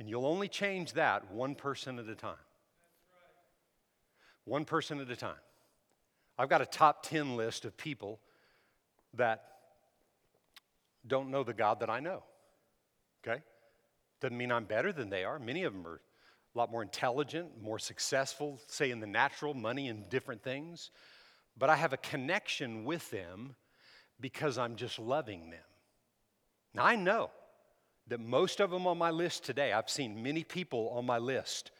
and 0.00 0.08
you'll 0.08 0.26
only 0.26 0.48
change 0.48 0.94
that 0.94 1.30
one 1.30 1.54
person 1.54 1.98
at 1.98 2.08
a 2.08 2.14
time. 2.16 2.34
One 4.44 4.64
person 4.64 4.98
at 4.98 5.10
a 5.10 5.16
time. 5.16 5.36
I've 6.36 6.48
got 6.48 6.62
a 6.62 6.66
top 6.66 7.04
10 7.04 7.36
list 7.36 7.64
of 7.64 7.76
people 7.76 8.18
that 9.16 9.44
don't 11.06 11.30
know 11.30 11.44
the 11.44 11.54
God 11.54 11.80
that 11.80 11.90
I 11.90 12.00
know. 12.00 12.22
Okay? 13.26 13.42
Doesn't 14.20 14.36
mean 14.36 14.52
I'm 14.52 14.64
better 14.64 14.92
than 14.92 15.10
they 15.10 15.24
are. 15.24 15.38
Many 15.38 15.64
of 15.64 15.72
them 15.72 15.86
are 15.86 16.00
a 16.54 16.58
lot 16.58 16.70
more 16.70 16.82
intelligent, 16.82 17.62
more 17.62 17.78
successful, 17.78 18.60
say 18.68 18.90
in 18.90 19.00
the 19.00 19.06
natural, 19.06 19.54
money 19.54 19.88
and 19.88 20.08
different 20.08 20.42
things. 20.42 20.90
But 21.58 21.70
I 21.70 21.76
have 21.76 21.92
a 21.92 21.98
connection 21.98 22.84
with 22.84 23.10
them 23.10 23.54
because 24.20 24.58
I'm 24.58 24.76
just 24.76 24.98
loving 24.98 25.50
them. 25.50 25.60
Now, 26.74 26.84
I 26.84 26.96
know 26.96 27.30
that 28.08 28.20
most 28.20 28.60
of 28.60 28.70
them 28.70 28.86
on 28.86 28.98
my 28.98 29.10
list 29.10 29.44
today, 29.44 29.72
I've 29.72 29.90
seen 29.90 30.22
many 30.22 30.44
people 30.44 30.90
on 30.94 31.06
my 31.06 31.18
list 31.18 31.70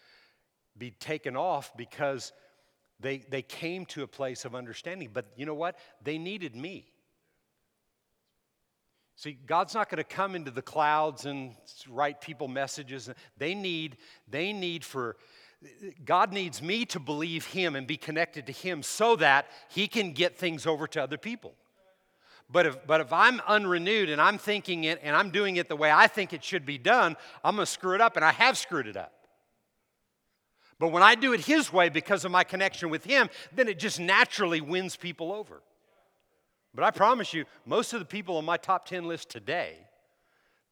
be 0.76 0.90
taken 0.90 1.36
off 1.36 1.76
because 1.76 2.32
they, 3.00 3.18
they 3.28 3.42
came 3.42 3.86
to 3.86 4.02
a 4.02 4.06
place 4.06 4.44
of 4.44 4.54
understanding. 4.54 5.10
But 5.12 5.26
you 5.36 5.46
know 5.46 5.54
what? 5.54 5.78
They 6.02 6.18
needed 6.18 6.56
me. 6.56 6.86
See, 9.16 9.38
God's 9.46 9.74
not 9.74 9.88
going 9.88 9.98
to 9.98 10.04
come 10.04 10.34
into 10.34 10.50
the 10.50 10.62
clouds 10.62 11.24
and 11.24 11.54
write 11.88 12.20
people 12.20 12.48
messages. 12.48 13.08
They 13.38 13.54
need, 13.54 13.96
they 14.28 14.52
need 14.52 14.84
for, 14.84 15.16
God 16.04 16.32
needs 16.32 16.60
me 16.60 16.84
to 16.86 16.98
believe 16.98 17.46
Him 17.46 17.76
and 17.76 17.86
be 17.86 17.96
connected 17.96 18.46
to 18.46 18.52
Him 18.52 18.82
so 18.82 19.14
that 19.16 19.46
He 19.68 19.86
can 19.86 20.12
get 20.12 20.36
things 20.36 20.66
over 20.66 20.86
to 20.88 21.02
other 21.02 21.16
people. 21.16 21.54
But 22.50 22.66
if, 22.66 22.86
but 22.86 23.00
if 23.00 23.12
I'm 23.12 23.40
unrenewed 23.46 24.10
and 24.10 24.20
I'm 24.20 24.36
thinking 24.36 24.84
it 24.84 25.00
and 25.02 25.16
I'm 25.16 25.30
doing 25.30 25.56
it 25.56 25.68
the 25.68 25.76
way 25.76 25.90
I 25.90 26.08
think 26.08 26.32
it 26.32 26.44
should 26.44 26.66
be 26.66 26.76
done, 26.76 27.16
I'm 27.42 27.56
going 27.56 27.66
to 27.66 27.70
screw 27.70 27.94
it 27.94 28.00
up, 28.00 28.16
and 28.16 28.24
I 28.24 28.32
have 28.32 28.58
screwed 28.58 28.86
it 28.86 28.96
up. 28.96 29.12
But 30.78 30.88
when 30.88 31.04
I 31.04 31.14
do 31.14 31.32
it 31.32 31.40
His 31.40 31.72
way 31.72 31.88
because 31.88 32.24
of 32.24 32.32
my 32.32 32.42
connection 32.42 32.90
with 32.90 33.04
Him, 33.04 33.30
then 33.54 33.68
it 33.68 33.78
just 33.78 34.00
naturally 34.00 34.60
wins 34.60 34.96
people 34.96 35.32
over. 35.32 35.62
But 36.74 36.84
I 36.84 36.90
promise 36.90 37.32
you, 37.32 37.44
most 37.64 37.92
of 37.92 38.00
the 38.00 38.04
people 38.04 38.36
on 38.36 38.44
my 38.44 38.56
top 38.56 38.86
10 38.86 39.06
list 39.06 39.28
today, 39.28 39.76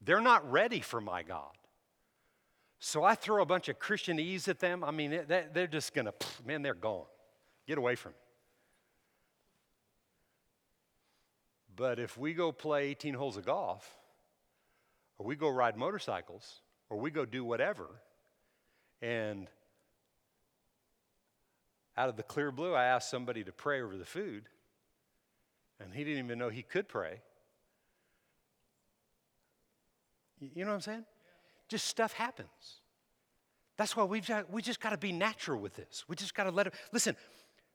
they're 0.01 0.21
not 0.21 0.49
ready 0.51 0.81
for 0.81 0.99
my 0.99 1.23
God. 1.23 1.55
So 2.79 3.05
I 3.05 3.15
throw 3.15 3.41
a 3.41 3.45
bunch 3.45 3.69
of 3.69 3.79
Christianese 3.79 4.49
at 4.49 4.59
them. 4.59 4.83
I 4.83 4.91
mean, 4.91 5.21
they're 5.27 5.67
just 5.67 5.93
going 5.93 6.05
to, 6.05 6.13
man, 6.45 6.61
they're 6.61 6.73
gone. 6.73 7.05
Get 7.65 7.77
away 7.77 7.95
from 7.95 8.11
me. 8.11 8.17
But 11.75 11.97
if 11.99 12.17
we 12.17 12.33
go 12.33 12.51
play 12.51 12.89
18 12.89 13.13
holes 13.13 13.37
of 13.37 13.45
golf, 13.45 13.89
or 15.17 15.25
we 15.25 15.37
go 15.37 15.47
ride 15.47 15.77
motorcycles, 15.77 16.61
or 16.89 16.97
we 16.97 17.09
go 17.09 17.23
do 17.23 17.45
whatever, 17.45 17.87
and 19.01 19.47
out 21.95 22.09
of 22.09 22.17
the 22.17 22.23
clear 22.23 22.51
blue, 22.51 22.73
I 22.73 22.85
ask 22.85 23.09
somebody 23.09 23.43
to 23.45 23.53
pray 23.53 23.81
over 23.81 23.95
the 23.95 24.05
food, 24.05 24.49
and 25.79 25.93
he 25.93 26.03
didn't 26.03 26.25
even 26.25 26.39
know 26.39 26.49
he 26.49 26.63
could 26.63 26.87
pray. 26.87 27.21
You 30.39 30.65
know 30.65 30.71
what 30.71 30.75
I'm 30.75 30.81
saying? 30.81 31.05
Just 31.69 31.87
stuff 31.87 32.13
happens. 32.13 32.81
That's 33.77 33.95
why 33.95 34.03
we've 34.03 34.27
got, 34.27 34.51
we 34.51 34.61
just 34.61 34.79
got 34.79 34.91
to 34.91 34.97
be 34.97 35.11
natural 35.11 35.59
with 35.59 35.75
this. 35.75 36.03
We 36.07 36.15
just 36.15 36.35
got 36.35 36.43
to 36.43 36.51
let 36.51 36.67
it. 36.67 36.73
Listen, 36.91 37.15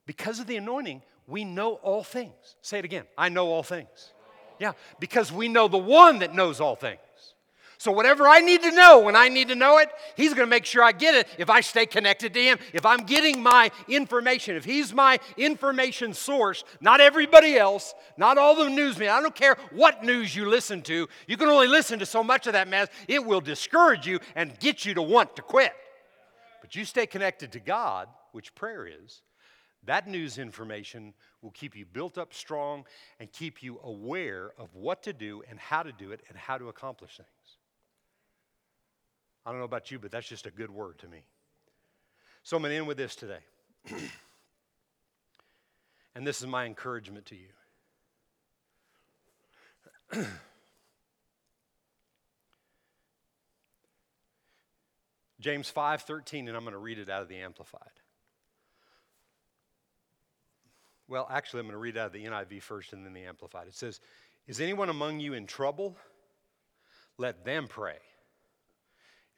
because 0.06 0.38
of 0.38 0.46
the 0.46 0.56
anointing, 0.56 1.02
we 1.26 1.44
know 1.44 1.74
all 1.74 2.02
things. 2.02 2.56
Say 2.62 2.78
it 2.78 2.84
again. 2.84 3.04
I 3.16 3.28
know 3.28 3.48
all 3.48 3.62
things. 3.62 4.12
Yeah, 4.58 4.72
because 4.98 5.32
we 5.32 5.48
know 5.48 5.68
the 5.68 5.78
one 5.78 6.20
that 6.20 6.34
knows 6.34 6.60
all 6.60 6.76
things. 6.76 7.00
So, 7.80 7.92
whatever 7.92 8.26
I 8.26 8.40
need 8.40 8.62
to 8.62 8.72
know 8.72 8.98
when 8.98 9.14
I 9.14 9.28
need 9.28 9.48
to 9.48 9.54
know 9.54 9.78
it, 9.78 9.88
He's 10.16 10.34
going 10.34 10.46
to 10.46 10.50
make 10.50 10.64
sure 10.64 10.82
I 10.82 10.90
get 10.90 11.14
it 11.14 11.28
if 11.38 11.48
I 11.48 11.60
stay 11.60 11.86
connected 11.86 12.34
to 12.34 12.42
Him. 12.42 12.58
If 12.72 12.84
I'm 12.84 13.06
getting 13.06 13.40
my 13.40 13.70
information, 13.86 14.56
if 14.56 14.64
He's 14.64 14.92
my 14.92 15.20
information 15.36 16.12
source, 16.12 16.64
not 16.80 17.00
everybody 17.00 17.56
else, 17.56 17.94
not 18.16 18.36
all 18.36 18.56
the 18.56 18.68
news 18.68 18.98
media. 18.98 19.12
I 19.12 19.22
don't 19.22 19.34
care 19.34 19.56
what 19.70 20.02
news 20.02 20.34
you 20.34 20.48
listen 20.48 20.82
to, 20.82 21.08
you 21.28 21.36
can 21.36 21.48
only 21.48 21.68
listen 21.68 22.00
to 22.00 22.06
so 22.06 22.24
much 22.24 22.48
of 22.48 22.54
that 22.54 22.66
mess. 22.66 22.88
It 23.06 23.24
will 23.24 23.40
discourage 23.40 24.08
you 24.08 24.18
and 24.34 24.58
get 24.58 24.84
you 24.84 24.94
to 24.94 25.02
want 25.02 25.36
to 25.36 25.42
quit. 25.42 25.72
But 26.60 26.74
you 26.74 26.84
stay 26.84 27.06
connected 27.06 27.52
to 27.52 27.60
God, 27.60 28.08
which 28.32 28.56
prayer 28.56 28.88
is, 28.88 29.22
that 29.84 30.08
news 30.08 30.36
information 30.36 31.14
will 31.42 31.52
keep 31.52 31.76
you 31.76 31.86
built 31.86 32.18
up 32.18 32.34
strong 32.34 32.84
and 33.20 33.30
keep 33.30 33.62
you 33.62 33.78
aware 33.84 34.50
of 34.58 34.74
what 34.74 35.04
to 35.04 35.12
do 35.12 35.44
and 35.48 35.60
how 35.60 35.84
to 35.84 35.92
do 35.92 36.10
it 36.10 36.22
and 36.28 36.36
how 36.36 36.58
to 36.58 36.68
accomplish 36.68 37.16
things. 37.16 37.57
I 39.48 39.50
don't 39.50 39.60
know 39.60 39.64
about 39.64 39.90
you, 39.90 39.98
but 39.98 40.10
that's 40.10 40.28
just 40.28 40.44
a 40.44 40.50
good 40.50 40.68
word 40.70 40.98
to 40.98 41.08
me. 41.08 41.22
So 42.42 42.58
I'm 42.58 42.62
going 42.62 42.72
to 42.72 42.76
end 42.76 42.86
with 42.86 42.98
this 42.98 43.16
today. 43.16 43.38
and 46.14 46.26
this 46.26 46.42
is 46.42 46.46
my 46.46 46.66
encouragement 46.66 47.24
to 47.24 47.34
you. 50.12 50.22
James 55.40 55.72
5:13 55.74 56.40
and 56.48 56.50
I'm 56.50 56.64
going 56.64 56.72
to 56.72 56.78
read 56.78 56.98
it 56.98 57.08
out 57.08 57.22
of 57.22 57.28
the 57.28 57.38
amplified. 57.38 57.80
Well, 61.08 61.26
actually 61.30 61.60
I'm 61.60 61.66
going 61.66 61.72
to 61.72 61.78
read 61.78 61.96
out 61.96 62.08
of 62.08 62.12
the 62.12 62.26
NIV 62.26 62.60
first 62.60 62.92
and 62.92 63.02
then 63.02 63.14
the 63.14 63.24
amplified. 63.24 63.66
It 63.66 63.74
says, 63.74 63.98
"Is 64.46 64.60
anyone 64.60 64.90
among 64.90 65.20
you 65.20 65.32
in 65.32 65.46
trouble? 65.46 65.96
Let 67.16 67.46
them 67.46 67.66
pray." 67.66 67.96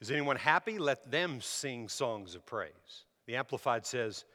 Is 0.01 0.09
anyone 0.09 0.35
happy? 0.35 0.79
Let 0.79 1.11
them 1.11 1.39
sing 1.41 1.87
songs 1.87 2.33
of 2.33 2.45
praise. 2.45 3.05
The 3.27 3.35
Amplified 3.35 3.85
says, 3.85 4.25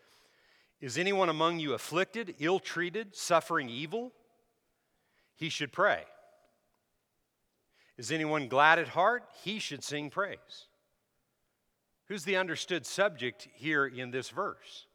Is 0.80 0.96
anyone 0.96 1.28
among 1.28 1.58
you 1.58 1.74
afflicted, 1.74 2.36
ill 2.38 2.60
treated, 2.60 3.16
suffering 3.16 3.68
evil? 3.68 4.12
He 5.34 5.48
should 5.48 5.72
pray. 5.72 6.04
Is 7.98 8.12
anyone 8.12 8.46
glad 8.46 8.78
at 8.78 8.88
heart? 8.88 9.24
He 9.42 9.58
should 9.58 9.82
sing 9.82 10.08
praise. 10.08 10.68
Who's 12.06 12.24
the 12.24 12.36
understood 12.36 12.86
subject 12.86 13.48
here 13.54 13.86
in 13.86 14.12
this 14.12 14.30
verse? 14.30 14.86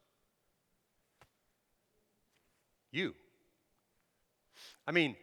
You. 2.90 3.14
I 4.86 4.92
mean, 4.92 5.16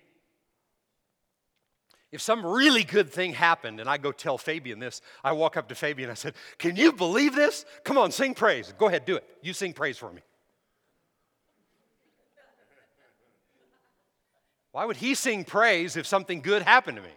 if 2.12 2.22
some 2.22 2.44
really 2.44 2.84
good 2.84 3.12
thing 3.12 3.34
happened 3.34 3.80
and 3.80 3.88
I 3.88 3.98
go 3.98 4.12
tell 4.12 4.38
Fabian 4.38 4.80
this, 4.80 5.02
I 5.24 5.32
walk 5.32 5.58
up 5.58 5.70
to 5.70 5.76
Fabian 5.76 6.10
and 6.10 6.18
I 6.18 6.20
said, 6.20 6.34
Can 6.58 6.76
you 6.76 6.92
believe 6.92 7.36
this? 7.36 7.66
Come 7.84 7.98
on, 7.98 8.12
sing 8.12 8.34
praise. 8.34 8.74
Go 8.78 8.88
ahead, 8.88 9.06
do 9.06 9.16
it. 9.16 9.24
You 9.42 9.54
sing 9.54 9.74
praise 9.74 9.98
for 9.98 10.12
me. 10.12 10.22
Why 14.72 14.86
would 14.86 14.98
he 14.98 15.16
sing 15.16 15.44
praise 15.44 15.98
if 15.98 16.08
something 16.08 16.42
good 16.42 16.62
happened 16.62 16.98
to 16.98 17.04
me? 17.04 17.10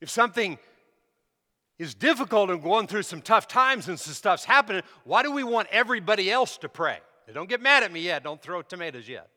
If 0.00 0.10
something 0.10 0.58
is 1.78 1.94
difficult 1.94 2.50
and 2.50 2.62
going 2.62 2.88
through 2.88 3.02
some 3.02 3.22
tough 3.22 3.46
times 3.46 3.88
and 3.88 3.98
some 3.98 4.14
stuff's 4.14 4.44
happening, 4.44 4.82
why 5.04 5.22
do 5.22 5.30
we 5.30 5.44
want 5.44 5.68
everybody 5.70 6.30
else 6.30 6.58
to 6.58 6.68
pray? 6.68 6.98
Don't 7.32 7.48
get 7.48 7.62
mad 7.62 7.82
at 7.82 7.92
me 7.92 8.00
yet. 8.00 8.24
Don't 8.24 8.42
throw 8.42 8.62
tomatoes 8.62 9.08
yet. 9.08 9.28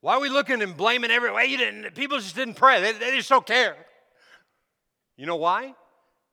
Why 0.00 0.14
are 0.14 0.20
we 0.20 0.28
looking 0.28 0.62
and 0.62 0.76
blaming 0.76 1.10
everyone? 1.10 1.48
You 1.48 1.58
didn't, 1.58 1.94
people 1.94 2.18
just 2.18 2.34
didn't 2.34 2.54
pray. 2.54 2.80
They, 2.80 2.92
they 2.92 3.16
just 3.16 3.28
don't 3.28 3.46
care. 3.46 3.76
You 5.16 5.26
know 5.26 5.36
why? 5.36 5.74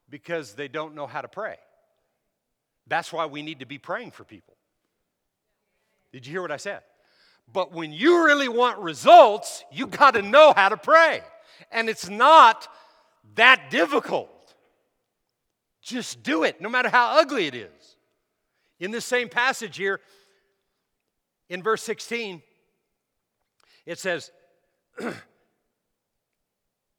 Because 0.09 0.53
they 0.53 0.69
don't 0.69 0.95
know 0.95 1.07
how 1.07 1.21
to 1.21 1.27
pray. 1.27 1.57
That's 2.87 3.11
why 3.11 3.25
we 3.25 3.41
need 3.41 3.59
to 3.59 3.65
be 3.65 3.77
praying 3.77 4.11
for 4.11 4.23
people. 4.23 4.55
Did 6.13 6.25
you 6.25 6.31
hear 6.31 6.41
what 6.41 6.51
I 6.51 6.57
said? 6.57 6.81
But 7.51 7.73
when 7.73 7.91
you 7.91 8.25
really 8.25 8.47
want 8.47 8.79
results, 8.79 9.63
you 9.71 9.87
got 9.87 10.11
to 10.11 10.21
know 10.21 10.53
how 10.55 10.69
to 10.69 10.77
pray. 10.77 11.21
And 11.71 11.89
it's 11.89 12.09
not 12.09 12.67
that 13.35 13.69
difficult. 13.69 14.29
Just 15.81 16.23
do 16.23 16.43
it, 16.43 16.61
no 16.61 16.69
matter 16.69 16.89
how 16.89 17.19
ugly 17.19 17.47
it 17.47 17.55
is. 17.55 17.97
In 18.79 18.91
this 18.91 19.05
same 19.05 19.27
passage 19.27 19.77
here, 19.77 19.99
in 21.49 21.63
verse 21.63 21.81
16, 21.83 22.41
it 23.87 23.97
says, 23.97 24.31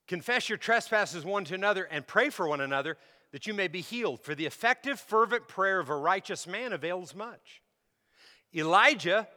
Confess 0.08 0.48
your 0.48 0.58
trespasses 0.58 1.24
one 1.24 1.44
to 1.44 1.54
another 1.54 1.84
and 1.84 2.06
pray 2.06 2.30
for 2.30 2.48
one 2.48 2.62
another 2.62 2.96
that 3.30 3.46
you 3.46 3.52
may 3.52 3.68
be 3.68 3.82
healed. 3.82 4.20
For 4.20 4.34
the 4.34 4.46
effective, 4.46 4.98
fervent 4.98 5.46
prayer 5.46 5.78
of 5.80 5.90
a 5.90 5.96
righteous 5.96 6.46
man 6.46 6.72
avails 6.72 7.14
much. 7.14 7.62
Elijah 8.56 9.28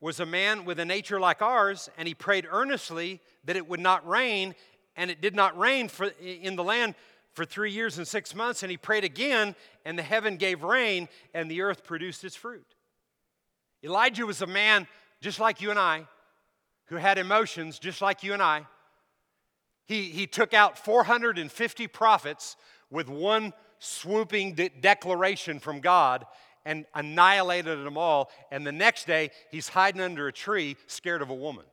was 0.00 0.20
a 0.20 0.26
man 0.26 0.66
with 0.66 0.78
a 0.78 0.84
nature 0.84 1.18
like 1.18 1.40
ours, 1.40 1.88
and 1.96 2.06
he 2.06 2.12
prayed 2.12 2.46
earnestly 2.48 3.22
that 3.44 3.56
it 3.56 3.66
would 3.66 3.80
not 3.80 4.06
rain, 4.06 4.54
and 4.94 5.10
it 5.10 5.22
did 5.22 5.34
not 5.34 5.58
rain 5.58 5.88
for, 5.88 6.12
in 6.20 6.56
the 6.56 6.62
land 6.64 6.94
for 7.32 7.46
three 7.46 7.72
years 7.72 7.96
and 7.96 8.06
six 8.06 8.34
months. 8.34 8.62
And 8.62 8.70
he 8.70 8.76
prayed 8.76 9.04
again, 9.04 9.56
and 9.86 9.98
the 9.98 10.02
heaven 10.02 10.36
gave 10.36 10.62
rain, 10.62 11.08
and 11.32 11.50
the 11.50 11.62
earth 11.62 11.84
produced 11.84 12.22
its 12.22 12.36
fruit. 12.36 12.74
Elijah 13.82 14.26
was 14.26 14.42
a 14.42 14.46
man 14.46 14.86
just 15.22 15.40
like 15.40 15.62
you 15.62 15.70
and 15.70 15.78
I 15.78 16.06
who 16.88 16.96
had 16.96 17.18
emotions 17.18 17.78
just 17.78 18.00
like 18.02 18.22
you 18.22 18.32
and 18.32 18.42
I. 18.42 18.66
He, 19.86 20.04
he 20.04 20.26
took 20.26 20.52
out 20.52 20.78
450 20.78 21.86
prophets 21.86 22.56
with 22.90 23.08
one 23.08 23.52
swooping 23.78 24.54
de- 24.54 24.68
declaration 24.68 25.60
from 25.60 25.80
God 25.80 26.26
and 26.64 26.84
annihilated 26.94 27.84
them 27.84 27.96
all. 27.96 28.30
And 28.50 28.66
the 28.66 28.72
next 28.72 29.06
day, 29.06 29.30
he's 29.50 29.68
hiding 29.68 30.00
under 30.00 30.28
a 30.28 30.32
tree, 30.32 30.76
scared 30.86 31.22
of 31.22 31.30
a 31.30 31.34
woman. 31.34 31.64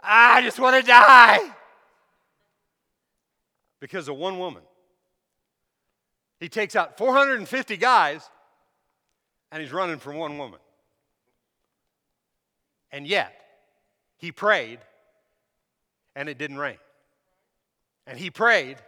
I 0.00 0.42
just 0.42 0.58
want 0.58 0.76
to 0.76 0.86
die 0.86 1.38
because 3.80 4.08
of 4.08 4.16
one 4.16 4.38
woman. 4.38 4.62
He 6.40 6.48
takes 6.48 6.76
out 6.76 6.98
450 6.98 7.76
guys 7.76 8.28
and 9.50 9.62
he's 9.62 9.72
running 9.72 9.98
from 9.98 10.16
one 10.16 10.38
woman. 10.38 10.60
And 12.90 13.06
yet, 13.06 13.34
he 14.16 14.32
prayed 14.32 14.78
and 16.16 16.28
it 16.28 16.38
didn't 16.38 16.58
rain. 16.58 16.78
And 18.06 18.18
he 18.18 18.30
prayed 18.30 18.78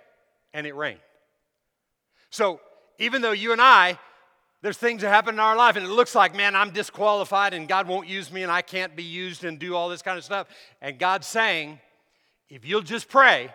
and 0.52 0.66
it 0.66 0.74
rained. 0.74 1.00
So, 2.30 2.60
even 2.98 3.22
though 3.22 3.32
you 3.32 3.52
and 3.52 3.60
I 3.60 3.98
There's 4.62 4.76
things 4.76 5.00
that 5.02 5.08
happen 5.08 5.36
in 5.36 5.40
our 5.40 5.56
life, 5.56 5.76
and 5.76 5.86
it 5.86 5.88
looks 5.88 6.14
like, 6.14 6.34
man, 6.34 6.54
I'm 6.54 6.70
disqualified 6.70 7.54
and 7.54 7.66
God 7.66 7.88
won't 7.88 8.08
use 8.08 8.30
me 8.30 8.42
and 8.42 8.52
I 8.52 8.60
can't 8.60 8.94
be 8.94 9.02
used 9.02 9.44
and 9.44 9.58
do 9.58 9.74
all 9.74 9.88
this 9.88 10.02
kind 10.02 10.18
of 10.18 10.24
stuff. 10.24 10.48
And 10.82 10.98
God's 10.98 11.26
saying, 11.26 11.80
if 12.50 12.66
you'll 12.66 12.82
just 12.82 13.08
pray, 13.08 13.54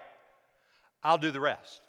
I'll 1.04 1.20
do 1.20 1.30
the 1.30 1.40
rest. 1.40 1.82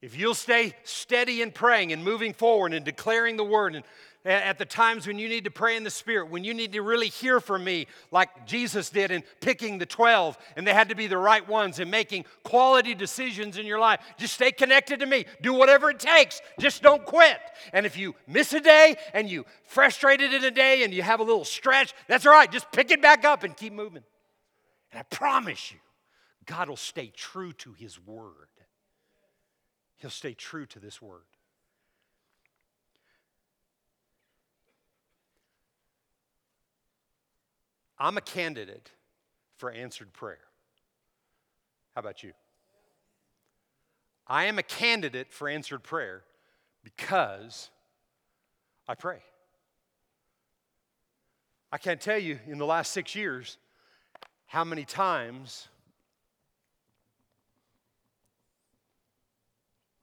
If 0.00 0.16
you'll 0.16 0.34
stay 0.34 0.72
steady 0.82 1.42
in 1.42 1.50
praying 1.50 1.92
and 1.92 2.02
moving 2.02 2.32
forward 2.32 2.72
and 2.72 2.84
declaring 2.84 3.36
the 3.36 3.44
word 3.44 3.74
and 3.74 3.84
at 4.24 4.58
the 4.58 4.64
times 4.64 5.06
when 5.06 5.18
you 5.18 5.28
need 5.28 5.44
to 5.44 5.50
pray 5.50 5.76
in 5.76 5.82
the 5.82 5.90
Spirit, 5.90 6.30
when 6.30 6.44
you 6.44 6.54
need 6.54 6.72
to 6.72 6.82
really 6.82 7.08
hear 7.08 7.40
from 7.40 7.64
me, 7.64 7.88
like 8.12 8.46
Jesus 8.46 8.88
did 8.88 9.10
in 9.10 9.24
picking 9.40 9.78
the 9.78 9.86
12, 9.86 10.38
and 10.56 10.66
they 10.66 10.72
had 10.72 10.90
to 10.90 10.94
be 10.94 11.08
the 11.08 11.18
right 11.18 11.46
ones 11.48 11.80
and 11.80 11.90
making 11.90 12.24
quality 12.44 12.94
decisions 12.94 13.58
in 13.58 13.66
your 13.66 13.80
life. 13.80 14.00
Just 14.18 14.34
stay 14.34 14.52
connected 14.52 15.00
to 15.00 15.06
me. 15.06 15.24
Do 15.40 15.52
whatever 15.52 15.90
it 15.90 15.98
takes. 15.98 16.40
Just 16.60 16.82
don't 16.82 17.04
quit. 17.04 17.38
And 17.72 17.84
if 17.84 17.96
you 17.96 18.14
miss 18.28 18.52
a 18.52 18.60
day 18.60 18.96
and 19.12 19.28
you 19.28 19.44
frustrated 19.64 20.32
in 20.32 20.44
a 20.44 20.52
day 20.52 20.84
and 20.84 20.94
you 20.94 21.02
have 21.02 21.18
a 21.18 21.24
little 21.24 21.44
stretch, 21.44 21.92
that's 22.06 22.24
all 22.24 22.32
right. 22.32 22.50
Just 22.50 22.70
pick 22.70 22.92
it 22.92 23.02
back 23.02 23.24
up 23.24 23.42
and 23.42 23.56
keep 23.56 23.72
moving. 23.72 24.04
And 24.92 25.00
I 25.00 25.02
promise 25.02 25.72
you, 25.72 25.78
God 26.46 26.68
will 26.68 26.76
stay 26.76 27.12
true 27.16 27.52
to 27.54 27.72
His 27.72 27.98
word. 27.98 28.48
He'll 29.96 30.10
stay 30.10 30.34
true 30.34 30.66
to 30.66 30.78
this 30.78 31.02
word. 31.02 31.22
I'm 38.02 38.16
a 38.16 38.20
candidate 38.20 38.90
for 39.58 39.70
answered 39.70 40.12
prayer. 40.12 40.40
How 41.94 42.00
about 42.00 42.24
you? 42.24 42.32
I 44.26 44.46
am 44.46 44.58
a 44.58 44.64
candidate 44.64 45.32
for 45.32 45.48
answered 45.48 45.84
prayer 45.84 46.24
because 46.82 47.70
I 48.88 48.96
pray. 48.96 49.18
I 51.70 51.78
can't 51.78 52.00
tell 52.00 52.18
you 52.18 52.40
in 52.48 52.58
the 52.58 52.66
last 52.66 52.90
six 52.90 53.14
years 53.14 53.56
how 54.46 54.64
many 54.64 54.84
times 54.84 55.68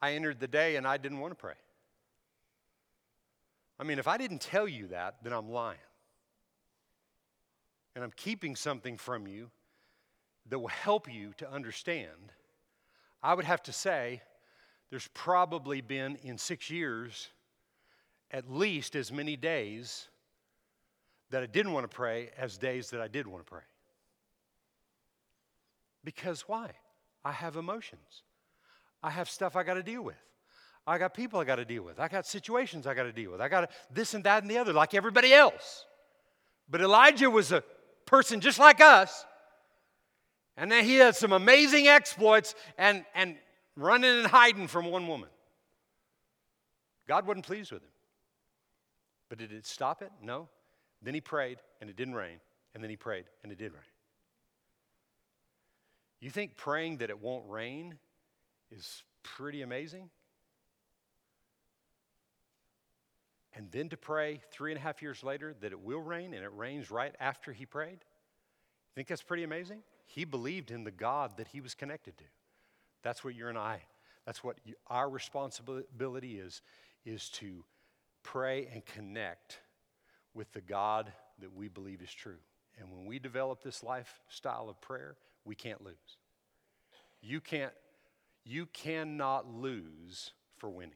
I 0.02 0.14
entered 0.14 0.40
the 0.40 0.48
day 0.48 0.78
and 0.78 0.88
I 0.88 0.96
didn't 0.96 1.20
want 1.20 1.32
to 1.32 1.36
pray. 1.36 1.60
I 3.78 3.84
mean, 3.84 4.00
if 4.00 4.08
I 4.08 4.16
didn't 4.16 4.40
tell 4.40 4.70
you 4.70 4.88
that, 4.88 5.16
then 5.22 5.34
I'm 5.34 5.50
lying 5.50 5.80
and 8.00 8.06
I'm 8.06 8.14
keeping 8.16 8.56
something 8.56 8.96
from 8.96 9.28
you 9.28 9.50
that 10.48 10.58
will 10.58 10.70
help 10.70 11.14
you 11.14 11.34
to 11.36 11.52
understand, 11.52 12.32
I 13.22 13.34
would 13.34 13.44
have 13.44 13.62
to 13.64 13.74
say 13.74 14.22
there's 14.90 15.10
probably 15.14 15.82
been 15.82 16.16
in 16.24 16.38
six 16.38 16.70
years 16.70 17.28
at 18.32 18.50
least 18.50 18.96
as 18.96 19.12
many 19.12 19.36
days 19.36 20.08
that 21.30 21.44
I 21.44 21.46
didn't 21.46 21.74
want 21.74 21.92
to 21.92 21.94
pray 21.94 22.30
as 22.38 22.58
days 22.58 22.90
that 22.92 23.02
I 23.02 23.10
did 23.10 23.28
want 23.28 23.46
to 23.46 23.52
pray. 23.52 23.64
Because 26.06 26.44
why? 26.48 26.70
I 27.26 27.34
have 27.34 27.58
emotions. 27.58 28.24
I 29.04 29.10
have 29.10 29.30
stuff 29.30 29.58
I 29.58 29.64
got 29.64 29.74
to 29.74 29.84
deal 29.84 30.04
with. 30.04 30.16
I 30.88 31.00
got 31.00 31.14
people 31.14 31.42
I 31.42 31.44
got 31.44 31.58
to 31.58 31.66
deal 31.66 31.84
with. 31.84 32.00
I 32.00 32.08
got 32.08 32.26
situations 32.26 32.88
I 32.88 32.94
got 32.94 33.04
to 33.04 33.12
deal 33.12 33.32
with. 33.32 33.42
I 33.42 33.50
got 33.50 33.70
this 33.92 34.14
and 34.14 34.24
that 34.24 34.42
and 34.42 34.50
the 34.50 34.58
other, 34.58 34.72
like 34.72 34.94
everybody 34.94 35.34
else. 35.34 35.84
But 36.70 36.80
Elijah 36.80 37.30
was 37.30 37.52
a 37.52 37.62
person 38.10 38.42
just 38.42 38.58
like 38.58 38.82
us. 38.82 39.26
And 40.58 40.72
then 40.72 40.84
he 40.84 40.96
had 40.96 41.16
some 41.16 41.32
amazing 41.32 41.88
exploits 41.88 42.56
and, 42.78 43.06
and 43.14 43.38
running 43.76 44.18
and 44.18 44.28
hiding 44.28 44.68
from 44.68 44.86
one 44.86 45.08
woman. 45.08 45.30
God 47.08 47.26
wasn't 47.26 47.46
pleased 47.46 47.72
with 47.72 47.84
him. 47.84 47.90
But 49.30 49.38
did 49.38 49.52
it 49.52 49.66
stop 49.66 50.02
it? 50.02 50.12
No. 50.22 50.50
Then 51.02 51.14
he 51.14 51.22
prayed 51.22 51.60
and 51.80 51.90
it 51.90 51.96
didn't 51.96 52.16
rain. 52.16 52.40
And 52.74 52.84
then 52.84 52.90
he 52.90 52.98
prayed 52.98 53.26
and 53.44 53.52
it 53.52 53.58
did 53.58 53.72
rain. 53.72 53.82
You 56.20 56.32
think 56.32 56.58
praying 56.58 56.98
that 56.98 57.10
it 57.10 57.22
won't 57.22 57.48
rain 57.48 57.98
is 58.72 59.04
pretty 59.24 59.62
amazing? 59.62 60.10
And 63.60 63.70
then 63.74 63.90
to 63.90 63.98
pray 63.98 64.40
three 64.52 64.72
and 64.72 64.78
a 64.78 64.82
half 64.82 65.02
years 65.02 65.22
later 65.22 65.54
that 65.60 65.74
it 65.74 65.82
will 65.82 66.00
rain 66.00 66.34
and 66.34 66.46
it 66.46 66.52
rains 66.56 66.90
right 66.90 67.14
after 67.20 67.52
he 67.52 67.66
prayed? 67.66 68.00
Think 68.96 69.10
that's 69.10 69.22
pretty 69.22 69.44
amazing? 69.44 69.82
He 70.06 70.24
believed 70.24 70.72
in 70.72 70.86
the 70.86 70.92
God 70.92 71.36
that 71.36 71.50
he 71.50 71.60
was 71.60 71.74
connected 71.74 72.18
to. 72.20 72.24
That's 73.04 73.22
what 73.22 73.36
you're 73.36 73.50
and 73.50 73.58
I, 73.58 73.82
that's 74.26 74.46
what 74.46 74.60
you, 74.64 74.76
our 74.88 75.10
responsibility 75.10 76.40
is, 76.40 76.62
is 77.04 77.28
to 77.32 77.66
pray 78.24 78.70
and 78.72 78.86
connect 78.86 79.60
with 80.34 80.50
the 80.54 80.62
God 80.62 81.12
that 81.42 81.54
we 81.54 81.68
believe 81.68 82.02
is 82.02 82.14
true. 82.14 82.40
And 82.80 82.90
when 82.90 83.06
we 83.06 83.20
develop 83.20 83.62
this 83.62 83.84
lifestyle 83.84 84.70
of 84.70 84.80
prayer, 84.80 85.18
we 85.44 85.56
can't 85.56 85.84
lose. 85.84 85.96
You 87.22 87.42
can't, 87.42 87.74
you 88.46 88.68
cannot 88.68 89.54
lose 89.54 90.32
for 90.60 90.70
winning 90.70 90.96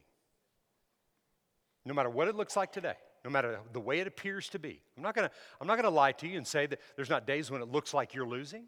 no 1.84 1.94
matter 1.94 2.10
what 2.10 2.28
it 2.28 2.34
looks 2.34 2.56
like 2.56 2.72
today, 2.72 2.94
no 3.24 3.30
matter 3.30 3.58
the 3.72 3.80
way 3.80 4.00
it 4.00 4.06
appears 4.06 4.48
to 4.50 4.58
be. 4.58 4.80
I'm 4.96 5.02
not 5.02 5.16
not 5.16 5.76
gonna 5.76 5.90
lie 5.90 6.12
to 6.12 6.28
you 6.28 6.36
and 6.36 6.46
say 6.46 6.66
that 6.66 6.80
there's 6.96 7.10
not 7.10 7.26
days 7.26 7.50
when 7.50 7.62
it 7.62 7.68
looks 7.68 7.94
like 7.94 8.14
you're 8.14 8.26
losing. 8.26 8.64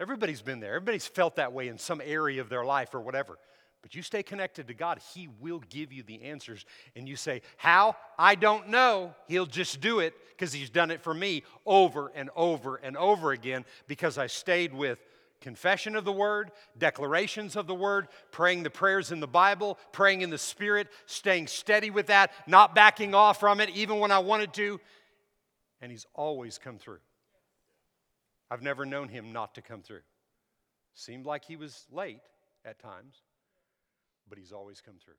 Everybody's 0.00 0.42
been 0.42 0.60
there, 0.60 0.74
everybody's 0.74 1.06
felt 1.06 1.36
that 1.36 1.52
way 1.52 1.68
in 1.68 1.78
some 1.78 2.00
area 2.04 2.40
of 2.40 2.48
their 2.48 2.64
life 2.64 2.94
or 2.94 3.00
whatever. 3.00 3.38
But 3.82 3.94
you 3.94 4.02
stay 4.02 4.22
connected 4.22 4.68
to 4.68 4.74
God, 4.74 5.00
He 5.14 5.28
will 5.40 5.62
give 5.70 5.92
you 5.92 6.02
the 6.02 6.22
answers. 6.22 6.64
And 6.96 7.08
you 7.08 7.16
say, 7.16 7.42
How? 7.56 7.96
I 8.18 8.34
don't 8.34 8.68
know. 8.68 9.14
He'll 9.28 9.46
just 9.46 9.80
do 9.80 10.00
it 10.00 10.14
because 10.30 10.52
He's 10.52 10.70
done 10.70 10.90
it 10.90 11.00
for 11.00 11.14
me 11.14 11.44
over 11.64 12.10
and 12.14 12.30
over 12.34 12.76
and 12.76 12.96
over 12.96 13.32
again 13.32 13.64
because 13.86 14.18
I 14.18 14.26
stayed 14.26 14.74
with 14.74 14.98
confession 15.40 15.96
of 15.96 16.04
the 16.04 16.12
word, 16.12 16.50
declarations 16.76 17.56
of 17.56 17.66
the 17.66 17.74
word, 17.74 18.08
praying 18.30 18.62
the 18.62 18.70
prayers 18.70 19.12
in 19.12 19.20
the 19.20 19.28
Bible, 19.28 19.78
praying 19.92 20.22
in 20.22 20.30
the 20.30 20.38
Spirit, 20.38 20.88
staying 21.06 21.46
steady 21.46 21.90
with 21.90 22.06
that, 22.06 22.32
not 22.46 22.74
backing 22.74 23.14
off 23.14 23.40
from 23.40 23.60
it, 23.60 23.70
even 23.70 23.98
when 23.98 24.10
I 24.10 24.18
wanted 24.18 24.52
to. 24.54 24.80
And 25.80 25.92
He's 25.92 26.06
always 26.14 26.58
come 26.58 26.78
through. 26.78 26.98
I've 28.50 28.62
never 28.62 28.84
known 28.84 29.08
Him 29.08 29.32
not 29.32 29.54
to 29.54 29.62
come 29.62 29.82
through. 29.82 30.00
Seemed 30.94 31.26
like 31.26 31.44
He 31.44 31.56
was 31.56 31.86
late 31.92 32.22
at 32.64 32.80
times, 32.80 33.16
but 34.28 34.38
He's 34.38 34.52
always 34.52 34.80
come 34.80 34.96
through. 35.02 35.14